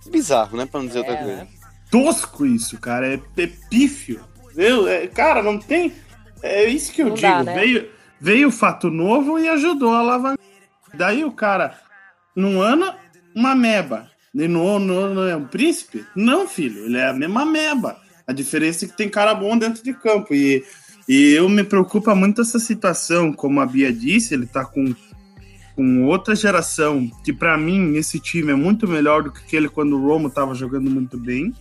Bizarro, 0.09 0.55
né? 0.57 0.65
Pra 0.65 0.79
não 0.79 0.87
dizer 0.87 0.99
outra 0.99 1.13
é, 1.13 1.17
coisa. 1.17 1.35
né? 1.37 1.47
Tosco 1.91 2.45
isso, 2.45 2.77
cara. 2.79 3.07
É, 3.13 3.19
é 3.37 3.47
pífio. 3.69 4.21
Eu, 4.57 4.87
é, 4.87 5.05
cara, 5.07 5.43
não 5.43 5.59
tem. 5.59 5.93
É 6.41 6.65
isso 6.65 6.91
que 6.91 7.01
eu 7.01 7.09
Não 7.09 7.13
digo. 7.15 7.27
dá, 7.27 7.43
né? 7.43 7.53
veio, 7.53 7.89
veio 8.19 8.47
o 8.47 8.51
fato 8.51 8.89
novo 8.89 9.39
e 9.39 9.47
ajudou 9.47 9.93
a 9.93 9.99
alavancar. 9.99 10.45
Daí 10.93 11.23
o 11.23 11.31
cara, 11.31 11.79
num 12.35 12.59
ano, 12.59 12.91
uma 13.35 13.55
meba. 13.55 14.09
E 14.33 14.47
no, 14.47 14.79
no, 14.79 15.13
no 15.13 15.27
é 15.27 15.35
um 15.35 15.45
príncipe? 15.45 16.05
Não, 16.15 16.47
filho. 16.47 16.85
Ele 16.85 16.97
é 16.97 17.07
a 17.07 17.13
mesma 17.13 17.45
meba. 17.45 17.97
A 18.25 18.33
diferença 18.33 18.85
é 18.85 18.87
que 18.87 18.97
tem 18.97 19.09
cara 19.09 19.33
bom 19.33 19.57
dentro 19.57 19.83
de 19.83 19.93
campo. 19.93 20.33
E, 20.33 20.63
e 21.07 21.33
eu 21.33 21.47
me 21.47 21.63
preocupa 21.63 22.13
muito 22.13 22.41
essa 22.41 22.59
situação. 22.59 23.31
Como 23.33 23.59
a 23.59 23.65
Bia 23.65 23.91
disse, 23.91 24.33
ele 24.33 24.45
tá 24.45 24.65
com, 24.65 24.93
com 25.75 26.05
outra 26.05 26.35
geração. 26.35 27.09
Que 27.23 27.31
pra 27.33 27.57
mim, 27.57 27.95
esse 27.95 28.19
time 28.19 28.51
é 28.51 28.55
muito 28.55 28.87
melhor 28.87 29.23
do 29.23 29.31
que 29.31 29.39
aquele 29.39 29.69
quando 29.69 29.97
o 29.97 30.05
Romo 30.05 30.29
tava 30.29 30.53
jogando 30.53 30.89
muito 30.89 31.17
bem. 31.17 31.53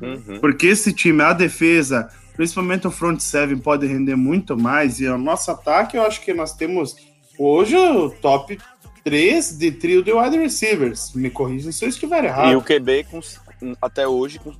Uhum. 0.00 0.38
Porque 0.40 0.66
esse 0.68 0.92
time, 0.92 1.22
a 1.22 1.32
defesa, 1.32 2.08
principalmente 2.36 2.86
o 2.86 2.90
front 2.90 3.20
seven, 3.20 3.58
pode 3.58 3.86
render 3.86 4.16
muito 4.16 4.56
mais. 4.56 5.00
E 5.00 5.06
o 5.06 5.18
nosso 5.18 5.50
ataque, 5.50 5.96
eu 5.96 6.02
acho 6.02 6.20
que 6.20 6.32
nós 6.34 6.54
temos 6.54 6.94
hoje 7.38 7.76
o 7.76 8.10
top 8.10 8.58
3 9.04 9.56
de 9.58 9.72
trio 9.72 10.02
de 10.02 10.12
wide 10.12 10.36
receivers. 10.38 11.12
Me 11.14 11.30
corrija 11.30 11.72
se 11.72 11.84
eu 11.84 11.88
estiver 11.88 12.24
E 12.24 12.26
errado. 12.26 12.58
o 12.58 12.62
QB 12.62 13.06
com, 13.10 13.20
até 13.80 14.06
hoje 14.06 14.38
com 14.38 14.50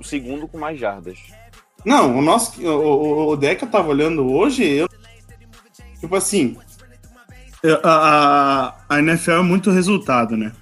o 0.00 0.04
segundo 0.04 0.46
com 0.48 0.58
mais 0.58 0.78
jardas. 0.78 1.18
Não, 1.84 2.18
o 2.18 2.22
nosso. 2.22 2.60
O, 2.62 2.68
o, 2.68 3.28
o 3.32 3.36
deck 3.36 3.62
eu 3.62 3.70
tava 3.70 3.88
olhando 3.88 4.26
hoje, 4.32 4.64
eu. 4.64 4.88
Tipo 6.00 6.16
assim. 6.16 6.56
eu- 7.62 7.78
A, 7.82 8.74
a, 8.88 8.96
a 8.96 8.98
NFL 9.00 9.30
é 9.32 9.42
muito 9.42 9.70
resultado, 9.70 10.36
né? 10.36 10.52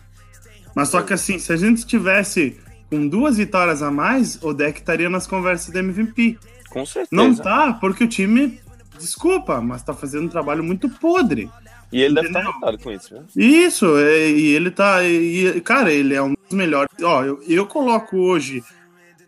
Mas 0.74 0.88
só 0.88 1.02
que 1.02 1.12
assim, 1.12 1.38
se 1.38 1.52
a 1.52 1.56
gente 1.56 1.86
tivesse 1.86 2.58
com 2.92 3.08
duas 3.08 3.38
vitórias 3.38 3.82
a 3.82 3.90
mais, 3.90 4.38
o 4.42 4.52
deck 4.52 4.78
estaria 4.78 5.08
nas 5.08 5.26
conversas 5.26 5.72
de 5.72 5.78
MVP. 5.78 6.38
Com 6.68 6.84
certeza. 6.84 7.08
Não 7.10 7.34
tá, 7.34 7.72
porque 7.72 8.04
o 8.04 8.08
time, 8.08 8.60
desculpa, 8.98 9.62
mas 9.62 9.82
tá 9.82 9.94
fazendo 9.94 10.26
um 10.26 10.28
trabalho 10.28 10.62
muito 10.62 10.90
podre. 10.90 11.48
E 11.90 12.02
ele 12.02 12.14
deve 12.14 12.26
estar 12.28 12.40
Entendeu? 12.40 12.54
revoltado 12.60 12.82
com 12.82 12.92
isso, 12.92 13.14
né? 13.14 13.22
Isso, 13.34 13.96
é, 13.98 14.28
e 14.30 14.46
ele 14.54 14.70
tá. 14.70 15.02
E, 15.04 15.58
cara, 15.62 15.90
ele 15.90 16.14
é 16.14 16.22
um 16.22 16.34
dos 16.34 16.52
melhores. 16.56 16.90
Ó, 17.02 17.22
eu, 17.24 17.42
eu 17.48 17.66
coloco 17.66 18.16
hoje 18.18 18.62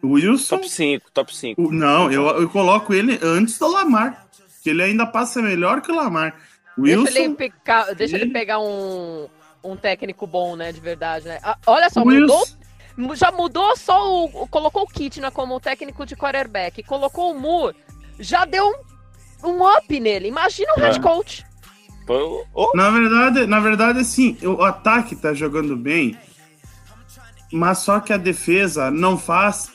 o 0.03 0.13
Wilson. 0.13 0.57
Top 0.57 0.69
5, 0.71 1.11
top 1.13 1.35
5. 1.37 1.63
o- 1.63 1.73
não, 1.73 2.13
eu, 2.13 2.27
eu 2.27 2.49
coloco 2.51 2.93
ele 2.93 3.19
antes 3.23 3.59
do 3.59 3.67
Lamar. 3.67 4.27
Que 4.63 4.71
ele 4.71 4.83
ainda 4.83 5.05
passa 5.07 5.41
melhor 5.43 5.81
que 5.83 5.91
o 5.91 5.95
Lamar. 5.95 6.35
Wilson. 6.79 7.05
Deixa, 7.05 7.19
ele, 7.21 7.35
pegar, 7.35 7.95
deixa 7.95 8.17
ele 8.17 8.25
ele- 8.25 8.33
pegar 8.33 8.59
um, 8.61 9.27
um 9.63 9.77
técnico 9.77 10.27
bom, 10.27 10.57
né, 10.57 10.73
de 10.73 10.81
verdade, 10.81 11.27
né? 11.29 11.39
Ah, 11.43 11.57
olha 11.67 11.91
só, 11.91 12.03
Wilson. 12.03 12.21
mudou, 12.35 12.47
já 13.15 13.31
mudou 13.33 13.77
só 13.77 14.25
o, 14.25 14.43
o- 14.45 14.47
colocou 14.49 14.83
o 14.83 14.87
Kitna 14.87 15.31
como 15.31 15.59
técnico 15.61 16.05
de 16.07 16.15
quarterback, 16.17 16.83
colocou 16.83 17.33
o 17.33 17.39
Moore, 17.41 17.75
já 18.19 18.45
deu 18.45 18.73
um, 19.43 19.49
um 19.51 19.77
up 19.77 20.01
nele. 20.01 20.29
Imagina 20.29 20.73
um 20.77 20.81
head 20.81 20.99
É. 20.99 21.03
coach. 21.03 21.45
Pô, 22.07 22.45
oh, 22.53 22.71
Na 22.77 22.91
verdade, 22.91 23.47
na 23.47 23.61
verdade, 23.61 23.99
assim, 24.01 24.37
o 24.43 24.63
ataque 24.63 25.17
tá 25.17 25.33
jogando 25.33 25.75
bem, 25.77 26.17
mas 27.53 27.79
só 27.79 28.01
que 28.01 28.13
a 28.13 28.17
defesa 28.17 28.91
não 28.91 29.17
faz 29.17 29.71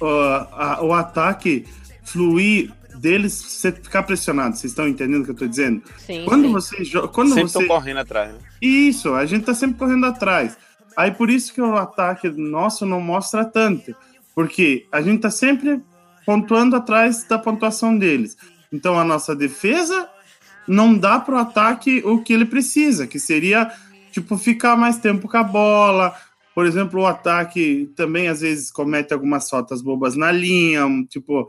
ó, 0.00 0.46
a- 0.52 0.78
o 0.82 0.92
ataque 0.92 1.66
fluir 2.04 2.72
deles 2.96 3.32
você 3.32 3.72
ficar 3.72 4.02
pressionado. 4.02 4.56
Vocês 4.56 4.72
estão 4.72 4.86
entendendo 4.86 5.22
o 5.22 5.24
que 5.24 5.30
eu 5.30 5.36
tô 5.36 5.46
dizendo? 5.46 5.82
Sim, 5.98 6.24
Quando 6.26 6.44
sim. 6.46 6.52
você 6.52 6.84
joga. 6.84 7.08
Quando 7.08 7.28
sempre 7.30 7.48
você. 7.50 7.58
estão 7.62 7.76
correndo 7.76 7.98
atrás, 7.98 8.32
né? 8.32 8.38
Isso, 8.60 9.14
a 9.14 9.24
gente 9.24 9.46
tá 9.46 9.54
sempre 9.54 9.78
correndo 9.78 10.04
atrás. 10.06 10.56
Aí 10.96 11.10
por 11.10 11.30
isso 11.30 11.52
que 11.52 11.60
o 11.60 11.76
ataque 11.76 12.28
nosso 12.28 12.84
não 12.84 13.00
mostra 13.00 13.44
tanto. 13.44 13.94
Porque 14.34 14.86
a 14.90 15.00
gente 15.00 15.22
tá 15.22 15.30
sempre 15.30 15.82
pontuando 16.24 16.76
atrás 16.76 17.24
da 17.24 17.38
pontuação 17.38 17.96
deles. 17.96 18.36
Então 18.72 18.98
a 18.98 19.04
nossa 19.04 19.34
defesa 19.34 20.08
não 20.66 20.96
dá 20.96 21.18
pro 21.18 21.36
ataque 21.36 22.02
o 22.04 22.22
que 22.22 22.32
ele 22.32 22.44
precisa, 22.44 23.06
que 23.06 23.18
seria, 23.18 23.70
tipo, 24.12 24.38
ficar 24.38 24.76
mais 24.76 24.98
tempo 24.98 25.28
com 25.28 25.36
a 25.36 25.42
bola. 25.42 26.14
Por 26.54 26.66
exemplo, 26.66 27.00
o 27.00 27.06
ataque 27.06 27.90
também 27.96 28.28
às 28.28 28.40
vezes 28.40 28.70
comete 28.70 29.12
algumas 29.12 29.48
faltas 29.48 29.82
bobas 29.82 30.16
na 30.16 30.30
linha, 30.30 30.86
tipo. 31.08 31.48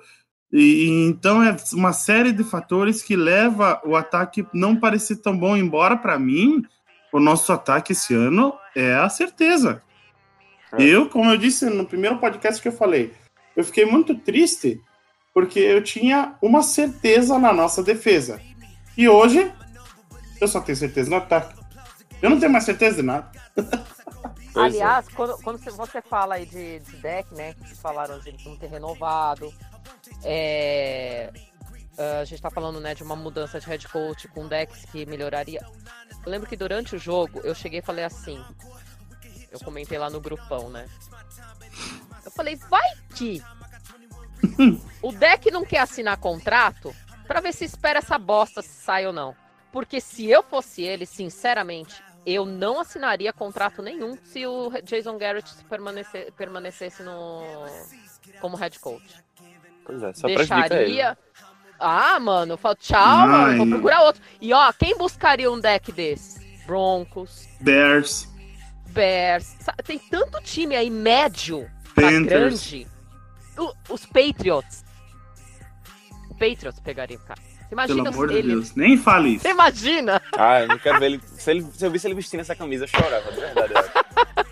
E 0.51 1.07
então 1.07 1.41
é 1.41 1.55
uma 1.73 1.93
série 1.93 2.33
de 2.33 2.43
fatores 2.43 3.01
que 3.01 3.15
leva 3.15 3.79
o 3.85 3.95
ataque 3.95 4.45
não 4.53 4.75
parecer 4.75 5.17
tão 5.17 5.37
bom, 5.37 5.55
embora 5.55 5.95
para 5.95 6.19
mim 6.19 6.63
o 7.11 7.19
nosso 7.19 7.51
ataque 7.51 7.91
esse 7.91 8.13
ano 8.13 8.53
é 8.75 8.93
a 8.95 9.09
certeza. 9.09 9.81
É. 10.73 10.83
Eu, 10.83 11.09
como 11.09 11.29
eu 11.29 11.37
disse 11.37 11.65
no 11.65 11.85
primeiro 11.85 12.17
podcast 12.19 12.61
que 12.61 12.67
eu 12.67 12.71
falei, 12.73 13.13
eu 13.55 13.63
fiquei 13.63 13.85
muito 13.85 14.15
triste 14.15 14.81
porque 15.33 15.59
eu 15.59 15.83
tinha 15.83 16.35
uma 16.41 16.61
certeza 16.63 17.37
na 17.37 17.53
nossa 17.53 17.81
defesa. 17.83 18.41
E 18.97 19.07
hoje, 19.07 19.51
eu 20.39 20.47
só 20.47 20.59
tenho 20.61 20.77
certeza 20.77 21.09
no 21.09 21.15
ataque. 21.17 21.59
Eu 22.21 22.29
não 22.29 22.39
tenho 22.39 22.51
mais 22.51 22.63
certeza 22.65 22.97
de 22.97 23.03
nada. 23.03 23.31
É. 24.53 24.59
Aliás, 24.59 25.07
quando, 25.07 25.37
quando 25.41 25.57
você- 25.59 26.01
fala 26.01 26.35
aí 26.35 26.45
de, 26.45 26.79
de 26.79 26.97
deck, 26.97 27.33
né? 27.33 27.53
Que 27.53 27.73
falaram 27.73 28.19
de 28.19 28.29
ele 28.29 28.37
não 28.45 28.57
ter 28.57 28.67
renovado. 28.67 29.51
é, 30.25 31.31
a 32.19 32.25
gente 32.25 32.41
tá 32.41 32.49
falando, 32.49 32.79
né, 32.79 32.93
de 32.93 33.01
uma 33.03 33.15
mudança 33.15 33.59
de 33.59 33.65
head 33.67 33.87
coach 33.87 34.27
com 34.27 34.47
decks 34.47 34.85
que 34.91 35.05
melhoraria. 35.05 35.65
Eu 36.25 36.31
lembro 36.31 36.47
que 36.47 36.55
durante 36.55 36.95
o 36.95 36.99
jogo 36.99 37.39
eu 37.41 37.55
cheguei 37.55 37.79
e 37.79 37.83
falei 37.83 38.03
assim. 38.03 38.43
Eu 39.51 39.59
comentei 39.59 39.97
lá 39.97 40.09
no 40.09 40.21
grupão, 40.21 40.69
né? 40.69 40.87
Eu 42.23 42.31
falei, 42.31 42.55
vai 42.55 42.89
que 43.15 43.43
o 45.01 45.11
deck 45.11 45.51
não 45.51 45.65
quer 45.65 45.79
assinar 45.79 46.17
contrato 46.17 46.95
pra 47.27 47.41
ver 47.41 47.53
se 47.53 47.65
espera 47.65 47.99
essa 47.99 48.17
bosta 48.17 48.61
se 48.61 48.69
sai 48.69 49.05
ou 49.05 49.13
não. 49.13 49.35
Porque 49.71 50.01
se 50.01 50.29
eu 50.29 50.43
fosse 50.43 50.83
ele, 50.83 51.05
sinceramente, 51.05 52.03
eu 52.25 52.45
não 52.45 52.79
assinaria 52.79 53.33
contrato 53.33 53.81
nenhum 53.81 54.17
se 54.23 54.45
o 54.45 54.69
Jason 54.83 55.17
Garrett 55.17 55.49
permanecer, 55.65 56.31
permanecesse 56.33 57.03
no 57.03 57.41
como 58.39 58.57
head 58.57 58.77
coach. 58.79 59.23
Pois 59.85 60.03
é, 60.03 60.13
só. 60.13 60.27
Deixaria. 60.27 61.17
Ah, 61.81 62.19
mano, 62.19 62.53
eu 62.53 62.57
falo, 62.57 62.75
tchau, 62.75 63.27
mano, 63.27 63.57
vou 63.57 63.65
Ai. 63.65 63.69
procurar 63.71 64.01
outro. 64.03 64.21
E 64.39 64.53
ó, 64.53 64.71
quem 64.73 64.97
buscaria 64.97 65.51
um 65.51 65.59
deck 65.59 65.91
desses? 65.91 66.39
Broncos, 66.65 67.47
Bears, 67.59 68.29
Bears. 68.89 69.55
Tem 69.83 69.97
tanto 69.99 70.39
time 70.43 70.75
aí 70.75 70.89
médio 70.89 71.69
grande. 71.95 72.87
O- 73.57 73.73
os 73.89 74.05
Patriots. 74.05 74.83
O 76.29 76.35
Patriots 76.35 76.79
pegaria 76.79 77.17
o 77.17 77.21
cara. 77.21 77.39
Você 77.41 77.75
pelo 77.75 77.99
imagina 77.99 78.09
amor 78.09 78.27
de 78.27 78.33
ele. 78.37 78.47
Deus. 78.49 78.75
Nem 78.75 78.97
fale 78.97 79.29
isso. 79.35 79.41
Você 79.43 79.49
imagina? 79.51 80.21
Ah, 80.37 80.61
eu 80.61 80.67
não 80.67 80.77
quero 80.77 80.99
ver 80.99 81.05
ele. 81.05 81.21
Se, 81.25 81.51
ele. 81.51 81.65
se 81.73 81.85
eu 81.85 81.91
visse 81.91 82.07
ele 82.07 82.15
vestindo 82.15 82.41
essa 82.41 82.55
camisa, 82.55 82.83
eu 82.83 82.87
chorava, 82.87 83.31
de 83.31 83.39
verdade. 83.39 83.73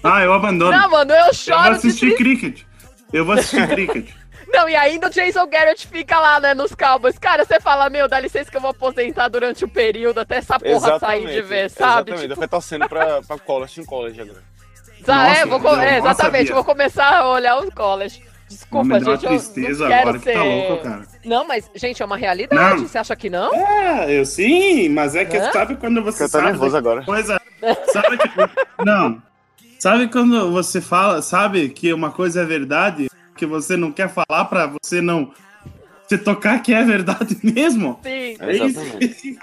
Ah, 0.03 0.23
eu 0.23 0.33
abandono. 0.33 0.71
Não, 0.71 0.89
mano, 0.89 1.11
eu 1.11 1.17
eu 1.17 1.23
vou 1.25 1.33
choro 1.33 1.63
de 1.63 1.69
assistir 1.75 2.15
cricket. 2.15 2.63
Eu 3.11 3.25
vou 3.25 3.33
assistir 3.35 3.67
cricket. 3.67 4.09
Não, 4.51 4.67
e 4.67 4.75
ainda 4.75 5.07
o 5.07 5.09
Jason 5.09 5.45
Garrett 5.47 5.87
fica 5.87 6.19
lá, 6.19 6.39
né, 6.39 6.53
nos 6.53 6.73
Cowboys. 6.73 7.17
Cara, 7.19 7.45
você 7.45 7.59
fala, 7.59 7.89
meu, 7.89 8.07
dá 8.07 8.19
licença 8.19 8.49
que 8.49 8.57
eu 8.57 8.61
vou 8.61 8.71
aposentar 8.71 9.27
durante 9.27 9.63
o 9.63 9.67
período 9.67 10.19
até 10.19 10.37
essa 10.37 10.59
porra 10.59 10.97
sair 10.99 11.27
de 11.27 11.41
vez, 11.41 11.71
sabe? 11.73 12.11
Exatamente, 12.11 12.21
eu 12.23 12.29
Tipo, 12.29 12.35
fui 12.35 12.47
torcendo 12.47 12.89
pra, 12.89 13.21
pra 13.21 13.37
college, 13.37 13.81
em 13.81 13.85
college 13.85 14.21
agora. 14.21 14.43
ah, 15.07 15.27
é, 15.27 15.29
Nossa, 15.33 15.45
vou, 15.47 15.59
co- 15.59 15.67
eu 15.75 15.79
é, 15.81 15.91
não 15.91 15.97
exatamente, 16.09 16.37
sabia. 16.47 16.53
vou 16.55 16.63
começar 16.63 17.17
a 17.19 17.29
olhar 17.29 17.59
os 17.59 17.69
college. 17.73 18.23
Desculpa, 18.49 18.83
me 18.85 18.99
dá 18.99 19.05
uma 19.11 19.15
gente, 19.15 19.23
eu 19.25 19.29
tristeza 19.29 19.83
não 19.83 19.89
quero 19.91 20.01
agora 20.01 20.17
que 20.17 20.23
ser... 20.23 20.33
tá 20.33 20.43
louco, 20.43 20.83
cara. 20.83 21.01
Não, 21.23 21.47
mas, 21.47 21.69
gente, 21.75 22.01
é 22.01 22.05
uma 22.05 22.17
realidade, 22.17 22.81
Não. 22.81 22.87
você 22.87 22.97
acha 22.97 23.15
que 23.15 23.29
não? 23.29 23.53
É, 23.53 24.11
eu 24.19 24.25
sim, 24.25 24.89
mas 24.89 25.15
é 25.15 25.23
que 25.25 25.37
Hã? 25.37 25.51
sabe 25.51 25.75
quando 25.75 26.01
você 26.03 26.23
Eu 26.23 26.27
tô 26.27 26.31
sabe 26.31 26.45
nervoso 26.47 26.75
agora. 26.75 27.03
coisa. 27.05 27.39
Sabe 27.93 28.17
que. 28.17 28.29
Não. 28.83 29.21
Sabe 29.77 30.07
quando 30.09 30.51
você 30.51 30.81
fala, 30.81 31.21
sabe 31.21 31.69
que 31.69 31.93
uma 31.93 32.11
coisa 32.11 32.41
é 32.41 32.45
verdade, 32.45 33.08
que 33.39 33.45
você 33.45 33.77
não 33.77 33.89
quer 33.89 34.09
falar 34.09 34.45
pra 34.45 34.67
você 34.67 34.99
não 34.99 35.33
se 36.07 36.17
tocar 36.17 36.61
que 36.61 36.73
é 36.73 36.83
verdade 36.83 37.37
mesmo? 37.41 37.97
Sim, 38.03 38.35
É. 38.37 38.51
Exatamente. 38.51 39.13
sim. 39.13 39.37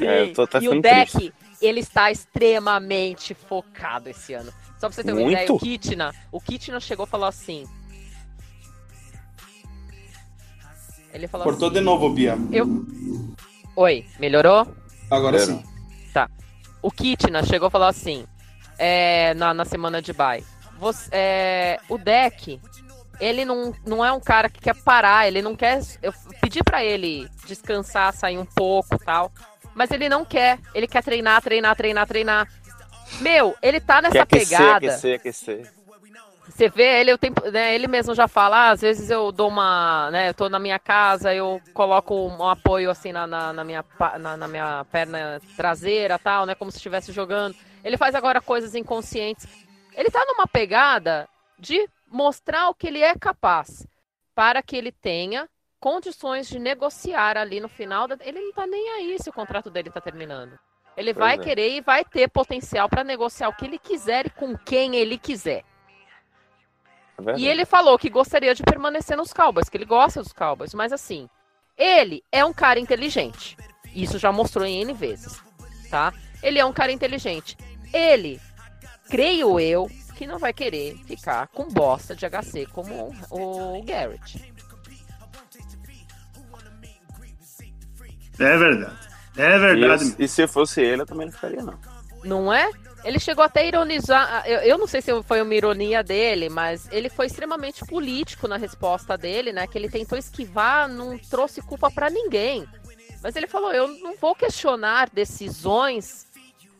É, 0.00 0.22
eu 0.22 0.32
tô 0.32 0.42
até 0.42 0.58
e 0.60 0.68
o 0.68 0.80
deck, 0.80 1.12
triste. 1.12 1.34
ele 1.60 1.80
está 1.80 2.10
extremamente 2.10 3.34
focado 3.34 4.08
esse 4.08 4.32
ano. 4.32 4.50
Só 4.80 4.88
pra 4.88 4.92
você 4.92 5.04
ter 5.04 5.12
uma 5.12 5.20
Muito? 5.20 5.32
ideia, 5.34 5.52
o 5.52 5.58
Kitna, 5.58 6.14
o 6.32 6.40
Kitna 6.40 6.80
chegou 6.80 7.04
e 7.04 7.08
falou 7.08 7.26
assim... 7.26 7.64
Ele 11.12 11.28
falou 11.28 11.44
Cortou 11.44 11.68
assim, 11.68 11.78
de 11.78 11.84
novo, 11.84 12.10
Bia. 12.10 12.36
Eu... 12.50 12.84
Oi, 13.76 14.04
melhorou? 14.18 14.66
Agora 15.10 15.38
sim. 15.38 15.62
O 16.82 16.90
Kitna 16.90 17.42
chegou 17.42 17.68
e 17.68 17.70
falou 17.70 17.88
assim, 17.88 18.26
é, 18.78 19.32
na, 19.34 19.54
na 19.54 19.64
semana 19.64 20.02
de 20.02 20.12
bye. 20.12 20.44
Você, 20.78 21.08
é, 21.12 21.80
o 21.88 21.96
deck, 21.96 22.60
ele 23.20 23.44
não, 23.44 23.74
não 23.86 24.04
é 24.04 24.12
um 24.12 24.20
cara 24.20 24.48
que 24.48 24.60
quer 24.60 24.74
parar, 24.82 25.26
ele 25.26 25.42
não 25.42 25.54
quer. 25.54 25.80
Eu 26.02 26.12
pedi 26.40 26.62
pra 26.62 26.84
ele 26.84 27.28
descansar, 27.46 28.12
sair 28.12 28.38
um 28.38 28.44
pouco 28.44 28.98
tal. 28.98 29.32
Mas 29.74 29.90
ele 29.90 30.08
não 30.08 30.24
quer. 30.24 30.58
Ele 30.74 30.86
quer 30.86 31.02
treinar, 31.02 31.42
treinar, 31.42 31.76
treinar, 31.76 32.06
treinar. 32.06 32.48
Meu, 33.20 33.56
ele 33.62 33.80
tá 33.80 34.00
nessa 34.02 34.22
aquecer, 34.22 34.58
pegada. 34.58 34.76
aquecer, 34.76 35.16
aquecer. 35.16 35.72
Você 36.48 36.68
vê 36.68 37.00
ele, 37.00 37.12
o 37.12 37.18
tempo, 37.18 37.50
né, 37.50 37.74
ele 37.74 37.88
mesmo 37.88 38.14
já 38.14 38.28
fala, 38.28 38.68
ah, 38.68 38.70
às 38.70 38.80
vezes 38.80 39.10
eu 39.10 39.32
dou 39.32 39.48
uma, 39.48 40.08
né, 40.12 40.28
eu 40.28 40.34
tô 40.34 40.48
na 40.48 40.58
minha 40.58 40.78
casa, 40.78 41.34
eu 41.34 41.60
coloco 41.72 42.14
um 42.14 42.48
apoio 42.48 42.90
assim 42.90 43.10
na, 43.12 43.26
na, 43.26 43.52
na 43.52 43.64
minha, 43.64 43.84
na, 44.20 44.36
na 44.36 44.46
minha 44.46 44.84
perna 44.92 45.40
traseira, 45.56 46.16
tal, 46.16 46.46
né, 46.46 46.54
como 46.54 46.70
se 46.70 46.76
estivesse 46.76 47.10
jogando. 47.10 47.56
Ele 47.82 47.96
faz 47.96 48.14
agora 48.14 48.40
coisas 48.40 48.74
inconscientes. 48.74 49.48
Ele 49.96 50.10
tá 50.10 50.24
numa 50.26 50.46
pegada 50.46 51.28
de 51.58 51.88
mostrar 52.14 52.68
o 52.68 52.74
que 52.74 52.86
ele 52.86 53.02
é 53.02 53.14
capaz, 53.16 53.86
para 54.34 54.62
que 54.62 54.76
ele 54.76 54.92
tenha 54.92 55.48
condições 55.80 56.48
de 56.48 56.60
negociar 56.60 57.36
ali 57.36 57.60
no 57.60 57.68
final. 57.68 58.06
Da... 58.06 58.16
Ele 58.20 58.40
não 58.40 58.52
tá 58.52 58.66
nem 58.66 58.88
aí 58.90 59.18
se 59.20 59.28
o 59.28 59.32
contrato 59.32 59.68
dele 59.68 59.90
tá 59.90 60.00
terminando. 60.00 60.56
Ele 60.96 61.12
Pois 61.12 61.26
vai 61.26 61.34
é. 61.34 61.38
querer 61.38 61.70
e 61.72 61.80
vai 61.80 62.04
ter 62.04 62.28
potencial 62.28 62.88
para 62.88 63.02
negociar 63.02 63.48
o 63.48 63.52
que 63.52 63.64
ele 63.64 63.78
quiser 63.78 64.26
e 64.26 64.30
com 64.30 64.56
quem 64.56 64.94
ele 64.94 65.18
quiser. 65.18 65.64
É. 67.26 67.36
E 67.36 67.48
ele 67.48 67.64
falou 67.64 67.98
que 67.98 68.08
gostaria 68.08 68.54
de 68.54 68.62
permanecer 68.62 69.16
nos 69.16 69.32
Cowboys, 69.32 69.68
que 69.68 69.76
ele 69.76 69.84
gosta 69.84 70.22
dos 70.22 70.32
Cowboys, 70.32 70.72
mas 70.72 70.92
assim, 70.92 71.28
ele 71.76 72.22
é 72.30 72.44
um 72.44 72.52
cara 72.52 72.78
inteligente. 72.78 73.56
Isso 73.92 74.18
já 74.18 74.30
mostrou 74.30 74.64
em 74.64 74.82
N 74.82 74.92
vezes, 74.92 75.42
tá? 75.90 76.12
Ele 76.42 76.60
é 76.60 76.64
um 76.64 76.72
cara 76.72 76.92
inteligente. 76.92 77.56
Ele, 77.92 78.40
creio 79.08 79.58
eu, 79.58 79.88
que 80.14 80.26
não 80.26 80.38
vai 80.38 80.52
querer 80.52 80.96
ficar 81.06 81.48
com 81.48 81.68
bosta 81.68 82.14
de 82.14 82.24
HC 82.26 82.66
como 82.72 83.14
o, 83.30 83.82
Garrett. 83.84 84.52
É 88.38 88.56
verdade. 88.56 88.96
É 89.36 89.56
E, 89.56 89.58
verdade. 89.58 90.04
eu- 90.18 90.24
e 90.24 90.28
se 90.28 90.42
eu 90.42 90.48
fosse 90.48 90.80
ele, 90.80 91.02
eu 91.02 91.06
também 91.06 91.26
não 91.26 91.32
ficaria, 91.32 91.62
não. 91.62 91.78
Não 92.24 92.52
é? 92.52 92.70
Ele 93.04 93.18
chegou 93.18 93.44
até 93.44 93.60
a 93.60 93.64
ironizar. 93.64 94.44
Eu, 94.46 94.60
eu 94.60 94.78
não 94.78 94.86
sei 94.86 95.02
se 95.02 95.22
foi 95.24 95.42
uma 95.42 95.54
ironia 95.54 96.02
dele, 96.02 96.48
mas 96.48 96.88
ele 96.90 97.10
foi 97.10 97.26
extremamente 97.26 97.84
político 97.84 98.48
na 98.48 98.56
resposta 98.56 99.16
dele, 99.18 99.52
né? 99.52 99.66
Que 99.66 99.76
ele 99.76 99.90
tentou 99.90 100.16
esquivar, 100.16 100.88
não 100.88 101.18
trouxe 101.18 101.60
culpa 101.60 101.90
pra 101.90 102.08
ninguém. 102.08 102.66
Mas 103.22 103.36
ele 103.36 103.46
falou: 103.46 103.72
eu 103.72 103.88
não 104.00 104.16
vou 104.16 104.34
questionar 104.34 105.10
decisões 105.12 106.26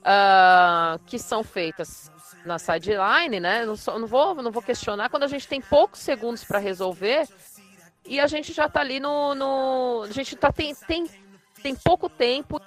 ah, 0.02 0.98
que 1.06 1.18
são 1.18 1.44
feitas 1.44 2.10
na 2.44 2.58
sideline, 2.58 3.40
né? 3.40 3.64
Não, 3.64 3.76
sou- 3.76 3.98
não 3.98 4.06
vou, 4.06 4.34
não 4.36 4.50
vou 4.50 4.62
questionar 4.62 5.08
quando 5.08 5.22
a 5.24 5.28
gente 5.28 5.46
tem 5.48 5.60
poucos 5.60 6.00
segundos 6.00 6.44
pra 6.44 6.58
resolver 6.58 7.26
e 8.04 8.20
a 8.20 8.26
gente 8.26 8.52
já 8.52 8.68
tá 8.68 8.80
ali 8.80 9.00
no. 9.00 9.34
no- 9.34 10.02
a 10.02 10.12
gente 10.12 10.36
tá, 10.36 10.52
tem, 10.52 10.74
tem, 10.74 11.06
tem 11.62 11.74
pouco 11.74 12.08
tempo 12.08 12.60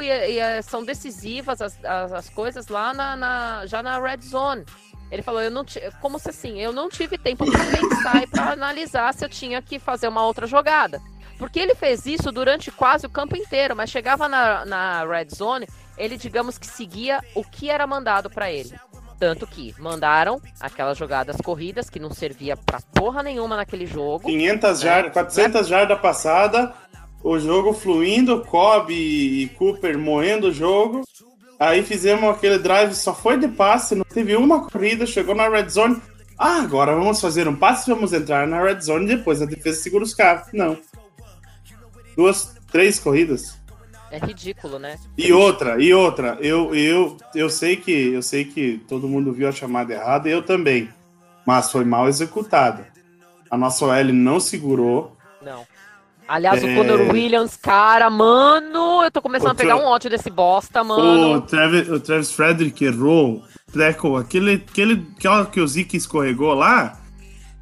e, 0.00 0.04
e, 0.04 0.38
eh, 0.38 0.62
são 0.62 0.84
decisivas 0.84 1.60
as, 1.60 1.78
as, 1.84 2.12
as 2.12 2.28
coisas 2.30 2.68
lá 2.68 2.92
na, 2.94 3.16
na- 3.16 3.66
já 3.66 3.82
na 3.82 3.98
red 4.00 4.20
zone. 4.22 4.64
Ele 5.10 5.22
falou, 5.22 5.40
eu 5.40 5.50
não 5.50 5.64
como 6.02 6.18
se 6.18 6.28
assim, 6.28 6.60
eu 6.60 6.70
não 6.72 6.88
tive 6.88 7.16
tempo 7.16 7.44
para 7.50 7.64
pensar 7.64 8.22
e 8.22 8.26
para 8.26 8.52
analisar 8.52 9.14
se 9.14 9.24
eu 9.24 9.28
tinha 9.28 9.62
que 9.62 9.78
fazer 9.78 10.06
uma 10.08 10.22
outra 10.24 10.46
jogada. 10.46 11.00
Porque 11.38 11.58
ele 11.58 11.74
fez 11.74 12.04
isso 12.04 12.30
durante 12.32 12.70
quase 12.70 13.06
o 13.06 13.10
campo 13.10 13.36
inteiro, 13.36 13.74
mas 13.74 13.88
chegava 13.90 14.28
na, 14.28 14.64
na 14.66 15.04
red 15.06 15.28
zone, 15.34 15.66
ele 15.98 16.16
digamos 16.16 16.58
que 16.58 16.66
seguia 16.66 17.20
o 17.34 17.44
que 17.44 17.70
era 17.70 17.86
mandado 17.86 18.30
para 18.30 18.50
ele. 18.50 18.74
Tanto 19.18 19.46
que 19.46 19.74
mandaram 19.78 20.40
aquelas 20.60 20.96
jogadas 20.96 21.36
corridas 21.42 21.90
que 21.90 21.98
não 21.98 22.12
servia 22.12 22.56
pra 22.56 22.80
porra 22.94 23.22
nenhuma 23.22 23.56
naquele 23.56 23.84
jogo. 23.84 24.26
500 24.26 24.80
jardas, 24.80 25.12
400 25.12 25.66
jardas 25.66 26.00
passada, 26.00 26.72
o 27.22 27.36
jogo 27.38 27.72
fluindo, 27.72 28.42
Cobb 28.42 28.92
e 28.92 29.48
Cooper 29.58 29.98
moendo 29.98 30.48
o 30.48 30.52
jogo. 30.52 31.02
Aí 31.58 31.82
fizemos 31.82 32.30
aquele 32.30 32.58
drive, 32.58 32.94
só 32.94 33.12
foi 33.12 33.36
de 33.36 33.48
passe, 33.48 33.96
não 33.96 34.04
teve 34.04 34.36
uma 34.36 34.64
corrida, 34.68 35.04
chegou 35.04 35.34
na 35.34 35.48
red 35.48 35.68
zone. 35.68 36.00
Ah, 36.38 36.62
agora 36.62 36.94
vamos 36.94 37.20
fazer 37.20 37.48
um 37.48 37.56
passe 37.56 37.90
e 37.90 37.94
vamos 37.94 38.12
entrar 38.12 38.46
na 38.46 38.62
red 38.62 38.80
zone 38.80 39.08
depois 39.08 39.42
a 39.42 39.46
defesa 39.46 39.82
segura 39.82 40.04
os 40.04 40.14
carros. 40.14 40.46
Não. 40.52 40.78
Duas, 42.16 42.54
três 42.70 43.00
corridas. 43.00 43.57
É 44.10 44.18
ridículo, 44.18 44.78
né? 44.78 44.96
E 45.16 45.32
outra, 45.32 45.80
e 45.82 45.92
outra, 45.92 46.38
eu, 46.40 46.74
eu, 46.74 47.16
eu 47.34 47.50
sei 47.50 47.76
que 47.76 47.92
eu 47.92 48.22
sei 48.22 48.44
que 48.44 48.80
todo 48.88 49.06
mundo 49.08 49.32
viu 49.32 49.48
a 49.48 49.52
chamada 49.52 49.92
errada, 49.92 50.28
eu 50.28 50.42
também. 50.42 50.88
Mas 51.46 51.70
foi 51.70 51.84
mal 51.84 52.08
executada. 52.08 52.86
A 53.50 53.56
nossa 53.56 53.84
OL 53.86 54.04
não 54.12 54.38
segurou. 54.40 55.16
Não. 55.42 55.66
Aliás, 56.26 56.62
É. 56.62 56.72
o 56.72 56.74
Conor 56.76 57.10
Williams, 57.10 57.56
cara, 57.56 58.10
mano, 58.10 59.02
eu 59.02 59.10
tô 59.10 59.22
começando 59.22 59.48
O 59.48 59.52
a 59.52 59.54
pegar 59.54 59.76
Tra- 59.76 59.84
um 59.84 59.88
ódio 59.88 60.10
desse 60.10 60.28
bosta, 60.30 60.82
O 60.82 60.84
mano. 60.86 61.40
Travis, 61.42 61.88
o 61.88 61.98
Travis 61.98 62.30
Frederick 62.32 62.84
errou. 62.84 63.42
Tackle, 63.72 64.16
aquele, 64.16 64.54
aquele, 64.54 65.06
aquela 65.16 65.46
que 65.46 65.60
o 65.60 65.66
Zeke 65.68 65.96
escorregou 65.96 66.52
lá, 66.54 66.98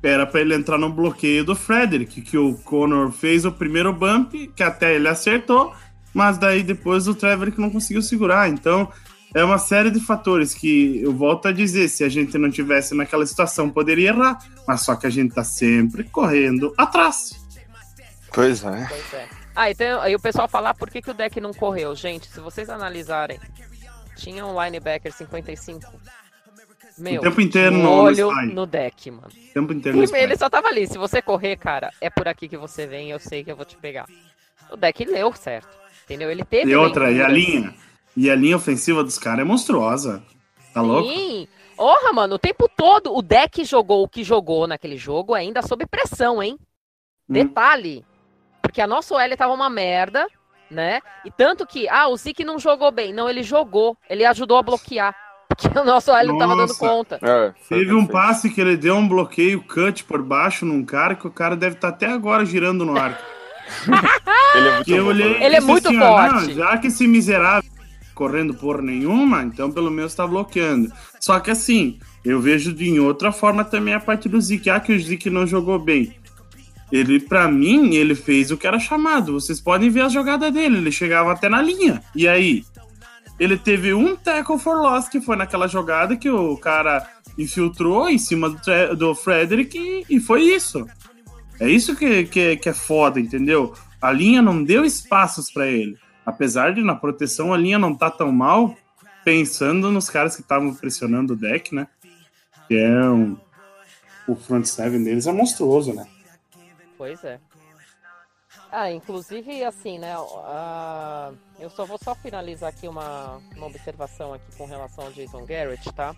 era 0.03 0.25
pra 0.27 0.41
ele 0.41 0.55
entrar 0.55 0.79
no 0.79 0.89
bloqueio 0.89 1.45
do 1.45 1.55
Frederick, 1.57 2.21
que 2.23 2.39
o 2.39 2.55
Conor 2.59 3.11
fez 3.11 3.45
o 3.45 3.51
primeiro 3.53 3.93
bump, 3.93 4.33
que 4.55 4.63
até 4.63 4.95
ele 4.95 5.09
acertou, 5.09 5.73
mas 6.17 6.39
daí 6.39 6.63
depois 6.63 7.07
o 7.07 7.15
Trevor 7.15 7.53
não 7.59 7.69
conseguiu 7.71 8.01
segurar. 8.01 8.49
Então, 8.49 8.91
é 9.35 9.45
uma 9.45 9.59
série 9.59 9.91
de 9.91 10.01
fatores 10.01 10.55
que 10.55 11.03
eu 11.03 11.13
volto 11.13 11.47
a 11.47 11.53
dizer, 11.53 11.89
se 11.89 12.03
a 12.03 12.09
gente 12.09 12.39
não 12.39 12.51
tivesse 12.51 12.95
naquela 12.95 13.27
situação, 13.27 13.69
poderia 13.69 14.09
errar, 14.09 14.39
mas 14.67 14.81
só 14.81 14.97
que 14.97 15.07
a 15.07 15.11
gente 15.11 15.35
tá 15.35 15.45
sempre 15.45 16.05
correndo 16.05 16.73
atrás. 16.79 17.33
Pois 18.33 18.65
é. 18.65 18.87
Pois 18.89 19.13
é. 19.15 19.29
Ah, 19.55 19.71
então 19.71 20.01
aí 20.01 20.15
o 20.15 20.21
pessoal 20.21 20.49
fala, 20.49 20.71
ah, 20.71 20.75
por 20.75 20.89
que, 20.91 21.03
que 21.03 21.11
o 21.11 21.15
deck 21.15 21.39
não 21.41 21.53
correu? 21.53 21.95
Gente, 21.95 22.29
se 22.29 22.41
vocês 22.41 22.71
analisarem, 22.71 23.39
tinha 24.17 24.45
um 24.47 24.63
linebacker 24.63 25.13
55. 25.13 25.81
Meu, 26.99 27.21
O 27.21 27.25
tempo 27.25 27.41
inteiro 27.43 27.73
no- 27.73 27.83
no 27.83 27.91
olho 27.91 28.31
no 28.55 28.65
deck, 28.67 29.11
mano. 29.11 29.29
O 29.29 29.53
tempo 29.53 29.73
inteiro. 29.75 29.99
no 29.99 30.05
E 30.05 30.19
ele 30.19 30.35
só 30.37 30.49
tava 30.49 30.69
ali. 30.69 30.87
Se 30.87 30.97
você 30.97 31.21
correr, 31.21 31.57
cara, 31.57 31.91
é 32.01 32.09
por 32.09 32.27
aqui 32.27 32.49
que 32.49 32.57
você 32.57 32.87
vem, 32.87 33.11
eu 33.11 33.19
sei 33.19 33.45
que 33.45 33.51
eu 33.53 33.57
vou 33.57 33.67
te 33.67 33.77
pegar. 33.77 34.07
O 34.71 34.77
deck 34.79 35.05
leu 35.05 35.31
certo. 35.35 35.69
Entendeu? 36.07 36.31
Ele 36.31 36.45
teve. 36.45 36.71
E 36.71 36.77
outra, 36.77 37.11
e 37.11 37.21
a 37.21 37.27
leituras. 37.27 37.33
linha? 37.33 37.75
E 38.17 38.31
a 38.31 38.35
linha 38.37 38.57
ofensiva 38.57 39.03
dos 39.03 39.19
caras 39.19 39.41
é 39.41 39.45
monstruosa. 39.45 40.23
Tá 40.73 40.81
louco? 40.81 41.13
Sim. 41.13 41.49
Porra, 41.77 42.13
mano, 42.13 42.37
o 42.37 42.39
tempo 42.39 42.71
todo 42.75 43.15
o 43.15 43.21
deck 43.21 43.65
jogou 43.65 44.03
o 44.03 44.09
que 44.09 44.25
jogou 44.25 44.67
naquele 44.67 44.97
jogo 44.97 45.35
ainda 45.35 45.61
sob 45.63 45.85
pressão, 45.85 46.43
hein? 46.43 46.57
Hum. 47.29 47.33
Detalhe. 47.35 48.05
Porque 48.63 48.81
a 48.81 48.87
nossa 48.87 49.15
OL 49.15 49.37
tava 49.37 49.53
uma 49.53 49.69
merda, 49.69 50.27
né? 50.71 51.01
E 51.25 51.31
tanto 51.31 51.67
que, 51.67 51.89
ah, 51.89 52.09
o 52.09 52.17
Zeke 52.17 52.45
não 52.45 52.59
jogou 52.59 52.91
bem. 52.91 53.13
Não, 53.13 53.29
ele 53.29 53.43
jogou. 53.43 53.97
Ele 54.09 54.25
ajudou 54.25 54.57
a 54.57 54.63
bloquear. 54.63 55.15
Porque 55.49 55.79
o 55.79 55.85
nosso 55.85 56.11
OL 56.11 56.25
não 56.25 56.39
tava 56.39 56.57
dando 56.57 56.77
conta. 56.77 57.19
É, 57.23 57.53
Teve 57.69 57.95
um 57.95 58.07
passe 58.07 58.49
que 58.51 58.61
ele 58.61 58.77
deu 58.77 58.95
um 58.97 59.07
bloqueio 59.07 59.63
cut 59.63 60.05
por 60.05 60.23
baixo 60.23 60.65
num 60.65 60.85
cara 60.85 61.15
que 61.15 61.27
o 61.27 61.31
cara 61.31 61.57
deve 61.57 61.77
estar 61.77 61.89
até 61.89 62.07
agora 62.07 62.45
girando 62.45 62.85
no 62.85 62.99
ar. 62.99 63.19
Ele 64.55 64.69
é 64.69 64.77
muito 64.77 65.07
olhei 65.07 65.45
Ele 65.45 65.57
é 65.57 65.61
muito 65.61 65.89
assim, 65.89 65.99
forte. 65.99 66.47
"Não, 66.49 66.55
já 66.55 66.79
que 66.79 66.87
esse 66.87 67.07
miserável 67.07 67.71
correndo 68.15 68.55
por 68.55 68.81
nenhuma, 68.81 69.43
então 69.43 69.71
pelo 69.71 69.91
menos 69.91 70.15
tá 70.15 70.27
bloqueando. 70.27 70.91
Só 71.21 71.39
que 71.39 71.51
assim, 71.51 71.99
eu 72.25 72.41
vejo 72.41 72.73
de 72.73 72.89
em 72.89 72.99
outra 72.99 73.31
forma 73.31 73.63
também 73.63 73.93
a 73.95 74.01
parte 74.01 74.29
do 74.29 74.41
Zeke. 74.41 74.71
Ah, 74.71 74.81
que 74.81 74.93
o 74.93 74.99
Zeke 75.01 75.29
não 75.29 75.47
jogou 75.47 75.79
bem. 75.79 76.15
Ele, 76.91 77.21
pra 77.21 77.49
mim, 77.49 77.95
ele 77.95 78.15
fez 78.15 78.51
o 78.51 78.57
que 78.57 78.67
era 78.67 78.79
chamado. 78.79 79.33
Vocês 79.35 79.61
podem 79.61 79.91
ver 79.91 80.03
a 80.03 80.09
jogada 80.09 80.51
dele. 80.51 80.79
Ele 80.79 80.93
chegava 80.93 81.33
até 81.33 81.49
na 81.49 81.61
linha. 81.61 82.01
E 82.15 82.27
aí? 82.27 82.65
Ele 83.39 83.57
teve 83.59 83.93
um 83.93 84.17
tackle 84.17 84.59
for 84.59 84.77
loss, 84.81 85.09
que 85.09 85.21
foi 85.21 85.37
naquela 85.37 85.67
jogada 85.67 86.17
que 86.17 86.31
o 86.31 86.57
cara 86.57 87.07
infiltrou 87.37 88.09
em 88.09 88.19
cima 88.19 88.49
do, 88.49 88.97
do 88.97 89.15
Frederick 89.15 89.77
e, 89.77 90.17
e 90.17 90.21
foi 90.21 90.43
isso. 90.43 90.87
É 91.61 91.69
isso 91.69 91.97
que, 91.97 92.25
que, 92.25 92.57
que 92.57 92.69
é 92.69 92.75
foda, 92.75 93.19
entendeu? 93.19 93.75
A 94.01 94.11
linha 94.13 94.43
não 94.43 94.63
deu 94.63 94.85
espaços 94.85 95.51
pra 95.51 95.67
ele. 95.67 95.99
Apesar 96.25 96.75
de 96.75 96.83
na 96.83 96.95
proteção 96.95 97.53
a 97.55 97.57
linha 97.57 97.79
não 97.79 97.95
tá 97.95 98.11
tão 98.11 98.31
mal, 98.33 98.77
pensando 99.25 99.91
nos 99.91 100.11
caras 100.11 100.37
que 100.37 100.43
estavam 100.43 100.75
pressionando 100.75 101.33
o 101.33 101.37
deck, 101.37 101.75
né? 101.75 101.89
Que 102.69 102.77
é 102.77 103.09
um. 103.09 103.37
O 104.29 104.35
front 104.35 104.65
seven 104.65 105.05
deles 105.05 105.27
é 105.27 105.33
monstruoso, 105.33 105.93
né? 105.93 106.07
Pois 106.99 107.23
é. 107.25 107.39
Ah, 108.71 108.91
inclusive, 108.91 109.63
assim, 109.65 109.99
né? 109.99 110.15
ah, 110.45 111.33
eu 111.59 111.71
só 111.71 111.85
vou 111.87 111.99
só 112.03 112.15
finalizar 112.15 112.71
aqui 112.71 112.89
uma, 112.89 113.41
uma 113.57 113.67
observação 113.67 114.35
aqui 114.35 114.45
com 114.57 114.67
relação 114.67 115.05
ao 115.05 115.13
Jason 115.13 115.47
Garrett, 115.47 115.93
tá? 115.93 116.15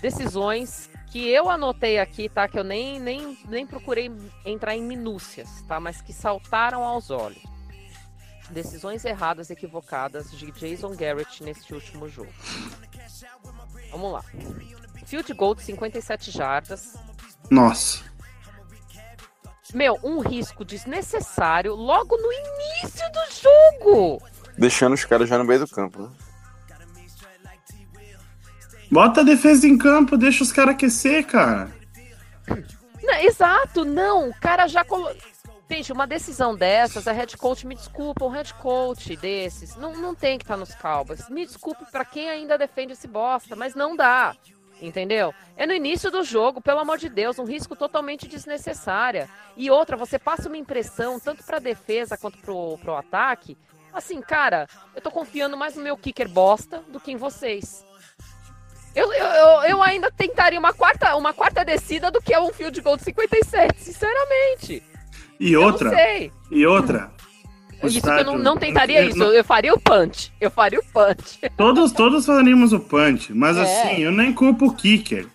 Decisões 0.00 0.90
que 1.14 1.28
eu 1.28 1.48
anotei 1.48 2.00
aqui, 2.00 2.28
tá? 2.28 2.48
Que 2.48 2.58
eu 2.58 2.64
nem, 2.64 2.98
nem, 2.98 3.38
nem 3.48 3.64
procurei 3.64 4.10
entrar 4.44 4.74
em 4.74 4.82
minúcias, 4.82 5.48
tá? 5.68 5.78
Mas 5.78 6.02
que 6.02 6.12
saltaram 6.12 6.82
aos 6.82 7.08
olhos. 7.08 7.40
Decisões 8.50 9.04
erradas, 9.04 9.48
equivocadas 9.48 10.28
de 10.32 10.50
Jason 10.50 10.92
Garrett 10.96 11.40
neste 11.44 11.72
último 11.72 12.08
jogo. 12.08 12.32
Vamos 13.92 14.12
lá. 14.12 14.24
Field 15.06 15.32
goal 15.34 15.54
de 15.54 15.62
57 15.62 16.32
jardas, 16.32 16.96
Nossa. 17.48 18.02
Meu, 19.72 19.96
um 20.02 20.18
risco 20.18 20.64
desnecessário 20.64 21.76
logo 21.76 22.16
no 22.16 22.32
início 22.32 23.06
do 23.12 23.80
jogo. 23.80 24.22
Deixando 24.58 24.94
os 24.94 25.04
caras 25.04 25.28
já 25.28 25.38
no 25.38 25.44
meio 25.44 25.60
do 25.60 25.68
campo, 25.68 26.02
né? 26.02 26.10
Bota 28.94 29.22
a 29.22 29.24
defesa 29.24 29.66
em 29.66 29.76
campo, 29.76 30.16
deixa 30.16 30.44
os 30.44 30.52
caras 30.52 30.76
aquecer, 30.76 31.26
cara. 31.26 31.68
Não, 33.02 33.14
exato, 33.22 33.84
não. 33.84 34.28
O 34.28 34.34
cara 34.40 34.68
já 34.68 34.84
colocou. 34.84 35.16
Gente, 35.68 35.92
uma 35.92 36.06
decisão 36.06 36.54
dessas, 36.54 37.08
a 37.08 37.12
head 37.12 37.36
coach, 37.36 37.66
me 37.66 37.74
desculpa, 37.74 38.24
um 38.24 38.28
head 38.28 38.54
coach 38.54 39.16
desses, 39.16 39.74
não, 39.74 39.94
não 39.94 40.14
tem 40.14 40.38
que 40.38 40.44
estar 40.44 40.56
nos 40.56 40.72
Cowboys. 40.76 41.28
Me 41.28 41.44
desculpe 41.44 41.84
pra 41.90 42.04
quem 42.04 42.30
ainda 42.30 42.56
defende 42.56 42.92
esse 42.92 43.08
bosta, 43.08 43.56
mas 43.56 43.74
não 43.74 43.96
dá. 43.96 44.36
Entendeu? 44.80 45.34
É 45.56 45.66
no 45.66 45.72
início 45.72 46.08
do 46.08 46.22
jogo, 46.22 46.60
pelo 46.60 46.78
amor 46.78 46.96
de 46.96 47.08
Deus, 47.08 47.36
um 47.40 47.44
risco 47.44 47.74
totalmente 47.74 48.28
desnecessária. 48.28 49.28
E 49.56 49.72
outra, 49.72 49.96
você 49.96 50.20
passa 50.20 50.46
uma 50.46 50.56
impressão, 50.56 51.18
tanto 51.18 51.42
pra 51.42 51.58
defesa 51.58 52.16
quanto 52.16 52.38
pro, 52.38 52.78
pro 52.78 52.94
ataque. 52.94 53.58
Assim, 53.92 54.20
cara, 54.20 54.68
eu 54.94 55.02
tô 55.02 55.10
confiando 55.10 55.56
mais 55.56 55.74
no 55.74 55.82
meu 55.82 55.96
kicker 55.96 56.28
bosta 56.28 56.84
do 56.92 57.00
que 57.00 57.10
em 57.10 57.16
vocês. 57.16 57.84
Eu, 58.94 59.12
eu, 59.12 59.26
eu, 59.70 59.82
ainda 59.82 60.10
tentaria 60.10 60.58
uma 60.58 60.72
quarta, 60.72 61.16
uma 61.16 61.32
quarta 61.32 61.64
descida 61.64 62.10
do 62.10 62.20
que 62.22 62.36
um 62.38 62.52
field 62.52 62.80
goal 62.80 62.96
de 62.96 63.02
57, 63.04 63.74
sinceramente. 63.82 64.82
E 65.40 65.52
Eu 65.52 65.62
outra, 65.62 65.90
não 65.90 65.96
sei. 65.98 66.32
e 66.50 66.64
outra. 66.66 67.10
Isso 67.82 68.00
que 68.00 68.06
eu 68.08 68.12
não, 68.12 68.18
estádio- 68.20 68.38
não 68.38 68.56
tentaria 68.56 69.02
eu- 69.02 69.08
isso. 69.10 69.22
Eu 69.22 69.44
faria 69.44 69.74
o 69.74 69.80
punch. 69.80 70.32
Eu 70.40 70.50
faria 70.50 70.78
o 70.78 70.84
punch. 70.84 71.40
Todos, 71.56 71.92
todos 71.92 72.24
faríamos 72.24 72.72
o 72.72 72.80
punch, 72.80 73.32
mas 73.34 73.56
É. 73.56 73.62
assim, 73.62 74.02
eu 74.02 74.12
nem 74.12 74.32
culpo 74.32 74.66
o 74.66 74.74
kicker. 74.74 75.26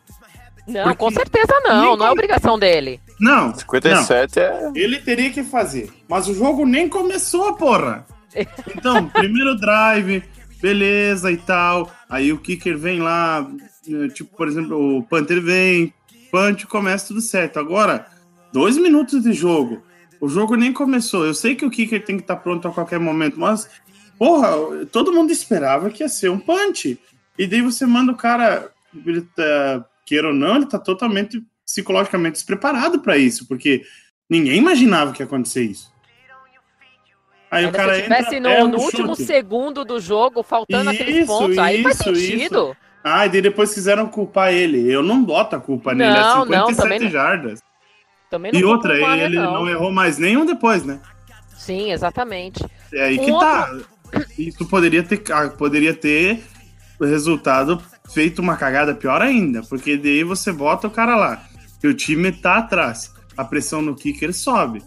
Não, 0.67 0.83
Porque- 0.83 0.97
com 0.97 1.11
certeza 1.11 1.59
não. 1.63 1.95
Não 1.97 2.05
é 2.07 2.11
obrigação 2.11 2.57
dele. 2.57 3.01
Não, 3.19 3.53
57 3.53 4.39
é. 4.39 4.61
não, 4.61 4.71
ele 4.75 4.99
teria 4.99 5.29
que 5.31 5.43
fazer. 5.43 5.91
Mas 6.07 6.27
o 6.27 6.33
jogo 6.33 6.65
nem 6.65 6.87
começou, 6.87 7.53
porra. 7.55 8.05
Então, 8.75 9.07
primeiro 9.09 9.55
drive, 9.57 10.23
beleza 10.61 11.31
e 11.31 11.37
tal. 11.37 11.91
Aí 12.09 12.31
o 12.31 12.37
kicker 12.37 12.77
vem 12.77 12.99
lá, 12.99 13.49
eh, 13.87 14.07
tipo, 14.09 14.35
por 14.35 14.47
exemplo, 14.47 14.97
o 14.97 15.03
punter 15.03 15.41
vem, 15.41 15.93
punch, 16.31 16.67
começa 16.67 17.07
tudo 17.07 17.21
certo. 17.21 17.59
Agora, 17.59 18.07
dois 18.53 18.77
minutos 18.77 19.23
de 19.23 19.33
jogo. 19.33 19.81
O 20.19 20.27
jogo 20.27 20.55
nem 20.55 20.73
começou. 20.73 21.25
Eu 21.25 21.33
sei 21.33 21.55
que 21.55 21.65
o 21.65 21.71
kicker 21.71 22.03
tem 22.03 22.17
que 22.17 22.23
estar 22.23 22.37
pronto 22.37 22.67
a 22.67 22.71
qualquer 22.71 22.99
momento, 22.99 23.39
mas, 23.39 23.69
porra, 24.17 24.85
todo 24.91 25.13
mundo 25.13 25.31
esperava 25.31 25.89
que 25.89 26.03
ia 26.03 26.09
ser 26.09 26.29
um 26.29 26.39
punch. 26.39 26.99
E 27.37 27.47
daí 27.47 27.61
você 27.61 27.85
manda 27.85 28.11
o 28.11 28.17
cara, 28.17 28.69
ele 29.05 29.21
tá, 29.21 29.85
queira 30.05 30.27
ou 30.27 30.33
não, 30.33 30.57
ele 30.57 30.65
tá 30.65 30.77
totalmente 30.77 31.41
psicologicamente 31.65 32.33
despreparado 32.33 32.99
para 32.99 33.17
isso, 33.17 33.47
porque 33.47 33.83
ninguém 34.29 34.57
imaginava 34.57 35.13
que 35.13 35.21
ia 35.21 35.25
acontecer 35.25 35.63
isso. 35.63 35.89
Aí 37.51 37.63
o 37.63 37.67
Ainda 37.67 37.77
cara 37.77 37.95
se 37.95 38.03
tivesse 38.03 38.35
entra, 38.35 38.59
no, 38.59 38.65
um 38.65 38.67
no 38.69 38.77
último 38.79 39.15
segundo 39.15 39.83
do 39.83 39.99
jogo, 39.99 40.43
faltando 40.43 40.89
aqueles 40.91 41.15
Isso, 41.17 41.27
pontos, 41.27 41.57
aí 41.57 41.81
faz 41.81 41.99
isso, 41.99 42.03
sentido. 42.15 42.77
Ah, 43.03 43.25
e 43.25 43.29
daí 43.29 43.41
depois 43.41 43.73
quiseram 43.73 44.07
culpar 44.07 44.53
ele. 44.53 44.91
Eu 44.91 45.01
não 45.01 45.23
boto 45.23 45.55
a 45.55 45.59
culpa 45.59 45.93
nele, 45.95 46.17
é 46.17 46.21
Não, 46.21 46.45
não, 46.45 46.67
57 46.67 46.75
também 46.75 46.99
não. 46.99 47.09
jardas. 47.09 47.59
Também 48.29 48.51
não 48.51 48.59
E 48.59 48.63
outra, 48.63 48.93
o 48.95 49.01
Maia, 49.01 49.23
ele 49.25 49.37
não. 49.37 49.53
não 49.53 49.69
errou 49.69 49.91
mais 49.91 50.17
nenhum 50.17 50.45
depois, 50.45 50.83
né? 50.83 50.99
Sim, 51.57 51.91
exatamente. 51.91 52.63
É 52.93 53.03
aí 53.05 53.19
Um 53.19 53.25
que 53.25 53.31
tá. 53.39 53.77
Isso 54.37 54.65
poderia 54.67 55.03
ter, 55.03 55.23
poderia 55.57 55.93
ter 55.93 56.43
o 56.99 57.05
resultado 57.05 57.81
feito 58.13 58.39
uma 58.41 58.57
cagada 58.57 58.93
pior 58.93 59.21
ainda, 59.21 59.61
porque 59.63 59.97
daí 59.97 60.23
você 60.23 60.51
bota 60.51 60.87
o 60.87 60.91
cara 60.91 61.15
lá, 61.15 61.43
que 61.79 61.87
o 61.87 61.93
time 61.93 62.31
tá 62.31 62.57
atrás, 62.57 63.13
a 63.37 63.43
pressão 63.43 63.81
no 63.81 63.95
kicker 63.95 64.33
sobe. 64.33 64.83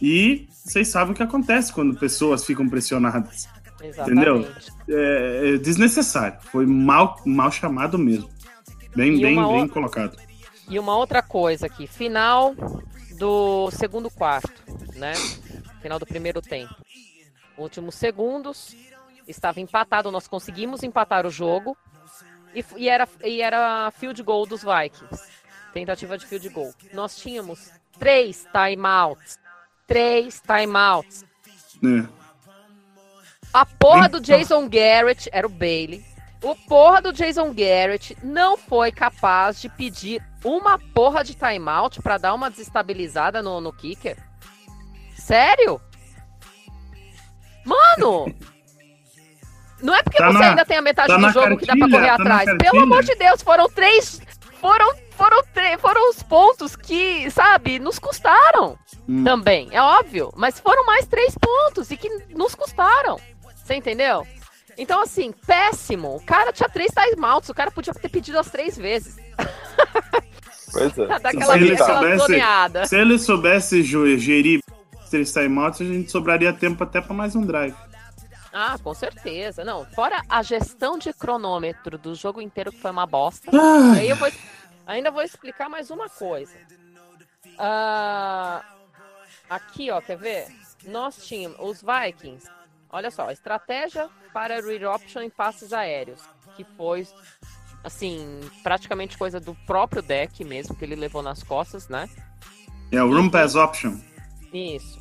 E 0.00 0.48
vocês 0.72 0.88
sabem 0.88 1.12
o 1.12 1.16
que 1.16 1.22
acontece 1.22 1.72
quando 1.72 1.96
pessoas 1.98 2.44
ficam 2.44 2.68
pressionadas. 2.68 3.48
Exatamente. 3.82 4.72
É, 4.88 5.54
é 5.54 5.58
desnecessário. 5.58 6.38
Foi 6.42 6.64
mal, 6.66 7.20
mal 7.26 7.50
chamado 7.50 7.98
mesmo. 7.98 8.30
Bem, 8.94 9.14
E 9.14 9.22
bem, 9.22 9.34
bem 9.36 9.38
outra- 9.38 9.68
colocado. 9.68 10.16
E 10.68 10.78
uma 10.78 10.96
outra 10.96 11.22
coisa 11.22 11.66
aqui, 11.66 11.86
final 11.86 12.54
do 13.18 13.70
segundo 13.72 14.08
quarto, 14.10 14.62
né? 14.94 15.12
Final 15.80 15.98
do 15.98 16.06
primeiro 16.06 16.40
tempo. 16.40 16.74
Últimos 17.58 17.94
segundos, 17.94 18.74
estava 19.26 19.60
empatado, 19.60 20.10
nós 20.10 20.26
conseguimos 20.28 20.82
empatar 20.82 21.26
o 21.26 21.30
jogo. 21.30 21.76
E, 22.54 22.64
e, 22.76 22.88
era, 22.88 23.08
e 23.24 23.40
era 23.40 23.90
field 23.92 24.22
goal 24.22 24.46
dos 24.46 24.62
Vikings. 24.62 25.22
Tentativa 25.72 26.16
de 26.16 26.26
field 26.26 26.48
goal. 26.50 26.72
Nós 26.92 27.16
tínhamos 27.16 27.70
três 27.98 28.46
timeouts. 28.52 29.38
Três 29.92 30.40
timeouts. 30.40 31.24
É. 31.84 32.06
A 33.52 33.66
porra 33.66 34.08
do 34.08 34.20
Jason 34.20 34.68
Garrett, 34.68 35.28
era 35.32 35.46
o 35.46 35.50
Bailey. 35.50 36.04
O 36.42 36.54
porra 36.56 37.02
do 37.02 37.12
Jason 37.12 37.52
Garrett 37.52 38.16
não 38.22 38.56
foi 38.56 38.90
capaz 38.90 39.60
de 39.60 39.68
pedir 39.68 40.22
uma 40.44 40.78
porra 40.78 41.22
de 41.22 41.34
timeout 41.34 42.00
para 42.02 42.18
dar 42.18 42.34
uma 42.34 42.50
desestabilizada 42.50 43.42
no, 43.42 43.60
no 43.60 43.72
kicker. 43.72 44.16
Sério? 45.16 45.80
Mano! 47.64 48.34
Não 49.82 49.92
é 49.94 50.00
porque 50.02 50.18
Tá 50.18 50.28
você 50.30 50.38
na- 50.38 50.50
ainda 50.50 50.64
tem 50.64 50.76
a 50.76 50.82
metade 50.82 51.08
tá 51.08 51.16
do 51.16 51.30
jogo 51.30 51.56
que 51.56 51.66
dá 51.66 51.76
pra 51.76 51.90
correr 51.90 52.06
tá 52.06 52.14
atrás. 52.14 52.56
Pelo 52.56 52.82
amor 52.84 53.02
de 53.02 53.16
Deus, 53.16 53.42
foram 53.42 53.68
três. 53.68 54.22
Foram, 54.60 54.94
foram, 55.16 55.42
foram 55.78 56.10
os 56.10 56.22
pontos 56.22 56.76
que, 56.76 57.30
sabe, 57.30 57.78
nos 57.78 57.98
custaram 57.98 58.78
Hum. 59.08 59.24
também, 59.24 59.68
é 59.72 59.82
óbvio. 59.82 60.32
Mas 60.36 60.60
foram 60.60 60.84
mais 60.86 61.06
três 61.06 61.36
pontos 61.36 61.90
e 61.90 61.96
que 61.96 62.08
nos 62.30 62.54
custaram. 62.54 63.18
Você 63.56 63.74
entendeu? 63.74 64.26
Então, 64.78 65.02
assim, 65.02 65.32
péssimo. 65.46 66.16
O 66.16 66.22
cara 66.24 66.52
tinha 66.52 66.68
três 66.68 66.92
timeouts, 66.92 67.48
o 67.48 67.54
cara 67.54 67.70
podia 67.70 67.92
ter 67.92 68.08
pedido 68.08 68.38
as 68.38 68.50
três 68.50 68.76
vezes. 68.76 69.16
Pois 70.72 70.96
é. 70.98 71.06
Pra 71.06 71.18
dar 71.18 71.28
aquela, 71.30 71.56
ele 71.56 71.76
soubesse-. 71.76 72.86
Se 72.88 72.96
ele 72.96 73.18
soubesse 73.18 73.82
gerir 73.82 74.60
três 75.10 75.32
timeouts, 75.32 75.80
a 75.80 75.84
gente 75.84 76.10
sobraria 76.10 76.52
tempo 76.52 76.82
até 76.84 77.00
pra 77.00 77.14
mais 77.14 77.36
um 77.36 77.42
drive. 77.42 77.74
Ah, 78.52 78.76
com 78.82 78.92
certeza. 78.92 79.64
Não, 79.64 79.84
fora 79.86 80.20
a 80.28 80.42
gestão 80.42 80.98
de 80.98 81.12
cronômetro 81.12 81.96
do 81.96 82.14
jogo 82.14 82.40
inteiro, 82.40 82.70
que 82.70 82.80
foi 82.80 82.90
uma 82.90 83.06
bosta. 83.06 83.50
Ai, 83.52 84.00
Aí 84.00 84.10
eu 84.10 84.16
vou, 84.16 84.30
ainda 84.86 85.10
vou 85.10 85.22
explicar 85.22 85.68
mais 85.68 85.90
uma 85.90 86.08
coisa. 86.08 86.56
Ah, 87.58 88.64
aqui, 89.48 89.90
ó, 89.90 90.00
quer 90.00 90.16
ver? 90.16 90.48
Nós 90.84 91.26
tínhamos 91.26 91.58
os 91.60 91.82
Vikings. 91.82 92.48
Olha 92.90 93.10
só, 93.10 93.30
estratégia 93.30 94.08
para 94.32 94.60
read 94.60 94.84
option 94.84 95.22
em 95.22 95.30
passes 95.30 95.72
aéreos, 95.72 96.20
que 96.56 96.64
foi 96.64 97.06
assim, 97.82 98.40
praticamente 98.62 99.18
coisa 99.18 99.40
do 99.40 99.54
próprio 99.66 100.02
deck 100.02 100.44
mesmo, 100.44 100.76
que 100.76 100.84
ele 100.84 100.94
levou 100.94 101.22
nas 101.22 101.42
costas, 101.42 101.88
né? 101.88 102.08
é 102.90 103.02
o 103.02 103.08
Room 103.08 103.30
Pass 103.30 103.54
Option. 103.54 103.98
Isso. 104.52 105.00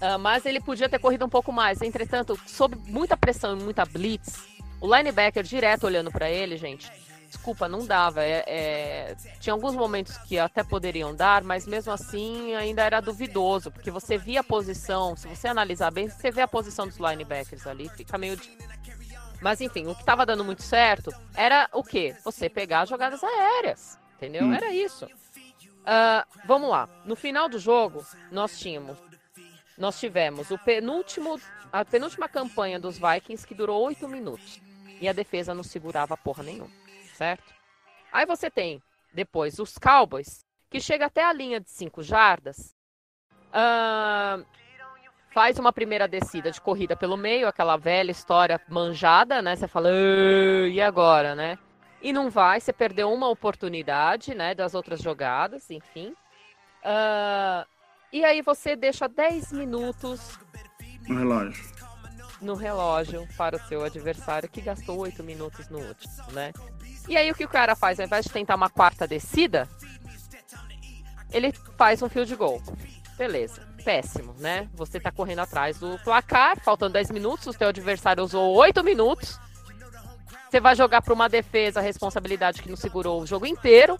Ah, 0.00 0.18
mas 0.18 0.44
ele 0.44 0.60
podia 0.60 0.88
ter 0.88 0.98
corrido 0.98 1.24
um 1.24 1.28
pouco 1.28 1.50
mais. 1.50 1.80
Entretanto, 1.80 2.38
sob 2.46 2.76
muita 2.86 3.16
pressão 3.16 3.58
e 3.58 3.62
muita 3.62 3.86
blitz, 3.86 4.44
o 4.80 4.94
linebacker 4.94 5.42
direto 5.42 5.84
olhando 5.84 6.12
para 6.12 6.30
ele, 6.30 6.58
gente. 6.58 6.92
Desculpa, 7.34 7.68
não 7.68 7.84
dava. 7.84 8.22
É- 8.22 8.44
é, 8.46 9.16
Tinha 9.40 9.52
alguns 9.52 9.74
momentos 9.74 10.16
que 10.18 10.38
até 10.38 10.62
poderiam 10.62 11.14
dar, 11.14 11.42
mas 11.42 11.66
mesmo 11.66 11.92
assim 11.92 12.54
ainda 12.54 12.82
era 12.82 13.00
duvidoso, 13.00 13.72
porque 13.72 13.90
você 13.90 14.16
via 14.16 14.40
a 14.40 14.44
posição, 14.44 15.16
se 15.16 15.26
você 15.26 15.48
analisar 15.48 15.90
bem, 15.90 16.08
você 16.08 16.30
vê 16.30 16.40
a 16.42 16.48
posição 16.48 16.86
dos 16.86 16.96
linebackers 16.96 17.66
ali, 17.66 17.88
fica 17.88 18.16
meio. 18.16 18.38
Mas 19.42 19.60
enfim, 19.60 19.86
o 19.88 19.94
que 19.94 20.00
estava 20.00 20.24
dando 20.24 20.44
muito 20.44 20.62
certo 20.62 21.12
era 21.34 21.68
o 21.72 21.82
quê? 21.82 22.16
Você 22.24 22.48
pegar 22.48 22.86
jogadas 22.86 23.22
aéreas. 23.22 23.98
Entendeu? 24.16 24.44
Hum. 24.44 24.54
Era 24.54 24.72
isso. 24.72 25.06
Ah, 25.84 26.24
vamos 26.46 26.70
lá. 26.70 26.88
No 27.04 27.16
final 27.16 27.48
do 27.48 27.58
jogo, 27.58 28.06
nós 28.30 28.58
tínhamos. 28.58 28.96
Nós 29.76 29.98
tivemos 29.98 30.50
o 30.52 30.56
penúltimo, 30.56 31.38
a 31.72 31.84
penúltima 31.84 32.28
campanha 32.28 32.78
dos 32.78 32.96
Vikings 32.96 33.44
que 33.46 33.54
durou 33.56 33.82
oito 33.84 34.08
minutos. 34.08 34.60
E 35.00 35.08
a 35.08 35.12
defesa 35.12 35.52
não 35.52 35.64
segurava 35.64 36.16
porra 36.16 36.42
nenhuma. 36.44 36.70
Certo? 37.14 37.54
Aí 38.12 38.26
você 38.26 38.50
tem 38.50 38.82
depois 39.12 39.58
os 39.58 39.78
Cowboys, 39.78 40.44
que 40.70 40.80
chega 40.80 41.06
até 41.06 41.24
a 41.24 41.32
linha 41.32 41.60
de 41.60 41.70
cinco 41.70 42.02
jardas. 42.02 42.74
ah, 43.52 44.40
faz 45.32 45.58
uma 45.58 45.72
primeira 45.72 46.06
descida 46.08 46.50
de 46.50 46.60
corrida 46.60 46.96
pelo 46.96 47.16
meio, 47.16 47.46
aquela 47.48 47.76
velha 47.76 48.10
história 48.10 48.60
manjada, 48.68 49.40
né? 49.42 49.54
Você 49.56 49.66
fala, 49.68 49.88
"Ah, 49.88 50.68
e 50.68 50.80
agora, 50.80 51.34
né? 51.34 51.58
E 52.02 52.12
não 52.12 52.28
vai, 52.30 52.60
você 52.60 52.72
perdeu 52.72 53.12
uma 53.12 53.28
oportunidade, 53.28 54.34
né, 54.34 54.54
das 54.54 54.74
outras 54.74 55.00
jogadas, 55.00 55.70
enfim. 55.70 56.14
Ah, 56.84 57.66
e 58.12 58.24
aí 58.24 58.42
você 58.42 58.76
deixa 58.76 59.08
10 59.08 59.52
minutos 59.52 60.38
No 61.08 61.16
relógio. 61.18 61.64
no 62.40 62.54
relógio 62.54 63.26
para 63.36 63.56
o 63.56 63.60
seu 63.68 63.84
adversário 63.84 64.48
que 64.48 64.60
gastou 64.60 64.98
8 64.98 65.22
minutos 65.24 65.68
no 65.68 65.78
último, 65.78 66.12
né? 66.32 66.52
E 67.08 67.16
aí 67.16 67.30
o 67.30 67.34
que 67.34 67.44
o 67.44 67.48
cara 67.48 67.76
faz? 67.76 68.00
Ao 68.00 68.06
invés 68.06 68.24
de 68.24 68.32
tentar 68.32 68.54
uma 68.54 68.70
quarta 68.70 69.06
descida, 69.06 69.68
ele 71.32 71.52
faz 71.76 72.00
um 72.02 72.08
field 72.08 72.34
goal. 72.36 72.62
Beleza. 73.16 73.62
Péssimo, 73.84 74.34
né? 74.38 74.68
Você 74.74 74.98
tá 74.98 75.12
correndo 75.12 75.40
atrás 75.40 75.78
do 75.78 75.98
placar, 75.98 76.58
faltando 76.60 76.94
10 76.94 77.10
minutos, 77.10 77.46
o 77.46 77.52
seu 77.52 77.68
adversário 77.68 78.24
usou 78.24 78.54
8 78.54 78.82
minutos. 78.82 79.38
Você 80.50 80.60
vai 80.60 80.74
jogar 80.74 81.02
para 81.02 81.12
uma 81.12 81.28
defesa 81.28 81.80
a 81.80 81.82
responsabilidade 81.82 82.62
que 82.62 82.68
não 82.68 82.76
segurou 82.76 83.20
o 83.20 83.26
jogo 83.26 83.44
inteiro. 83.44 83.98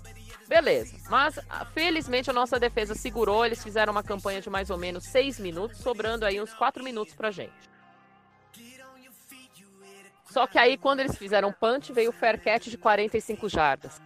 Beleza. 0.49 0.97
Mas, 1.11 1.39
ah, 1.51 1.65
felizmente, 1.65 2.31
a 2.31 2.33
nossa 2.33 2.59
defesa 2.59 2.95
segurou. 2.95 3.45
Eles 3.45 3.63
fizeram 3.63 3.91
uma 3.91 4.03
campanha 4.03 4.41
de 4.41 4.49
mais 4.49 4.71
ou 4.71 4.79
menos 4.79 5.05
6 5.05 5.41
minutos, 5.41 5.79
sobrando 5.79 6.25
aí 6.25 6.41
uns 6.41 6.55
4 6.55 6.83
minutos 6.85 7.15
pra 7.15 7.31
gente. 7.31 7.74
Só 10.35 10.49
que 10.49 10.59
aí, 10.59 10.77
quando 10.77 10.99
eles 10.99 11.17
fizeram 11.17 11.53
punch, 11.53 11.93
veio 11.93 12.11
o 12.11 12.13
fair 12.13 12.43
catch 12.43 12.67
de 12.67 12.77
45 12.77 13.49
jardas. 13.49 14.03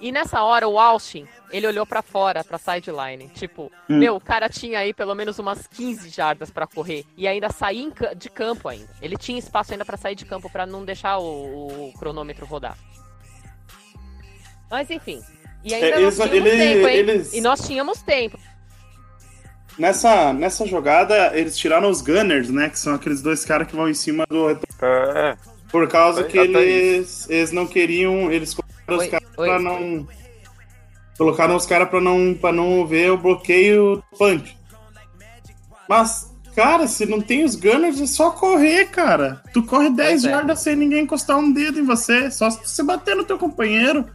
E 0.00 0.12
nessa 0.12 0.40
hora, 0.42 0.68
o 0.68 0.78
Austin, 0.78 1.26
ele 1.50 1.66
olhou 1.66 1.84
pra 1.84 2.00
fora, 2.00 2.44
pra 2.44 2.58
sideline. 2.58 3.28
Tipo, 3.30 3.72
Hum. 3.90 3.98
meu, 3.98 4.14
o 4.14 4.20
cara 4.20 4.48
tinha 4.48 4.78
aí 4.78 4.94
pelo 4.94 5.14
menos 5.16 5.38
umas 5.40 5.66
15 5.66 6.10
jardas 6.10 6.48
pra 6.48 6.64
correr. 6.66 7.04
E 7.16 7.26
ainda 7.26 7.50
sair 7.50 7.92
de 8.16 8.30
campo 8.30 8.68
ainda. 8.68 8.88
Ele 9.02 9.16
tinha 9.16 9.36
espaço 9.38 9.72
ainda 9.72 9.84
pra 9.84 9.96
sair 9.96 10.14
de 10.14 10.24
campo, 10.24 10.48
pra 10.48 10.64
não 10.64 10.84
deixar 10.84 11.18
o, 11.18 11.88
o 11.88 11.92
cronômetro 11.98 12.46
rodar. 12.46 12.76
Mas 14.70 14.88
enfim. 14.90 15.20
E 15.64 15.74
ainda 15.74 15.86
É, 15.86 15.90
nós 16.00 16.00
eles- 16.00 16.14
tínhamos 16.30 16.52
ele- 16.52 16.64
tempo, 16.74 16.88
hein? 16.88 16.96
eles- 16.96 17.32
E 17.34 17.40
nós 17.40 17.66
tínhamos 17.66 18.02
tempo. 18.02 18.38
Nessa, 19.78 20.32
nessa 20.32 20.66
jogada, 20.66 21.36
eles 21.36 21.56
tiraram 21.56 21.90
os 21.90 22.00
Gunners, 22.00 22.48
né? 22.50 22.68
Que 22.68 22.78
são 22.78 22.94
aqueles 22.94 23.20
dois 23.22 23.44
caras 23.44 23.66
que 23.66 23.74
vão 23.74 23.88
em 23.88 23.94
cima 23.94 24.24
do. 24.28 24.50
É, 24.50 25.36
Por 25.74 25.88
causa 25.88 26.22
que 26.22 26.38
eles, 26.38 27.28
eles 27.28 27.50
não 27.50 27.66
queriam. 27.66 28.30
Eles 28.30 28.54
colocaram 28.54 28.96
Oi, 28.96 29.04
os 29.06 29.10
caras 29.10 29.28
pra 29.34 29.58
não. 29.58 30.08
Colocaram 31.18 31.56
os 31.56 31.66
caras 31.66 31.88
pra 31.88 32.00
não, 32.00 32.32
pra 32.32 32.52
não 32.52 32.86
ver 32.86 33.10
o 33.10 33.18
bloqueio 33.18 33.96
do 33.96 34.04
punch. 34.16 34.56
Mas, 35.88 36.32
cara, 36.54 36.86
se 36.86 37.04
não 37.06 37.20
tem 37.20 37.42
os 37.42 37.56
Gunners, 37.56 38.00
é 38.00 38.06
só 38.06 38.30
correr, 38.30 38.84
cara. 38.86 39.42
Tu 39.52 39.64
corre 39.64 39.90
10 39.90 39.96
Pois 40.10 40.24
é. 40.24 40.30
jardas 40.30 40.60
sem 40.60 40.76
ninguém 40.76 41.02
encostar 41.02 41.38
um 41.38 41.52
dedo 41.52 41.80
em 41.80 41.84
você. 41.84 42.30
Só 42.30 42.50
se 42.50 42.60
você 42.68 42.82
bater 42.84 43.16
no 43.16 43.24
teu 43.24 43.36
companheiro. 43.36 44.06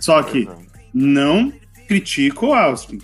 Só 0.00 0.22
que 0.22 0.48
não 0.94 1.52
critico 1.86 2.46
o 2.46 2.54
Austin. 2.54 2.98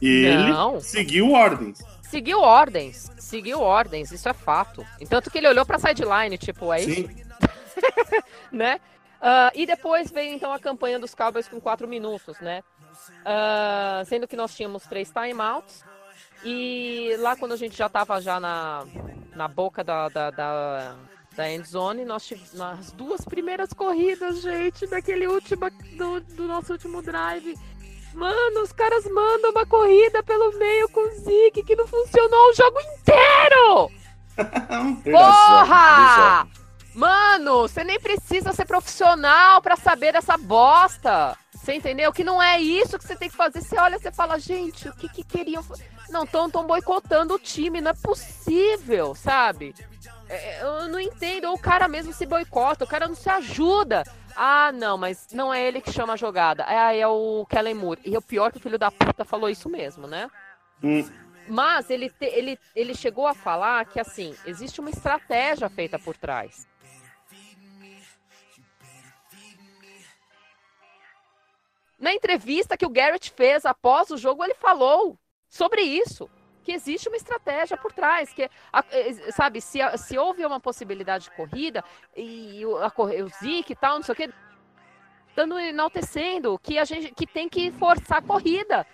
Ele 0.00 0.52
Não. 0.52 0.80
seguiu 0.80 1.32
ordens. 1.32 1.80
Seguiu 2.08 2.38
ordens. 2.38 3.10
Seguiu 3.18 3.58
ordens, 3.60 4.12
isso 4.12 4.28
é 4.28 4.32
fato. 4.32 4.86
Tanto 5.08 5.32
que 5.32 5.38
ele 5.38 5.48
olhou 5.48 5.66
pra 5.66 5.80
sideline, 5.80 6.38
tipo, 6.38 6.72
é 6.72 6.80
isso, 6.80 6.94
Sim. 6.94 7.23
né? 8.52 8.80
Ah, 9.20 9.50
e 9.54 9.64
depois 9.64 10.10
veio 10.10 10.34
então 10.34 10.52
a 10.52 10.58
campanha 10.58 10.98
dos 10.98 11.14
Cowboys 11.14 11.48
com 11.48 11.60
quatro 11.60 11.88
minutos, 11.88 12.38
né? 12.40 12.62
Ah, 13.24 14.02
sendo 14.06 14.28
que 14.28 14.36
nós 14.36 14.54
tínhamos 14.54 14.84
três 14.84 15.10
timeouts. 15.10 15.82
E 16.44 17.16
lá 17.20 17.34
quando 17.34 17.52
a 17.52 17.56
gente 17.56 17.74
já 17.74 17.88
tava 17.88 18.20
já 18.20 18.38
na, 18.38 18.84
na 19.34 19.48
boca 19.48 19.82
da, 19.82 20.10
da, 20.10 20.30
da, 20.30 20.94
da 21.34 21.50
end 21.50 21.66
zone, 21.66 22.04
nós 22.04 22.26
tivemos 22.26 22.52
nas 22.52 22.92
duas 22.92 23.22
primeiras 23.22 23.72
corridas, 23.72 24.42
gente, 24.42 24.86
daquele 24.86 25.26
último 25.26 25.70
do, 25.96 26.20
do 26.20 26.46
nosso 26.46 26.72
último 26.72 27.00
drive. 27.00 27.54
Mano, 28.12 28.62
os 28.62 28.72
caras 28.72 29.04
mandam 29.06 29.50
uma 29.50 29.66
corrida 29.66 30.22
pelo 30.22 30.56
meio 30.58 30.88
com 30.90 31.00
o 31.00 31.14
Zeke 31.14 31.64
que 31.64 31.74
não 31.74 31.86
funcionou 31.86 32.50
o 32.50 32.54
jogo 32.54 32.78
inteiro! 32.80 33.90
Porra! 35.10 36.46
Mano, 36.94 37.62
você 37.62 37.82
nem 37.82 37.98
precisa 37.98 38.52
ser 38.52 38.64
profissional 38.64 39.60
pra 39.60 39.74
saber 39.74 40.12
dessa 40.12 40.36
bosta. 40.36 41.36
Você 41.52 41.74
entendeu? 41.74 42.12
Que 42.12 42.22
não 42.22 42.40
é 42.40 42.60
isso 42.60 42.98
que 42.98 43.04
você 43.04 43.16
tem 43.16 43.28
que 43.28 43.36
fazer. 43.36 43.60
Você 43.60 43.76
olha 43.76 43.96
e 43.96 43.98
você 43.98 44.12
fala, 44.12 44.38
gente, 44.38 44.88
o 44.88 44.94
que 44.94 45.08
que 45.08 45.24
queriam 45.24 45.64
Não, 46.08 46.24
estão 46.24 46.48
tão 46.48 46.66
boicotando 46.66 47.34
o 47.34 47.38
time, 47.38 47.80
não 47.80 47.90
é 47.90 47.94
possível, 47.94 49.14
sabe? 49.14 49.74
É, 50.28 50.62
eu 50.62 50.88
não 50.88 51.00
entendo. 51.00 51.46
Ou 51.46 51.54
o 51.54 51.58
cara 51.58 51.88
mesmo 51.88 52.12
se 52.12 52.26
boicota, 52.26 52.84
o 52.84 52.88
cara 52.88 53.08
não 53.08 53.14
se 53.14 53.28
ajuda. 53.28 54.04
Ah, 54.36 54.70
não, 54.72 54.96
mas 54.96 55.28
não 55.32 55.52
é 55.52 55.66
ele 55.66 55.80
que 55.80 55.92
chama 55.92 56.12
a 56.12 56.16
jogada. 56.16 56.64
É, 56.68 56.98
é 56.98 57.08
o 57.08 57.44
Kellen 57.48 57.74
Moore. 57.74 58.00
E 58.04 58.16
o 58.16 58.22
pior 58.22 58.48
é 58.48 58.50
que 58.52 58.58
o 58.58 58.60
filho 58.60 58.78
da 58.78 58.90
puta 58.90 59.24
falou 59.24 59.48
isso 59.48 59.68
mesmo, 59.68 60.06
né? 60.06 60.30
Hum. 60.82 61.08
Mas 61.48 61.90
ele, 61.90 62.08
te, 62.08 62.24
ele, 62.26 62.58
ele 62.74 62.94
chegou 62.94 63.26
a 63.26 63.34
falar 63.34 63.84
que, 63.84 64.00
assim, 64.00 64.34
existe 64.46 64.80
uma 64.80 64.90
estratégia 64.90 65.68
feita 65.68 65.98
por 65.98 66.16
trás. 66.16 66.66
Na 72.04 72.12
entrevista 72.12 72.76
que 72.76 72.84
o 72.84 72.90
Garrett 72.90 73.30
fez 73.30 73.64
após 73.64 74.10
o 74.10 74.18
jogo, 74.18 74.44
ele 74.44 74.52
falou 74.52 75.18
sobre 75.48 75.80
isso. 75.80 76.28
Que 76.62 76.72
existe 76.72 77.08
uma 77.08 77.16
estratégia 77.16 77.78
por 77.78 77.92
trás, 77.94 78.30
que 78.30 78.50
sabe, 79.34 79.58
se, 79.62 79.78
se 79.96 80.18
houve 80.18 80.44
uma 80.44 80.60
possibilidade 80.60 81.24
de 81.24 81.30
corrida 81.30 81.82
e 82.14 82.62
a, 82.62 82.92
o 83.02 83.28
Zeke 83.42 83.72
e 83.72 83.76
tal, 83.76 83.96
não 83.96 84.02
sei 84.02 84.12
o 84.12 84.16
que, 84.16 84.30
dando 85.34 85.58
enaltecendo 85.58 86.58
que 86.62 86.78
a 86.78 86.84
gente 86.84 87.10
que 87.14 87.26
tem 87.26 87.48
que 87.48 87.72
forçar 87.72 88.18
a 88.18 88.22
corrida. 88.22 88.86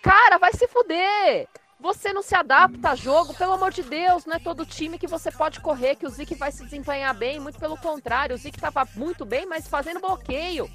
Cara, 0.00 0.38
vai 0.38 0.52
se 0.52 0.68
fuder. 0.68 1.48
Você 1.80 2.12
não 2.12 2.22
se 2.22 2.36
adapta 2.36 2.90
a 2.90 2.94
jogo, 2.94 3.34
pelo 3.34 3.54
amor 3.54 3.72
de 3.72 3.82
Deus, 3.82 4.24
não 4.24 4.36
é 4.36 4.38
todo 4.38 4.64
time 4.64 5.00
que 5.00 5.08
você 5.08 5.32
pode 5.32 5.58
correr, 5.60 5.96
que 5.96 6.06
o 6.06 6.10
Zeke 6.10 6.36
vai 6.36 6.52
se 6.52 6.62
desempenhar 6.62 7.12
bem, 7.12 7.40
muito 7.40 7.58
pelo 7.58 7.76
contrário, 7.76 8.36
o 8.36 8.38
Zeke 8.38 8.56
estava 8.56 8.88
muito 8.94 9.24
bem, 9.24 9.46
mas 9.46 9.66
fazendo 9.66 9.98
bloqueio. 9.98 10.70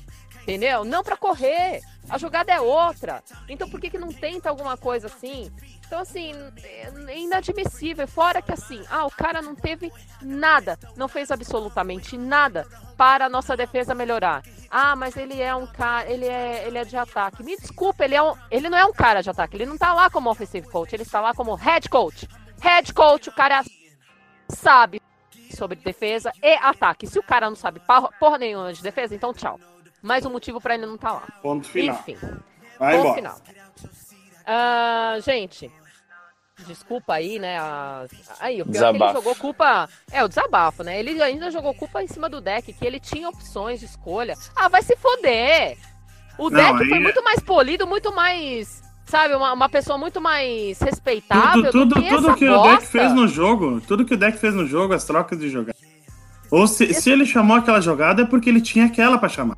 Entendeu? 0.48 0.86
Não 0.86 1.04
para 1.04 1.18
correr. 1.18 1.82
A 2.10 2.18
jogada 2.18 2.54
é 2.54 2.62
outra. 2.62 3.22
Então 3.50 3.70
por 3.70 3.82
que, 3.82 3.90
que 3.90 3.98
não 3.98 4.14
tenta 4.14 4.50
alguma 4.50 4.78
coisa 4.78 5.08
assim? 5.08 5.52
Então, 5.86 6.00
assim, 6.00 6.34
é 7.08 7.20
inadmissível. 7.20 8.08
Fora 8.08 8.42
que, 8.42 8.54
assim, 8.54 8.82
ah, 8.90 9.06
o 9.06 9.12
cara 9.12 9.42
não 9.42 9.56
teve 9.56 9.92
nada, 10.22 10.80
não 10.96 11.10
fez 11.10 11.32
absolutamente 11.32 12.18
nada 12.18 12.66
para 12.96 13.26
a 13.26 13.30
nossa 13.30 13.58
defesa 13.58 13.94
melhorar. 13.94 14.42
Ah, 14.70 14.96
mas 14.96 15.18
ele 15.18 15.42
é 15.42 15.54
um 15.54 15.68
cara, 15.68 16.10
ele 16.10 16.26
é, 16.26 16.66
ele 16.66 16.78
é 16.78 16.86
de 16.86 16.96
ataque. 16.96 17.44
Me 17.44 17.58
desculpa, 17.58 18.06
ele, 18.06 18.16
é 18.16 18.24
um, 18.24 18.34
ele 18.50 18.70
não 18.70 18.78
é 18.78 18.86
um 18.86 18.94
cara 18.94 19.22
de 19.22 19.30
ataque. 19.30 19.58
Ele 19.58 19.66
não 19.66 19.78
tá 19.78 19.94
lá 19.94 20.10
como 20.10 20.30
offensive 20.30 20.68
coach, 20.70 20.94
ele 20.94 21.04
está 21.04 21.20
lá 21.20 21.34
como 21.34 21.56
head 21.56 21.90
coach. 21.90 22.28
Head 22.62 22.94
coach, 22.94 23.28
o 23.28 23.34
cara 23.34 23.64
sabe 24.50 25.02
sobre 25.54 25.78
defesa 25.78 26.32
e 26.42 26.54
ataque. 26.56 27.06
Se 27.06 27.20
o 27.20 27.24
cara 27.24 27.50
não 27.50 27.56
sabe 27.56 27.82
porra 28.18 28.38
nenhuma 28.38 28.72
de 28.72 28.82
defesa, 28.82 29.14
então 29.14 29.34
tchau 29.34 29.60
mais 30.02 30.26
um 30.26 30.30
motivo 30.30 30.62
para 30.62 30.76
ele 30.76 30.86
não 30.86 30.96
estar 30.96 31.10
tá 31.10 31.14
lá. 31.16 31.28
Ponto 31.42 31.68
final. 31.68 31.96
Enfim. 32.00 32.18
Vai 32.80 32.96
ponto 32.96 33.08
embora. 33.08 33.16
final. 33.16 33.38
Uh, 34.48 35.22
gente, 35.22 35.72
desculpa 36.66 37.14
aí, 37.14 37.38
né? 37.38 37.60
A... 37.60 38.06
Aí, 38.40 38.62
o 38.62 38.66
pior 38.66 38.72
desabafo. 38.72 38.96
é 38.96 38.98
que 38.98 39.04
ele 39.04 39.14
jogou 39.14 39.36
culpa. 39.36 39.90
É, 40.12 40.24
o 40.24 40.28
desabafo, 40.28 40.84
né? 40.84 41.00
Ele 41.00 41.22
ainda 41.22 41.52
jogou 41.52 41.74
culpa 41.74 42.02
em 42.02 42.08
cima 42.08 42.30
do 42.30 42.42
deck, 42.42 42.72
que 42.72 42.86
ele 42.86 43.00
tinha 43.00 43.30
opções 43.30 43.80
de 43.80 43.86
escolha. 43.86 44.36
Ah, 44.56 44.68
vai 44.68 44.82
se 44.82 44.96
foder! 44.96 45.78
O 46.38 46.50
não, 46.50 46.58
deck 46.58 46.84
aí... 46.84 46.90
foi 46.90 47.00
muito 47.00 47.24
mais 47.24 47.40
polido, 47.40 47.86
muito 47.86 48.14
mais. 48.14 48.82
Sabe, 49.06 49.36
uma, 49.36 49.54
uma 49.54 49.70
pessoa 49.70 49.98
muito 49.98 50.20
mais 50.20 50.80
respeitável. 50.80 51.72
Tudo, 51.72 51.94
tudo, 51.94 52.02
que, 52.02 52.10
tudo 52.10 52.36
que 52.36 52.48
o 52.48 52.62
deck 52.64 52.86
fez 52.86 53.14
no 53.14 53.28
jogo, 53.28 53.82
tudo 53.82 54.06
que 54.06 54.14
o 54.14 54.18
deck 54.18 54.38
fez 54.38 54.54
no 54.54 54.66
jogo, 54.66 54.94
as 54.94 55.06
trocas 55.06 55.40
de 55.40 55.50
jogar. 55.50 55.74
Ou 56.52 56.68
se, 56.68 56.86
Esse... 56.86 57.04
se 57.04 57.10
ele 57.12 57.26
chamou 57.26 57.58
aquela 57.58 57.80
jogada 57.80 58.24
é 58.24 58.26
porque 58.26 58.50
ele 58.50 58.62
tinha 58.62 58.86
aquela 58.86 59.18
para 59.18 59.30
chamar. 59.30 59.58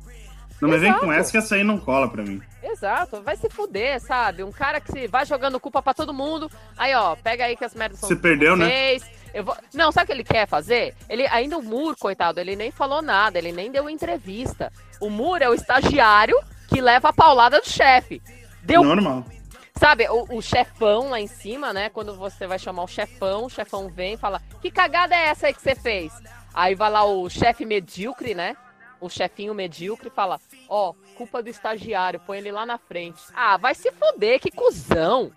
Não 0.60 0.68
me 0.68 0.78
vem 0.78 0.92
com 0.94 1.12
essa 1.12 1.30
que 1.30 1.38
essa 1.38 1.54
aí 1.54 1.64
não 1.64 1.78
cola 1.78 2.08
pra 2.08 2.22
mim. 2.22 2.40
Exato, 2.62 3.22
vai 3.22 3.36
se 3.36 3.48
fuder, 3.48 4.00
sabe? 4.00 4.42
Um 4.42 4.52
cara 4.52 4.80
que 4.80 4.92
se 4.92 5.06
vai 5.06 5.24
jogando 5.24 5.58
culpa 5.58 5.80
pra 5.80 5.94
todo 5.94 6.12
mundo. 6.12 6.50
Aí, 6.76 6.94
ó, 6.94 7.16
pega 7.16 7.44
aí 7.44 7.56
que 7.56 7.64
as 7.64 7.74
merdas 7.74 7.98
são. 7.98 8.08
Você 8.08 8.16
perdeu, 8.16 8.56
né? 8.56 8.96
Eu 9.32 9.44
vou... 9.44 9.56
Não, 9.72 9.90
sabe 9.90 10.04
o 10.04 10.06
que 10.08 10.12
ele 10.12 10.24
quer 10.24 10.46
fazer? 10.46 10.94
Ele 11.08 11.26
ainda 11.28 11.56
o 11.56 11.62
Mur, 11.62 11.96
coitado, 11.96 12.40
ele 12.40 12.56
nem 12.56 12.70
falou 12.70 13.00
nada, 13.00 13.38
ele 13.38 13.52
nem 13.52 13.70
deu 13.70 13.88
entrevista. 13.88 14.72
O 15.00 15.08
Mur 15.08 15.40
é 15.40 15.48
o 15.48 15.54
estagiário 15.54 16.36
que 16.68 16.80
leva 16.80 17.08
a 17.08 17.12
paulada 17.12 17.60
do 17.60 17.68
chefe. 17.68 18.20
Deu. 18.62 18.84
Normal. 18.84 19.24
Sabe, 19.76 20.06
o, 20.10 20.36
o, 20.36 20.42
chefão 20.42 21.08
lá 21.08 21.20
em 21.20 21.26
cima, 21.26 21.72
né? 21.72 21.88
Quando 21.88 22.14
você 22.14 22.46
vai 22.46 22.58
chamar 22.58 22.82
o 22.82 22.88
chefão, 22.88 23.46
o 23.46 23.50
chefão 23.50 23.88
vem 23.88 24.14
e 24.14 24.18
fala: 24.18 24.42
Que 24.60 24.70
cagada 24.70 25.14
é 25.14 25.28
essa 25.28 25.46
aí 25.46 25.54
que 25.54 25.62
você 25.62 25.74
fez? 25.74 26.12
Aí 26.52 26.74
vai 26.74 26.90
lá 26.90 27.04
o 27.04 27.30
chefe 27.30 27.64
medíocre, 27.64 28.34
né? 28.34 28.56
O 29.00 29.08
chefinho 29.08 29.54
medíocre 29.54 30.10
fala: 30.10 30.40
Ó, 30.68 30.90
oh, 30.90 31.16
culpa 31.16 31.42
do 31.42 31.48
estagiário, 31.48 32.20
põe 32.26 32.38
ele 32.38 32.52
lá 32.52 32.66
na 32.66 32.78
frente. 32.78 33.20
Ah, 33.34 33.56
vai 33.56 33.74
se 33.74 33.90
foder, 33.92 34.40
que 34.40 34.50
cuzão! 34.50 35.32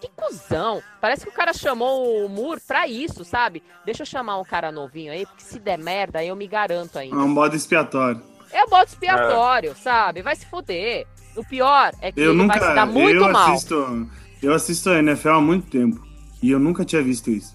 Que 0.00 0.08
cuzão! 0.14 0.82
Parece 1.00 1.24
que 1.24 1.30
o 1.30 1.34
cara 1.34 1.54
chamou 1.54 2.24
o 2.24 2.28
Mur 2.28 2.60
pra 2.66 2.86
isso, 2.86 3.24
sabe? 3.24 3.62
Deixa 3.84 4.02
eu 4.02 4.06
chamar 4.06 4.38
um 4.38 4.44
cara 4.44 4.70
novinho 4.70 5.12
aí, 5.12 5.24
porque 5.24 5.42
se 5.42 5.58
der 5.58 5.78
merda, 5.78 6.22
eu 6.22 6.36
me 6.36 6.46
garanto 6.46 6.98
ainda. 6.98 7.16
É 7.16 7.18
um 7.18 7.34
bode 7.34 7.56
expiatório. 7.56 8.22
É 8.52 8.64
um 8.64 8.68
bode 8.68 8.90
expiatório, 8.90 9.70
é. 9.70 9.74
sabe? 9.74 10.22
Vai 10.22 10.36
se 10.36 10.46
foder. 10.46 11.06
O 11.34 11.44
pior 11.44 11.92
é 12.00 12.12
que 12.12 12.20
eu 12.20 12.30
ele 12.30 12.38
nunca, 12.38 12.58
vai 12.58 12.68
se 12.68 12.74
dar 12.74 12.86
muito 12.86 13.16
eu 13.16 13.32
mal. 13.32 13.52
Assisto, 13.52 14.10
eu 14.42 14.54
assisto 14.54 14.90
a 14.90 14.98
NFL 14.98 15.28
há 15.30 15.40
muito 15.40 15.70
tempo 15.70 16.06
e 16.42 16.50
eu 16.50 16.58
nunca 16.58 16.84
tinha 16.84 17.02
visto 17.02 17.30
isso. 17.30 17.54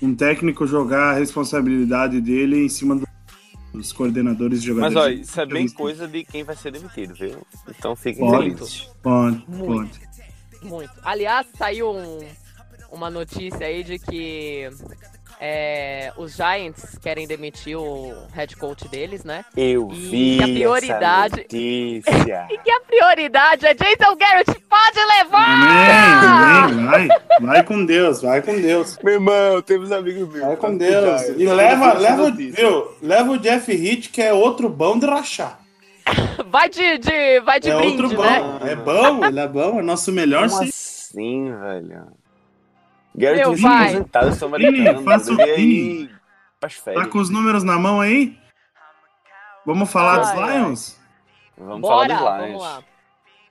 Um 0.00 0.14
técnico 0.14 0.66
jogar 0.66 1.10
a 1.10 1.12
responsabilidade 1.14 2.20
dele 2.20 2.64
em 2.64 2.68
cima 2.68 2.94
do 2.94 3.07
os 3.72 3.92
coordenadores 3.92 4.60
de 4.60 4.68
jogadores. 4.68 4.94
Mas 4.94 5.04
olha, 5.04 5.14
isso 5.14 5.40
é 5.40 5.46
bem 5.46 5.68
coisa 5.68 6.08
de 6.08 6.24
quem 6.24 6.44
vai 6.44 6.56
ser 6.56 6.72
demitido, 6.72 7.14
viu? 7.14 7.46
Então 7.68 7.94
fiquem 7.94 8.26
pode, 8.26 8.42
felizes. 8.44 8.90
Pode, 9.02 9.44
Muito. 9.48 9.98
pode. 10.00 10.68
Muito. 10.68 10.92
Aliás, 11.02 11.46
saiu 11.56 11.90
um, 11.90 12.18
uma 12.90 13.10
notícia 13.10 13.66
aí 13.66 13.84
de 13.84 13.98
que 13.98 14.68
é, 15.40 16.12
os 16.16 16.34
Giants 16.34 16.98
querem 16.98 17.26
demitir 17.26 17.78
o 17.78 18.12
head 18.32 18.56
coach 18.56 18.88
deles, 18.88 19.24
né? 19.24 19.44
Eu 19.56 19.88
e 19.92 19.94
vi 19.94 20.38
que 20.38 20.42
a 20.42 20.46
prioridade 20.46 21.46
e 21.52 22.02
que 22.02 22.70
a 22.70 22.80
prioridade 22.80 23.66
é 23.66 23.74
Jason 23.74 24.16
Garrett 24.16 24.60
pode 24.68 24.98
levar. 25.16 26.70
Vai, 26.90 27.08
vai 27.40 27.62
com 27.64 27.84
Deus, 27.84 28.20
vai 28.22 28.42
com 28.42 28.60
Deus. 28.60 28.98
Meu 29.02 29.14
irmão, 29.14 29.62
temos 29.62 29.92
amigos 29.92 30.28
meus. 30.28 30.46
Vai 30.46 30.56
com 30.56 30.76
Deus. 30.76 31.28
E 31.36 31.46
leva, 31.46 31.92
leva, 31.94 32.30
viu, 32.30 32.96
leva 33.00 33.32
o 33.32 33.38
Jeff 33.38 33.72
Hitt 33.72 34.08
que 34.08 34.22
é 34.22 34.32
outro 34.32 34.68
bom 34.68 34.98
de 34.98 35.06
rachar. 35.06 35.60
Vai 36.50 36.68
de, 36.68 36.98
de 36.98 37.40
vai 37.40 37.60
de 37.60 37.70
é 37.70 37.76
brinde, 37.76 38.02
outro 38.02 38.16
bom. 38.16 38.22
Né? 38.22 38.72
É 38.72 38.76
bom, 38.76 39.24
ele 39.24 39.40
é 39.40 39.48
bom, 39.48 39.78
é 39.78 39.82
nosso 39.82 40.10
melhor. 40.10 40.48
Como 40.48 40.62
assim, 40.62 41.52
velho? 41.52 42.06
Garrett 43.18 43.48
Meu, 43.48 43.56
vai. 43.56 43.88
aposentado, 43.88 44.34
sou 44.36 44.48
americano. 44.48 45.02
O 45.02 45.42
aí, 45.42 46.08
Tá 46.94 47.06
com 47.06 47.18
os 47.18 47.28
números 47.28 47.64
na 47.64 47.78
mão 47.78 48.00
aí? 48.00 48.38
Vamos 49.66 49.90
falar 49.90 50.18
dos 50.18 50.32
Lions? 50.32 50.96
Vamos 51.56 51.80
Bora, 51.80 52.16
falar 52.16 52.38
dos 52.38 52.48
Lions. 52.48 52.84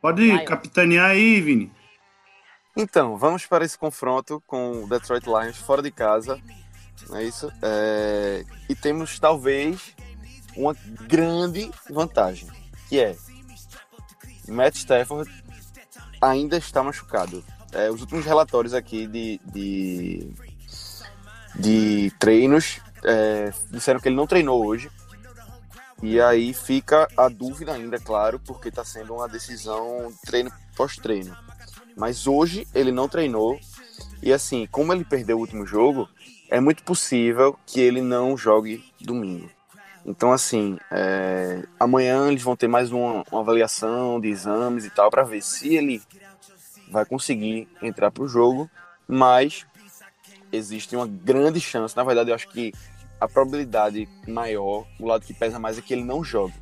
Pode 0.02 0.22
Lions. 0.24 0.44
capitanear 0.48 1.12
aí, 1.12 1.42
Vini. 1.42 1.72
Então, 2.76 3.18
vamos 3.18 3.46
para 3.46 3.66
esse 3.66 3.78
confronto 3.78 4.42
com 4.48 4.84
o 4.84 4.88
Detroit 4.88 5.26
Lions 5.26 5.58
fora 5.58 5.82
de 5.82 5.92
casa. 5.92 6.40
Não 7.10 7.18
é 7.18 7.24
isso? 7.24 7.52
É... 7.62 8.44
E 8.70 8.76
temos 8.76 9.20
talvez 9.20 9.96
uma 10.56 10.76
grande 11.08 11.70
vantagem, 11.90 12.48
que 12.90 13.00
é 13.00 13.16
Matt 14.48 14.76
Stafford 14.76 15.30
ainda 16.22 16.58
está 16.58 16.82
machucado. 16.82 17.44
É, 17.78 17.92
os 17.92 18.02
últimos 18.02 18.26
relatórios 18.26 18.74
aqui 18.74 19.06
de, 19.06 19.40
de, 19.54 20.34
de 21.56 22.12
treinos 22.18 22.82
é, 23.04 23.54
disseram 23.70 24.00
que 24.00 24.10
ele 24.10 24.16
não 24.16 24.26
treinou 24.26 24.66
hoje. 24.66 24.90
E 26.02 26.20
aí 26.20 26.56
fica 26.56 27.08
a 27.16 27.30
dúvida 27.30 27.74
ainda, 27.74 28.00
claro, 28.00 28.40
porque 28.40 28.70
está 28.70 28.84
sendo 28.84 29.14
uma 29.14 29.30
decisão 29.30 30.12
treino 30.26 30.52
pós-treino. 30.76 31.38
Mas 31.96 32.26
hoje 32.26 32.68
ele 32.74 32.92
não 32.92 33.08
treinou. 33.08 33.60
E 34.24 34.34
assim, 34.34 34.68
como 34.72 34.92
ele 34.92 35.06
perdeu 35.06 35.38
o 35.38 35.42
último 35.42 35.64
jogo, 35.64 36.10
é 36.50 36.60
muito 36.60 36.82
possível 36.82 37.60
que 37.64 37.80
ele 37.80 38.02
não 38.02 38.36
jogue 38.36 38.84
domingo. 39.00 39.52
Então, 40.04 40.32
assim, 40.32 40.80
é, 40.90 41.64
amanhã 41.80 42.28
eles 42.28 42.42
vão 42.42 42.56
ter 42.56 42.68
mais 42.68 42.92
uma, 42.92 43.24
uma 43.32 43.42
avaliação 43.42 44.20
de 44.20 44.30
exames 44.30 44.84
e 44.84 44.90
tal, 44.90 45.12
para 45.12 45.22
ver 45.22 45.44
se 45.44 45.76
ele 45.76 46.02
vai 46.92 47.06
conseguir 47.06 47.68
entrar 47.82 48.12
para 48.12 48.24
o 48.24 48.28
jogo, 48.28 48.70
mas 49.08 49.66
existe 50.52 50.96
uma 50.96 51.08
grande 51.08 51.60
chance. 51.60 51.96
Na 51.96 52.04
verdade, 52.04 52.32
eu 52.32 52.36
acho 52.36 52.48
que 52.50 52.74
a 53.20 53.28
probabilidade 53.28 54.08
maior, 54.28 54.86
o 55.00 55.06
lado 55.06 55.26
que 55.26 55.34
pesa 55.34 55.60
mais, 55.60 55.78
é 55.78 55.82
que 55.82 55.94
ele 55.94 56.04
não 56.04 56.24
jogue. 56.24 56.54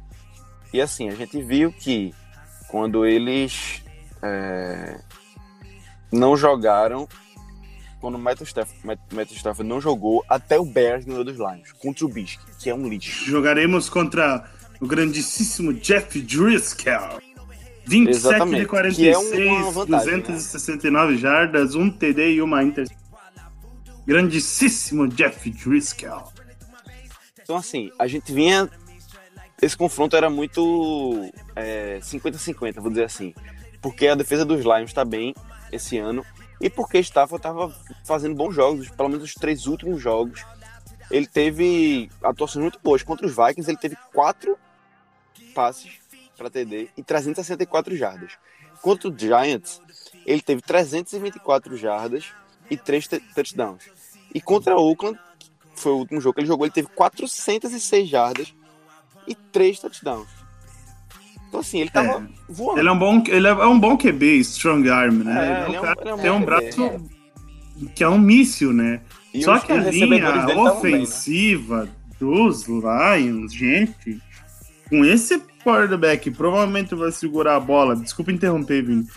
E 0.73 0.81
assim, 0.81 1.09
a 1.09 1.15
gente 1.15 1.41
viu 1.41 1.71
que 1.71 2.13
quando 2.67 3.05
eles 3.05 3.83
é, 4.21 4.99
não 6.11 6.35
jogaram, 6.35 7.07
quando 7.99 8.15
o 8.15 8.19
Matt 8.19 8.41
Stafford, 8.41 9.67
não 9.67 9.81
jogou, 9.81 10.23
até 10.29 10.59
o 10.59 10.65
Bears 10.65 11.05
ganhou 11.05 11.23
dos 11.23 11.37
Lions, 11.37 11.71
contra 11.79 12.05
o 12.05 12.09
Bisque, 12.09 12.43
que 12.59 12.69
é 12.69 12.75
um 12.75 12.87
lixo. 12.87 13.25
Jogaremos 13.25 13.89
contra 13.89 14.49
o 14.79 14.87
grandíssimo 14.87 15.73
Jeff 15.73 16.21
Driscoll. 16.21 17.24
27 17.87 18.09
Exatamente. 18.09 18.61
de 18.61 18.65
46, 18.67 19.31
é 19.31 19.51
uma 19.51 19.71
vantagem, 19.71 20.19
269 20.21 21.13
né? 21.13 21.17
jardas, 21.19 21.75
um 21.75 21.89
TD 21.89 22.33
e 22.33 22.41
uma 22.41 22.63
inter. 22.63 22.87
Grandíssimo 24.05 25.07
Jeff 25.07 25.49
Driscoll. 25.49 26.31
Então, 27.41 27.57
assim, 27.57 27.91
a 27.97 28.07
gente 28.07 28.31
vinha. 28.31 28.69
Esse 29.61 29.77
confronto 29.77 30.15
era 30.15 30.29
muito 30.29 31.31
50-50, 32.01 32.77
é, 32.77 32.79
vou 32.81 32.89
dizer 32.89 33.05
assim. 33.05 33.33
Porque 33.81 34.07
a 34.07 34.15
defesa 34.15 34.43
dos 34.43 34.61
Lions 34.61 34.89
está 34.89 35.05
bem 35.05 35.33
esse 35.71 35.97
ano. 35.97 36.25
E 36.59 36.69
porque 36.69 36.99
Stafford 36.99 37.39
estava 37.39 37.73
fazendo 38.03 38.35
bons 38.35 38.53
jogos, 38.53 38.89
pelo 38.89 39.09
menos 39.09 39.23
os 39.23 39.33
três 39.33 39.67
últimos 39.67 40.01
jogos. 40.01 40.43
Ele 41.09 41.27
teve 41.27 42.09
atuações 42.23 42.63
muito 42.63 42.79
boas. 42.83 43.03
Contra 43.03 43.25
os 43.25 43.35
Vikings, 43.35 43.69
ele 43.69 43.77
teve 43.77 43.95
quatro 44.13 44.57
passes 45.53 45.93
para 46.35 46.49
TD 46.49 46.89
e 46.97 47.03
364 47.03 47.95
jardas. 47.95 48.33
Contra 48.81 49.09
o 49.09 49.17
Giants, 49.17 49.81
ele 50.25 50.41
teve 50.41 50.61
324 50.61 51.75
jardas 51.77 52.25
e 52.69 52.77
3 52.77 53.07
touchdowns. 53.33 53.83
E 54.33 54.41
contra 54.41 54.75
o 54.75 54.81
Oakland, 54.89 55.17
que 55.39 55.49
foi 55.75 55.91
o 55.93 55.97
último 55.97 56.19
jogo 56.21 56.35
que 56.35 56.41
ele 56.41 56.47
jogou, 56.47 56.65
ele 56.65 56.73
teve 56.73 56.87
406 56.89 58.07
jardas 58.09 58.53
e 59.27 59.33
3 59.33 59.79
touchdowns. 59.79 60.27
Então, 61.47 61.59
assim, 61.61 61.79
ele 61.79 61.89
tava 61.89 62.21
É. 62.21 62.27
voando. 62.51 62.79
Ele 62.79 62.89
é 62.89 62.91
um 62.91 62.99
bom, 62.99 63.23
ele 63.27 63.47
é 63.47 63.53
um 63.65 63.79
bom 63.79 63.97
QB, 63.97 64.39
strong 64.39 64.89
arm, 64.89 65.23
né? 65.23 65.63
É, 65.63 65.65
ele 65.67 65.75
é 65.75 65.77
é 65.77 65.79
um 65.79 65.81
um- 65.81 65.85
cara 65.85 66.09
é 66.09 66.13
um 66.13 66.17
tem 66.17 66.31
um 66.31 66.39
bom 66.39 66.45
braço 66.45 66.89
QB, 66.89 67.89
que 67.95 68.03
é 68.03 68.09
um 68.09 68.19
míssil, 68.19 68.73
né? 68.73 69.01
E 69.33 69.43
Só 69.43 69.55
os- 69.55 69.63
que 69.63 69.71
a 69.71 69.77
linha 69.77 70.21
tavam 70.31 70.45
bem, 70.47 70.55
né? 70.55 70.61
ofensiva 70.71 71.89
dos 72.19 72.65
Lions, 72.67 73.53
gente, 73.53 74.21
com 74.89 75.03
esse 75.05 75.41
quarterback 75.65 76.29
provavelmente 76.29 76.93
vai 76.93 77.11
segurar 77.11 77.55
a 77.55 77.59
bola, 77.59 77.95
desculpa 77.95 78.31
interromper, 78.31 78.85
Vini, 78.85 79.07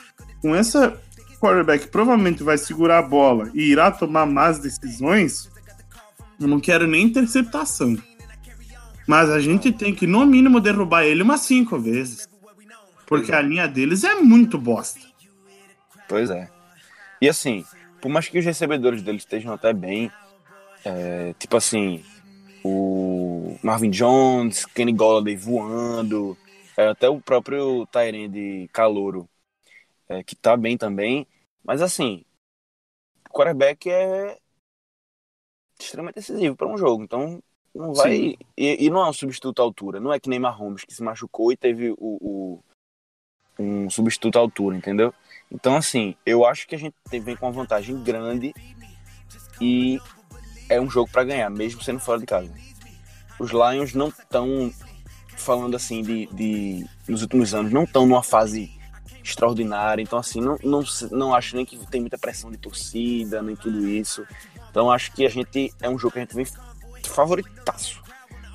com 0.41 0.55
essa 0.55 0.99
quarterback 1.39 1.89
provavelmente 1.89 2.43
vai 2.43 2.57
segurar 2.57 2.99
a 2.99 3.03
bola 3.03 3.51
e 3.55 3.71
irá 3.71 3.91
tomar 3.91 4.25
más 4.25 4.59
decisões, 4.59 5.51
eu 6.41 6.49
não 6.49 6.59
quero 6.59 6.87
nem 6.87 7.05
interceptação. 7.05 7.97
Mas 9.07 9.31
a 9.31 9.41
gente 9.41 9.73
tem 9.73 9.95
que, 9.95 10.07
no 10.07 10.27
mínimo, 10.27 10.61
derrubar 10.61 11.05
ele 11.05 11.23
umas 11.23 11.43
cinco 11.43 11.79
vezes. 11.79 12.29
Porque 13.07 13.33
a 13.33 13.41
linha 13.41 13.67
deles 13.67 14.05
é 14.05 14.17
muito 14.17 14.59
bosta. 14.59 15.01
Pois 16.07 16.29
é. 16.29 16.51
E 17.21 17.29
assim, 17.29 17.65
por 18.03 18.11
mais 18.11 18.29
que 18.29 18.39
os 18.39 18.45
recebedores 18.45 19.03
deles 19.03 19.23
estejam 19.23 19.53
até 19.53 19.73
bem, 19.73 20.11
é, 20.85 21.35
tipo 21.39 21.57
assim, 21.57 22.03
o 22.69 23.59
Marvin 23.63 23.91
Jones, 23.91 24.67
Kenny 24.67 24.93
Golladay 24.93 25.37
voando, 25.37 26.37
é, 26.77 26.89
até 26.89 27.09
o 27.09 27.21
próprio 27.21 27.87
Tyrande 27.87 28.69
Calouro, 28.73 29.29
é, 30.09 30.23
que 30.23 30.37
tá 30.37 30.57
bem 30.57 30.77
também, 30.77 31.27
mas 31.65 31.81
assim, 31.83 32.25
o 33.29 33.33
quarterback 33.33 33.91
é 33.91 34.39
extremamente 35.79 36.17
decisivo 36.17 36.57
para 36.57 36.67
um 36.69 36.77
jogo, 36.77 37.03
então 37.05 37.43
não 37.75 37.95
vai. 37.95 38.11
Sim. 38.13 38.35
E, 38.57 38.87
e 38.87 38.91
não 38.91 39.05
é 39.05 39.09
um 39.09 39.13
substituto 39.13 39.61
à 39.61 39.63
altura, 39.63 40.01
não 40.01 40.13
é 40.13 40.19
que 40.21 40.29
nem 40.29 40.39
Mahomes 40.39 40.85
que 40.85 40.95
se 40.95 41.03
machucou 41.03 41.53
e 41.53 41.57
teve 41.57 41.91
o, 41.91 41.97
o- 41.99 42.65
um 43.59 43.89
substituto 43.91 44.37
à 44.37 44.41
altura, 44.41 44.77
entendeu? 44.77 45.13
Então, 45.51 45.77
assim, 45.77 46.15
eu 46.25 46.45
acho 46.45 46.67
que 46.67 46.75
a 46.75 46.79
gente 46.79 46.95
vem 47.11 47.37
com 47.37 47.47
uma 47.47 47.53
vantagem 47.53 48.01
grande 48.03 48.53
e 49.61 49.99
é 50.69 50.81
um 50.81 50.91
jogo 50.91 51.11
para 51.11 51.25
ganhar, 51.25 51.51
mesmo 51.51 51.83
sendo 51.83 52.01
fora 52.01 52.21
de 52.21 52.27
casa. 52.27 52.51
Os 53.39 53.51
Lions 53.51 53.95
não 53.95 54.09
estão 54.09 54.73
falando 55.37 55.77
assim 55.77 56.03
de, 56.03 56.27
de 56.27 56.87
nos 57.07 57.23
últimos 57.23 57.55
anos, 57.55 57.73
não 57.73 57.85
estão 57.85 58.07
numa 58.07 58.23
fase 58.23 58.71
extraordinária, 59.23 60.03
então 60.03 60.19
assim, 60.19 60.41
não, 60.41 60.59
não, 60.63 60.83
não 61.11 61.35
acho 61.35 61.55
nem 61.55 61.65
que 61.65 61.79
tem 61.87 62.01
muita 62.01 62.19
pressão 62.19 62.51
de 62.51 62.57
torcida, 62.57 63.43
nem 63.43 63.55
tudo 63.55 63.87
isso. 63.87 64.27
Então 64.71 64.91
acho 64.91 65.13
que 65.13 65.25
a 65.25 65.29
gente 65.29 65.73
é 65.81 65.89
um 65.89 65.99
jogo 65.99 66.13
que 66.13 66.19
a 66.19 66.23
gente 66.23 66.35
vem 66.35 66.47
favoritaço. 67.05 68.03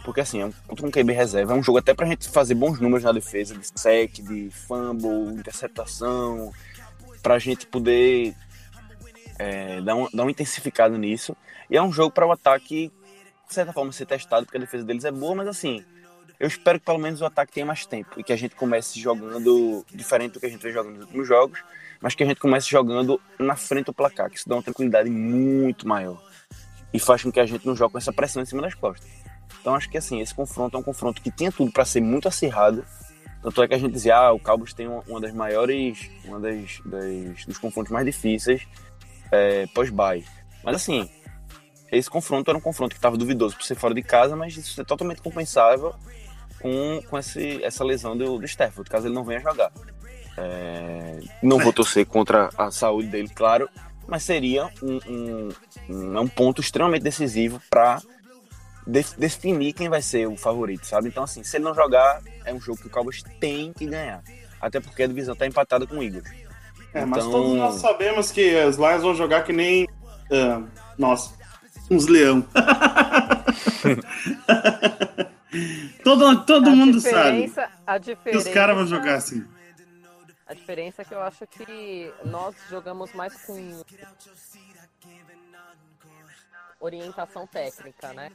Porque 0.04 0.20
assim, 0.20 0.42
é 0.42 0.46
um, 0.46 0.52
contra 0.68 0.86
um 0.86 0.92
QB 0.92 1.14
reserva, 1.14 1.54
é 1.54 1.56
um 1.56 1.64
jogo 1.64 1.78
até 1.78 1.94
pra 1.94 2.06
gente 2.06 2.28
fazer 2.28 2.56
bons 2.56 2.80
números 2.80 3.04
na 3.04 3.12
defesa, 3.12 3.56
de 3.56 3.68
sec, 3.80 4.22
de 4.22 4.50
fumble, 4.52 5.34
interceptação, 5.34 6.52
pra 7.22 7.40
gente 7.40 7.66
poder 7.66 8.36
é, 9.40 9.82
dar, 9.82 9.96
um, 9.96 10.10
dar 10.14 10.24
uma 10.24 10.32
intensificada 10.32 10.98
nisso. 10.98 11.36
E 11.74 11.76
é 11.78 11.82
um 11.82 11.92
jogo 11.92 12.12
para 12.12 12.28
o 12.28 12.32
ataque, 12.32 12.92
de 13.48 13.54
certa 13.54 13.74
forma, 13.74 13.92
ser 13.92 14.06
testado, 14.06 14.46
porque 14.46 14.58
a 14.58 14.62
defesa 14.62 14.84
deles 14.86 15.06
é 15.06 15.12
boa, 15.12 15.34
mas 15.34 15.48
assim, 15.48 15.84
eu 16.40 16.48
espero 16.48 16.80
que 16.80 16.86
pelo 16.86 17.00
menos 17.00 17.20
o 17.20 17.26
ataque 17.26 17.52
tenha 17.52 17.66
mais 17.66 17.84
tempo 17.84 18.12
e 18.20 18.24
que 18.24 18.32
a 18.32 18.36
gente 18.36 18.56
comece 18.56 19.00
jogando 19.00 19.84
diferente 19.92 20.34
do 20.34 20.40
que 20.40 20.46
a 20.46 20.50
gente 20.50 20.62
vem 20.62 20.72
jogando 20.72 20.98
nos 20.98 21.06
últimos 21.06 21.28
jogos, 21.28 21.64
mas 22.00 22.14
que 22.14 22.22
a 22.22 22.28
gente 22.28 22.40
comece 22.40 22.70
jogando 22.70 23.20
na 23.40 23.56
frente 23.56 23.86
do 23.88 23.94
placar, 23.94 24.30
que 24.30 24.38
isso 24.38 24.48
dá 24.48 24.54
uma 24.56 24.62
tranquilidade 24.62 25.10
muito 25.10 25.88
maior 25.88 26.22
e 26.94 27.00
faz 27.00 27.24
com 27.24 27.32
que 27.32 27.40
a 27.40 27.46
gente 27.48 27.66
não 27.66 27.76
jogue 27.76 27.94
com 27.94 27.98
essa 27.98 28.14
pressão 28.14 28.44
em 28.44 28.46
cima 28.46 28.62
das 28.62 28.76
costas. 28.76 29.10
Então 29.60 29.74
acho 29.74 29.90
que 29.90 29.98
assim, 29.98 30.22
esse 30.22 30.36
confronto 30.36 30.78
é 30.78 30.80
um 30.80 30.84
confronto 30.84 31.24
que 31.24 31.32
tinha 31.32 31.52
tudo 31.52 31.72
para 31.72 31.86
ser 31.86 32.02
muito 32.02 32.28
acirrado. 32.28 32.86
Tanto 33.42 33.64
é 33.64 33.68
que 33.68 33.74
a 33.74 33.80
gente 33.80 33.94
dizia, 33.94 34.16
ah, 34.16 34.32
o 34.32 34.40
Cowboys 34.40 34.76
tem 34.76 34.88
uma, 34.88 35.02
uma 35.08 35.20
das 35.20 35.34
maiores, 35.34 36.08
uma 36.24 36.40
das, 36.40 36.80
das- 36.86 37.46
dos 37.48 37.58
confrontos 37.58 37.92
mais 37.92 38.06
difíceis 38.06 38.62
é, 39.32 39.66
pós-bye. 39.74 40.24
Mas 40.64 40.76
assim, 40.76 41.10
esse 41.98 42.10
confronto 42.10 42.50
era 42.50 42.58
um 42.58 42.62
confronto 42.62 42.92
que 42.92 42.98
estava 42.98 43.18
duvidoso 43.18 43.56
por 43.56 43.64
ser 43.64 43.76
fora 43.76 43.94
de 43.94 44.02
casa, 44.02 44.36
mas 44.36 44.56
isso 44.58 44.82
é 44.82 44.84
totalmente 44.84 45.22
compensável 45.22 45.94
com, 46.62 47.02
com 47.10 47.18
esse, 47.18 47.64
essa 47.64 47.84
lesão 47.84 48.16
do, 48.18 48.38
do 48.40 48.46
Stafford, 48.46 48.90
caso 48.90 49.08
ele 49.08 49.16
não 49.16 49.24
venha 49.24 49.40
jogar. 49.40 49.72
É, 50.38 51.20
não 51.42 51.60
vou 51.60 51.72
torcer 51.72 52.06
contra 52.06 52.50
a 52.58 52.72
saúde 52.72 53.08
dele, 53.08 53.30
claro, 53.30 53.70
mas 54.08 54.24
seria 54.24 54.70
um, 54.82 55.00
um, 55.08 55.50
um, 55.90 56.20
é 56.20 56.28
ponto 56.28 56.62
extremamente 56.62 57.04
decisivo 57.04 57.62
para 57.70 58.02
definir 59.18 59.74
quem 59.74 59.88
vai 59.90 60.02
ser 60.02 60.28
o 60.28 60.36
favorito, 60.36 60.86
sabe? 60.86 61.08
Então, 61.08 61.24
assim, 61.24 61.44
se 61.44 61.58
ele 61.58 61.64
não 61.64 61.74
jogar, 61.74 62.22
é 62.44 62.54
um 62.54 62.60
jogo 62.60 62.80
que 62.82 62.88
o 62.88 62.90
Cowboys 62.90 63.24
tem 63.40 63.72
que 63.72 63.86
ganhar. 63.86 64.22
Até 64.60 64.80
porque 64.80 65.04
a 65.04 65.08
divisão 65.08 65.36
tá 65.36 65.46
empatada 65.46 65.86
com 65.86 65.98
o 65.98 66.04
Eagles. 66.04 66.30
É, 66.94 67.06
mas 67.06 67.26
Então- 67.26 67.32
todos 67.32 67.58
nós 67.58 67.76
sabemos 67.76 68.32
que 68.32 68.56
os 68.66 68.78
Lions 68.78 69.02
vão 69.02 69.16
jogar 69.16 69.44
que 69.44 69.54
nem. 69.54 69.88
nossa, 70.98 71.34
uns 71.90 72.08
leão. 72.08 72.46
todo 76.04 76.44
todo 76.46 76.68
A 76.70 76.76
mundo 76.76 77.00
sabe 77.00 77.42
diferença- 77.44 77.70
A 77.86 78.00
que 78.00 78.06
diferença, 78.06 78.48
os 78.50 78.54
caras 78.54 78.76
vão 78.76 78.88
jogar 78.88 79.16
assim. 79.16 79.46
A 80.46 80.54
diferença 80.54 81.02
é 81.02 81.06
que 81.06 81.14
eu 81.14 81.22
acho 81.22 81.48
que 81.48 82.12
nós 82.26 82.54
jogamos 82.70 83.14
mais 83.14 83.34
com 83.46 83.82
orientação 86.80 87.48
técnica, 87.48 88.12
né? 88.14 88.32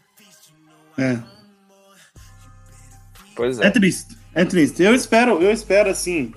É. 0.96 1.18
Pois 3.36 3.60
É 3.60 3.66
é. 3.66 3.70
triste. 3.70 4.16
É 4.34 4.44
triste. 4.44 4.82
Eu 4.82 4.94
espero, 4.94 5.40
eu 5.42 5.52
espero 5.52 5.90
assim. 5.90 6.32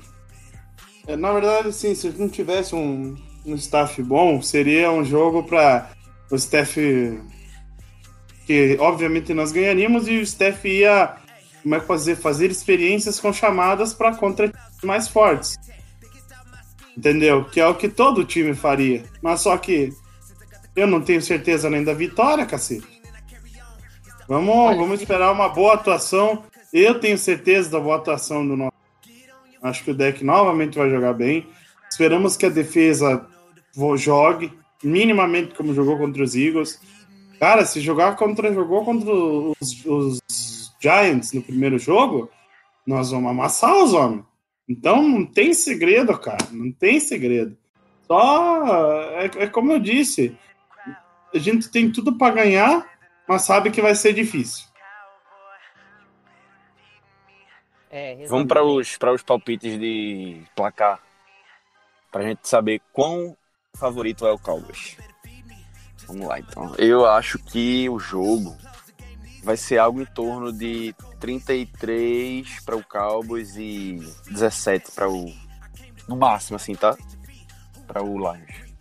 é, 1.08 1.16
Na 1.16 1.32
verdade, 1.34 1.70
assim, 1.70 1.96
se 1.96 2.10
não 2.10 2.28
tivesse 2.30 2.76
um, 2.76 3.16
um 3.46 3.56
staff 3.56 4.02
bom, 4.04 4.42
seria 4.42 4.92
um 4.92 5.04
jogo 5.04 5.44
para 5.44 5.90
o 6.32 6.36
staff 6.36 7.22
que 8.46 8.78
obviamente 8.80 9.34
nós 9.34 9.52
ganharíamos 9.52 10.08
e 10.08 10.18
o 10.18 10.22
staff 10.22 10.68
ia 10.68 11.16
como 11.62 11.76
é 11.76 11.80
que 11.80 11.86
fazer 11.86 12.16
fazer 12.16 12.50
experiências 12.50 13.20
com 13.20 13.32
chamadas 13.32 13.94
para 13.94 14.16
contra 14.16 14.52
mais 14.84 15.08
fortes. 15.08 15.56
Entendeu? 16.98 17.46
Que 17.46 17.60
é 17.60 17.68
o 17.68 17.76
que 17.76 17.88
todo 17.88 18.26
time 18.26 18.54
faria. 18.54 19.04
Mas 19.22 19.42
só 19.42 19.56
que 19.58 19.94
eu 20.76 20.88
não 20.88 21.02
tenho 21.02 21.22
certeza 21.22 21.70
nem 21.70 21.84
da 21.84 21.94
vitória, 21.94 22.46
cacete. 22.46 22.88
Vamos, 24.28 24.78
vamos 24.78 25.02
esperar 25.02 25.32
uma 25.32 25.50
boa 25.50 25.76
atuação. 25.76 26.44
Eu 26.74 27.00
tenho 27.00 27.18
certeza 27.18 27.70
da 27.70 27.80
boa 27.80 27.98
atuação 27.98 28.48
do 28.48 28.58
nosso. 28.58 28.72
Acho 29.62 29.84
que 29.84 29.92
o 29.92 29.96
deck 29.96 30.24
novamente 30.24 30.78
vai 30.78 30.90
jogar 30.90 31.14
bem. 31.14 31.48
Esperamos 31.90 32.36
que 32.36 32.46
a 32.46 32.50
defesa 32.50 33.28
jogue 33.98 34.52
minimamente 34.84 35.54
como 35.56 35.74
jogou 35.74 35.98
contra 35.98 36.24
os 36.24 36.36
Eagles. 36.36 36.80
Cara, 37.40 37.66
se 37.66 37.82
jogar 37.82 38.16
contra 38.16 38.54
jogou 38.54 38.86
contra 38.86 39.12
os, 39.12 39.86
os 39.86 40.74
Giants 40.80 41.34
no 41.34 41.42
primeiro 41.42 41.78
jogo, 41.78 42.30
nós 42.86 43.12
vamos 43.12 43.32
amassar 43.32 43.76
os 43.76 43.94
homens. 43.94 44.26
Então 44.68 45.02
não 45.02 45.26
tem 45.26 45.54
segredo, 45.54 46.18
cara. 46.18 46.48
Não 46.52 46.72
tem 46.72 47.00
segredo. 47.00 47.58
Só 48.08 49.12
é, 49.20 49.26
é 49.44 49.48
como 49.48 49.72
eu 49.72 49.80
disse, 49.80 50.38
a 51.34 51.38
gente 51.38 51.70
tem 51.70 51.92
tudo 51.92 52.18
para 52.18 52.36
ganhar, 52.36 52.90
mas 53.28 53.44
sabe 53.44 53.72
que 53.72 53.82
vai 53.82 53.96
ser 53.96 54.14
difícil. 54.14 54.66
É, 57.90 58.26
Vamos 58.28 58.48
para 58.48 58.64
os, 58.64 58.98
para 58.98 59.14
os 59.14 59.22
palpites 59.22 59.78
de 59.78 60.42
placar. 60.56 61.02
Pra 62.10 62.24
gente 62.24 62.48
saber 62.48 62.82
quão 62.94 63.36
favorito 63.82 64.26
é 64.26 64.32
o 64.32 64.38
Cowboys. 64.40 64.98
Vamos 66.08 66.28
lá, 66.28 66.40
então. 66.40 66.74
Eu 66.78 67.06
acho 67.06 67.40
que 67.40 67.88
o 67.90 68.00
jogo 68.00 68.58
vai 69.44 69.58
ser 69.58 69.78
algo 69.78 70.02
em 70.02 70.06
torno 70.06 70.52
de 70.52 70.94
33 71.20 72.60
para 72.66 72.76
o 72.76 72.84
Cowboys 72.84 73.56
e 73.56 74.00
17 74.30 74.92
para 74.92 75.10
o. 75.10 75.32
No 76.08 76.16
máximo, 76.16 76.56
assim, 76.58 76.76
tá? 76.76 76.98
Para 77.88 78.04
o 78.04 78.18
Lions. 78.18 78.72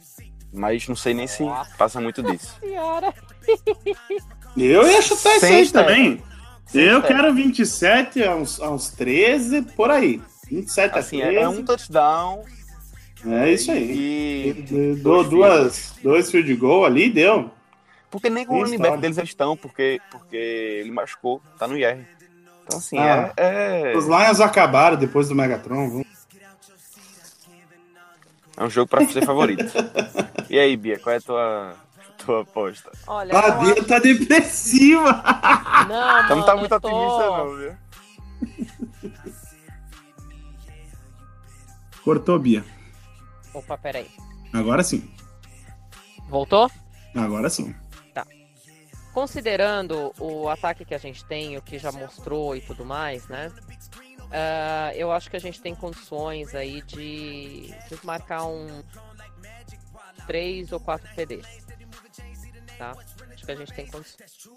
Mas 0.52 0.88
não 0.88 0.96
sei 0.96 1.14
nem 1.14 1.26
se 1.26 1.44
passa 1.78 2.00
muito 2.00 2.22
disso. 2.22 2.56
Senhora, 2.60 3.14
Eu 4.56 4.88
ia 4.88 5.00
chutar 5.00 5.36
isso 5.36 5.46
aí 5.46 5.68
também. 5.70 6.22
Sem 6.66 6.82
eu 6.82 7.02
quero 7.02 7.32
27 7.34 8.22
a 8.24 8.34
uns, 8.34 8.60
a 8.60 8.70
uns 8.70 8.90
13, 8.90 9.62
por 9.62 9.90
aí. 9.90 10.20
27 10.48 10.98
Assim, 10.98 11.22
a 11.22 11.26
é 11.26 11.30
13. 11.30 11.44
é 11.44 11.48
um 11.48 11.64
touchdown 11.64 12.44
É 13.26 13.50
isso 13.52 13.70
aí. 13.70 13.90
E. 14.70 14.96
Dou 15.02 15.22
duas, 15.24 15.94
dois 16.02 16.30
field 16.30 16.54
goal 16.56 16.84
ali, 16.84 17.10
deu. 17.10 17.50
Porque 18.10 18.28
nem 18.30 18.44
com 18.46 18.56
o 18.58 18.62
running 18.64 18.78
back 18.78 18.98
deles 18.98 19.18
eles 19.18 19.30
estão, 19.30 19.56
porque, 19.56 20.00
porque 20.10 20.36
ele 20.36 20.90
machucou, 20.90 21.40
tá 21.58 21.68
no 21.68 21.76
IR. 21.76 22.04
Então, 22.64 22.78
assim, 22.78 22.98
Ah. 22.98 23.32
é, 23.36 23.92
é, 23.92 23.96
Os 23.96 24.06
Lions 24.06 24.40
acabaram 24.40 24.96
depois 24.96 25.28
do 25.28 25.34
Megatron. 25.34 25.88
vamos- 25.90 26.06
é 28.56 28.64
um 28.64 28.70
jogo 28.70 28.88
pra 28.88 29.06
ser 29.06 29.24
favorito. 29.24 29.64
e 30.50 30.58
aí, 30.58 30.76
Bia, 30.76 30.98
qual 30.98 31.14
é 31.14 31.18
a 31.18 31.20
tua, 31.20 31.74
tua 32.18 32.42
aposta? 32.42 32.90
Olha, 33.06 33.38
A 33.38 33.48
eu 33.48 33.58
Bia 33.60 33.72
acho- 33.74 33.84
tá 33.84 33.98
depressiva. 33.98 35.22
não, 35.88 36.24
Então 36.24 36.36
não 36.36 36.44
tá 36.46 36.56
muito 36.56 36.80
tô- 36.80 36.88
otimista, 36.88 37.26
não, 37.26 37.56
viu? 37.56 37.72
Cortou, 42.04 42.38
Bia. 42.38 42.64
Opa, 43.54 43.76
peraí. 43.76 44.10
Agora 44.52 44.82
sim. 44.82 45.08
Voltou? 46.28 46.70
Agora 47.14 47.50
sim. 47.50 47.74
Considerando 49.12 50.14
o 50.20 50.48
ataque 50.48 50.84
que 50.84 50.94
a 50.94 50.98
gente 50.98 51.24
tem, 51.24 51.56
o 51.56 51.62
que 51.62 51.78
já 51.78 51.90
mostrou 51.90 52.54
e 52.54 52.60
tudo 52.60 52.84
mais, 52.84 53.26
né? 53.26 53.50
ah, 54.30 54.92
eu 54.94 55.10
acho 55.10 55.28
que 55.28 55.36
a 55.36 55.40
gente 55.40 55.60
tem 55.60 55.74
condições 55.74 56.54
aí 56.54 56.80
de, 56.82 57.74
marcar 58.04 58.44
um 58.46 58.82
3 60.26 60.70
ou 60.72 60.80
4 60.80 61.14
TDs. 61.16 61.46
Tá? 62.78 62.92
Acho 63.32 63.44
que 63.44 63.52
a 63.52 63.56
gente 63.56 63.72
tem 63.72 63.86
condições. 63.86 64.48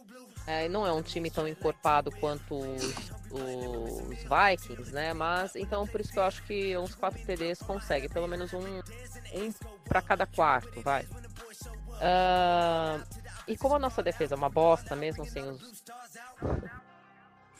É, 0.45 0.69
não 0.69 0.85
é 0.85 0.93
um 0.93 1.01
time 1.01 1.31
tão 1.31 1.47
encorpado 1.47 2.11
quanto 2.11 2.61
os, 3.33 4.23
Vikings, 4.23 4.93
né? 4.93 5.13
Mas 5.13 5.55
então 5.55 5.87
por 5.87 6.01
isso 6.01 6.11
que 6.11 6.19
eu 6.19 6.23
acho 6.23 6.43
que 6.43 6.77
uns 6.77 6.95
4 6.95 7.23
TDs 7.25 7.59
consegue, 7.59 8.07
pelo 8.09 8.27
menos 8.27 8.53
um, 8.53 8.59
um 8.59 9.53
para 9.85 10.01
cada 10.01 10.25
quarto, 10.25 10.81
vai. 10.81 11.05
Ah, 12.01 12.99
e 13.47 13.57
como 13.57 13.75
a 13.75 13.79
nossa 13.79 14.01
defesa 14.03 14.35
é 14.35 14.37
uma 14.37 14.49
bosta, 14.49 14.95
mesmo 14.95 15.25
sem 15.25 15.43
os. 15.43 15.83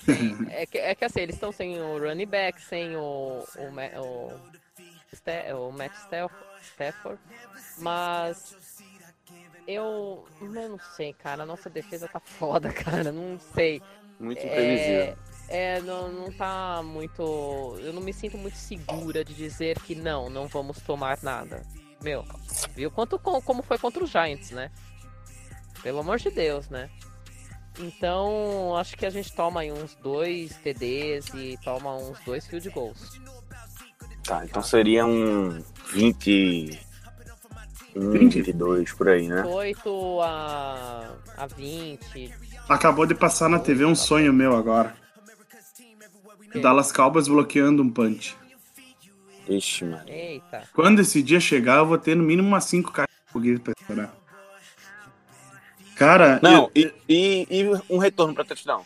é, 0.51 0.65
que, 0.65 0.77
é 0.77 0.95
que 0.95 1.05
assim, 1.05 1.21
eles 1.21 1.35
estão 1.35 1.51
sem 1.51 1.79
o 1.79 1.97
running 1.99 2.25
back, 2.25 2.61
sem 2.61 2.95
o. 2.95 3.45
o, 3.55 4.01
o, 4.01 5.67
o 5.67 5.71
Matt 5.71 5.93
Staff- 5.93 6.35
Stafford, 6.61 7.19
mas. 7.77 8.57
Eu, 9.65 10.27
eu 10.41 10.49
não 10.49 10.79
sei, 10.79 11.13
cara. 11.13 11.43
A 11.43 11.45
nossa 11.45 11.69
defesa 11.69 12.07
tá 12.07 12.19
foda, 12.19 12.71
cara. 12.73 13.11
Não 13.11 13.39
sei. 13.39 13.81
Muito 14.19 14.45
imprevisível. 14.45 15.01
é, 15.01 15.15
não, 15.85 16.11
não 16.11 16.31
tá 16.31 16.81
muito. 16.83 17.75
Eu 17.79 17.93
não 17.93 18.01
me 18.01 18.13
sinto 18.13 18.37
muito 18.37 18.57
segura 18.57 19.23
de 19.23 19.33
dizer 19.33 19.79
que 19.81 19.93
não, 19.95 20.29
não 20.29 20.47
vamos 20.47 20.79
tomar 20.81 21.19
nada. 21.21 21.61
Meu, 22.01 22.25
viu 22.75 22.89
quanto, 22.91 23.17
co- 23.19 23.41
como 23.41 23.61
foi 23.63 23.77
contra 23.77 24.03
os 24.03 24.09
Giants, 24.09 24.51
né? 24.51 24.71
Pelo 25.81 25.99
amor 25.99 26.17
de 26.17 26.29
Deus, 26.31 26.69
né? 26.69 26.89
Então, 27.79 28.75
acho 28.77 28.95
que 28.95 29.05
a 29.05 29.09
gente 29.09 29.33
toma 29.33 29.61
aí 29.61 29.71
uns 29.71 29.95
dois 29.95 30.55
TDs 30.57 31.27
e 31.33 31.57
toma 31.63 31.95
uns 31.95 32.19
dois 32.25 32.45
field 32.45 32.69
goals. 32.69 33.19
Tá, 34.23 34.45
então 34.45 34.61
seria 34.61 35.05
um 35.05 35.61
20. 35.91 36.79
Um, 37.95 38.11
20? 38.11 38.41
22 38.41 38.91
por 38.93 39.09
aí, 39.09 39.27
né? 39.27 39.43
8 39.43 40.19
a, 40.21 41.15
a 41.37 41.47
20. 41.47 42.33
Acabou 42.69 43.05
de 43.05 43.13
passar 43.15 43.49
na 43.49 43.59
TV 43.59 43.85
um 43.85 43.95
sonho 43.95 44.31
meu 44.33 44.55
agora. 44.55 44.95
Que? 46.53 46.59
Dallas 46.61 46.91
Cowboys 46.91 47.27
bloqueando 47.27 47.83
um 47.83 47.89
punch. 47.89 48.37
Ixi, 49.49 49.83
mano. 49.85 50.07
Eita. 50.07 50.63
Quando 50.73 51.01
esse 51.01 51.21
dia 51.21 51.39
chegar, 51.39 51.77
eu 51.79 51.85
vou 51.85 51.97
ter 51.97 52.15
no 52.15 52.23
mínimo 52.23 52.47
umas 52.47 52.63
5 52.65 52.91
caixas 52.91 53.13
de 53.27 53.31
foguete 53.33 53.59
pra 53.59 53.73
estourar. 53.77 54.13
Cara, 55.95 56.39
Não, 56.41 56.71
eu- 56.73 56.91
e, 57.07 57.45
e, 57.49 57.61
e 57.61 57.65
um 57.89 57.97
retorno 57.97 58.33
pra 58.33 58.43
touchdown? 58.45 58.85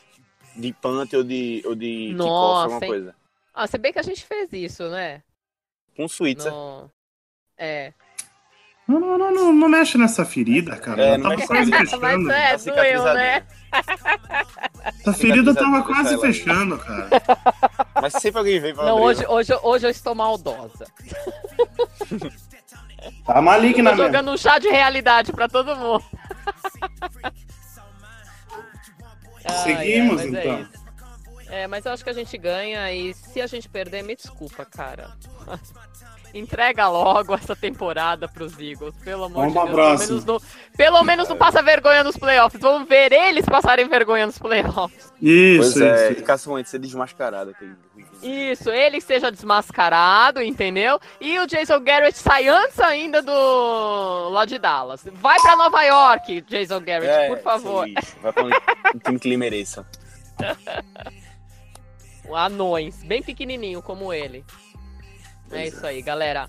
De 0.56 0.74
punt 0.74 1.14
ou 1.14 1.24
de, 1.24 1.62
ou 1.66 1.76
de 1.76 2.08
kickoff, 2.10 2.18
Nossa, 2.18 2.64
alguma 2.64 2.86
hein? 2.86 2.90
coisa. 2.92 3.16
Ah, 3.54 3.68
se 3.68 3.78
bem 3.78 3.94
que 3.94 4.00
a 4.00 4.04
gente 4.04 4.26
fez 4.26 4.52
isso, 4.54 4.90
né? 4.90 5.22
Com 5.96 6.08
Switzer. 6.08 6.52
No... 6.52 6.92
É. 7.58 7.94
Não, 8.88 9.00
não, 9.02 9.18
não, 9.18 9.34
não, 9.34 9.54
não 9.54 9.68
mexe 9.70 9.98
nessa 9.98 10.24
ferida, 10.24 10.78
cara. 10.78 11.02
É, 11.02 11.08
Ela 11.16 11.18
tava 11.22 11.36
mexe 11.36 11.48
quase 11.48 11.72
nessa 11.72 11.98
Mas 11.98 12.12
fechando. 12.24 12.32
é, 12.32 12.58
Tá 12.58 12.72
doeu, 12.74 13.04
né? 13.14 13.44
Essa 15.00 15.14
ferida 15.14 15.54
tava 15.54 15.84
quase 15.84 16.18
fechando, 16.22 16.78
cara. 16.78 17.10
Mas 18.02 18.14
sempre 18.14 18.40
alguém 18.40 18.60
vem 18.62 18.74
pra 18.74 18.86
Não, 18.86 18.94
abrir, 18.94 19.06
hoje, 19.06 19.26
hoje, 19.28 19.60
hoje 19.62 19.88
eu 19.88 19.92
estou 19.92 20.16
maldosa. 20.16 20.86
Tá 23.26 23.42
maligna 23.42 23.92
Tô 23.92 23.96
mesmo. 23.96 24.06
jogando 24.08 24.32
um 24.32 24.38
chá 24.38 24.58
de 24.58 24.68
realidade 24.70 25.32
pra 25.32 25.48
todo 25.48 25.76
mundo. 25.78 26.04
Seguimos, 29.64 30.22
é 30.22 30.28
então. 30.28 30.68
É, 31.50 31.66
mas 31.68 31.86
eu 31.86 31.92
acho 31.94 32.04
que 32.04 32.10
a 32.10 32.14
gente 32.14 32.38
ganha 32.38 32.92
e 32.94 33.14
se 33.14 33.42
a 33.42 33.48
gente 33.48 33.70
perder, 33.70 34.04
me 34.04 34.16
desculpa, 34.16 34.66
cara. 34.66 35.12
Entrega 36.34 36.90
logo 36.90 37.34
essa 37.34 37.56
temporada 37.56 38.28
pros 38.28 38.60
Eagles, 38.60 38.94
pelo 38.98 39.24
amor 39.24 39.50
Vamos 39.50 39.54
de 39.54 39.60
Deus. 39.60 39.72
próxima. 39.72 39.98
Pelo 39.98 40.10
menos, 40.10 40.26
não, 40.26 40.42
pelo 40.76 41.04
menos 41.04 41.30
não 41.30 41.38
passa 41.38 41.64
vergonha 41.64 42.04
nos 42.04 42.18
playoffs. 42.18 42.62
Vamos 42.62 42.88
ver 42.88 43.14
eles 43.14 43.46
passarem 43.46 43.88
vergonha 43.88 44.26
nos 44.26 44.38
playoffs. 44.38 45.12
Isso, 45.22 45.80
Pois 45.80 45.82
é, 45.82 46.12
isso. 46.12 46.52
Wentz 46.52 46.70
ser 46.70 46.80
desmascarado 46.80 47.52
aquele 47.52 47.76
Isso, 48.22 48.70
ele 48.70 49.00
seja 49.00 49.32
desmascarado, 49.32 50.44
entendeu? 50.44 51.00
E 51.20 51.40
o 51.40 51.48
Jason 51.48 51.80
Garrett 51.80 52.18
sai 52.18 52.50
antes 52.50 52.78
ainda 52.82 53.22
do 53.22 54.30
lá 54.30 54.44
de 54.44 54.60
Dallas. 54.60 55.08
Vai 55.14 55.40
pra 55.40 55.56
Nova 55.56 55.82
York, 55.84 56.42
Jason 56.42 56.82
Garrett, 56.82 57.10
É, 57.10 57.28
por 57.30 57.40
favor. 57.40 57.88
isso, 57.88 58.18
Vai 58.22 58.34
pra 58.34 58.44
um, 58.44 58.50
um 58.96 59.00
time 59.00 59.18
que 59.18 59.30
lhe 59.30 59.38
mereça. 59.38 59.88
Anões, 62.36 63.04
bem 63.04 63.22
pequenininho 63.22 63.82
como 63.82 64.14
ele. 64.14 64.44
É 65.52 65.68
isso 65.68 65.86
aí, 65.86 66.02
galera. 66.02 66.48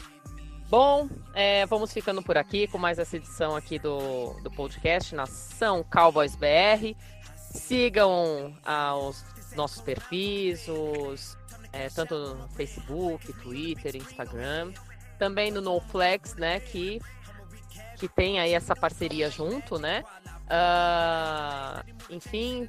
Bom, 0.68 1.08
é, 1.34 1.64
vamos 1.66 1.92
ficando 1.92 2.22
por 2.22 2.36
aqui 2.36 2.66
com 2.66 2.76
mais 2.76 2.98
essa 2.98 3.16
edição 3.16 3.56
aqui 3.56 3.78
do, 3.78 4.34
do 4.42 4.50
podcast 4.50 5.14
Nação 5.14 5.82
Cowboys 5.82 6.36
BR. 6.36 6.94
Sigam 7.36 8.54
ah, 8.64 8.94
os 8.96 9.24
nossos 9.56 9.80
perfis, 9.80 10.68
os, 10.68 11.38
é, 11.72 11.88
tanto 11.88 12.14
no 12.34 12.48
Facebook, 12.48 13.32
Twitter, 13.34 13.96
Instagram. 13.96 14.72
Também 15.18 15.50
no 15.50 15.60
NoFlex, 15.60 16.34
né, 16.34 16.60
que, 16.60 17.00
que 17.96 18.06
tem 18.06 18.38
aí 18.38 18.52
essa 18.52 18.76
parceria 18.76 19.30
junto, 19.30 19.78
né? 19.78 20.04
Ah, 20.50 21.82
enfim, 22.10 22.68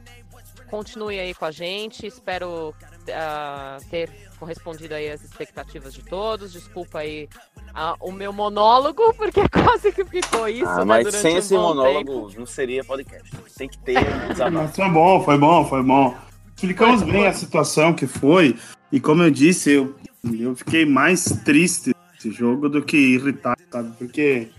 continue 0.69 1.19
aí 1.19 1.33
com 1.33 1.45
a 1.45 1.51
gente. 1.51 2.07
Espero 2.07 2.73
ah, 3.13 3.77
ter 3.89 4.09
correspondido 4.39 4.93
aí 4.93 5.09
às 5.11 5.21
expectativas 5.23 5.93
de 5.93 6.03
todos. 6.03 6.53
Desculpa 6.53 6.99
aí 6.99 7.27
ah, 7.73 7.95
o 7.99 8.11
meu 8.11 8.31
monólogo, 8.33 9.13
porque 9.17 9.41
quase 9.49 9.91
que 9.91 10.03
ficou 10.05 10.47
isso, 10.47 10.65
Ah, 10.67 10.79
né? 10.79 10.85
mas 10.85 11.15
sem 11.15 11.35
um 11.35 11.37
esse 11.37 11.53
monólogo 11.53 12.27
tempo. 12.29 12.39
não 12.39 12.45
seria 12.45 12.83
podcast. 12.83 13.29
Tem 13.57 13.67
que 13.69 13.77
ter 13.79 13.97
um. 13.97 14.51
Mas 14.51 14.75
foi 14.75 14.89
bom, 14.89 15.23
foi 15.23 15.37
bom, 15.37 15.65
foi 15.65 15.83
bom. 15.83 16.17
Explicamos 16.55 17.01
Foi, 17.01 17.11
bem 17.11 17.21
foi. 17.21 17.29
a 17.29 17.33
situação 17.33 17.93
que 17.93 18.05
foi. 18.05 18.57
E 18.91 18.99
como 18.99 19.23
eu 19.23 19.31
disse, 19.31 19.71
eu, 19.71 19.95
eu 20.37 20.55
fiquei 20.55 20.85
mais 20.85 21.23
triste 21.45 21.95
nesse 22.13 22.31
jogo 22.31 22.67
do 22.67 22.81
que 22.83 22.97
irritado, 22.97 23.61
sabe? 23.71 23.95
Porque 23.97 24.49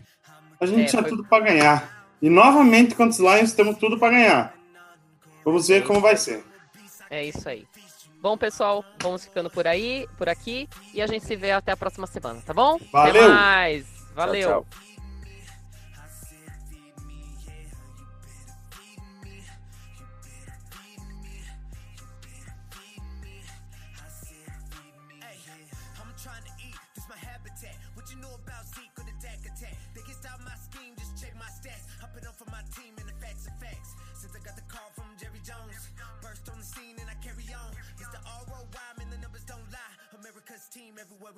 a 0.58 0.64
gente 0.64 0.82
É, 0.82 0.84
tinha 0.86 1.02
foi- 1.02 1.10
tudo 1.10 1.24
pra 1.24 1.40
ganhar. 1.40 2.06
E 2.22 2.30
novamente 2.30 2.94
contra 2.94 3.10
os 3.12 3.18
Lions 3.18 3.52
temos 3.52 3.76
tudo 3.76 3.98
pra 3.98 4.10
ganhar. 4.10 4.54
Vamos 5.44 5.68
ver 5.68 5.84
como 5.84 6.00
vai 6.00 6.16
ser. 6.16 6.42
É 7.10 7.24
isso 7.26 7.46
aí. 7.48 7.66
Bom, 8.20 8.36
pessoal, 8.36 8.84
vamos 9.02 9.24
ficando 9.24 9.48
por 9.48 9.66
aí, 9.66 10.06
por 10.18 10.28
aqui, 10.28 10.68
e 10.92 11.00
a 11.00 11.06
gente 11.06 11.24
se 11.24 11.34
vê 11.36 11.52
até 11.52 11.72
a 11.72 11.76
próxima 11.76 12.06
semana, 12.06 12.42
tá 12.44 12.52
bom? 12.52 12.78
Valeu! 12.92 13.24
Até 13.24 13.28
mais! 13.34 13.86
Valeu! 14.14 14.48
Tchau, 14.48 14.66
tchau. 14.70 14.89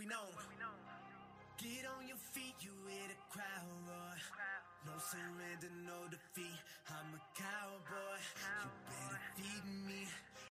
We. 0.09 0.15
Get 1.63 1.87
on 1.87 2.09
your 2.09 2.17
feet, 2.35 2.55
you 2.61 2.73
hear 2.89 3.07
the 3.07 3.19
crowd 3.31 3.71
roar. 3.87 4.19
No 4.87 4.93
surrender, 4.99 5.71
no 5.87 6.11
defeat. 6.11 6.59
I'm 6.91 7.15
a 7.15 7.23
cowboy. 7.39 8.19
You 8.63 8.71
better 8.91 9.21
feed 9.37 9.65
me. 9.87 10.22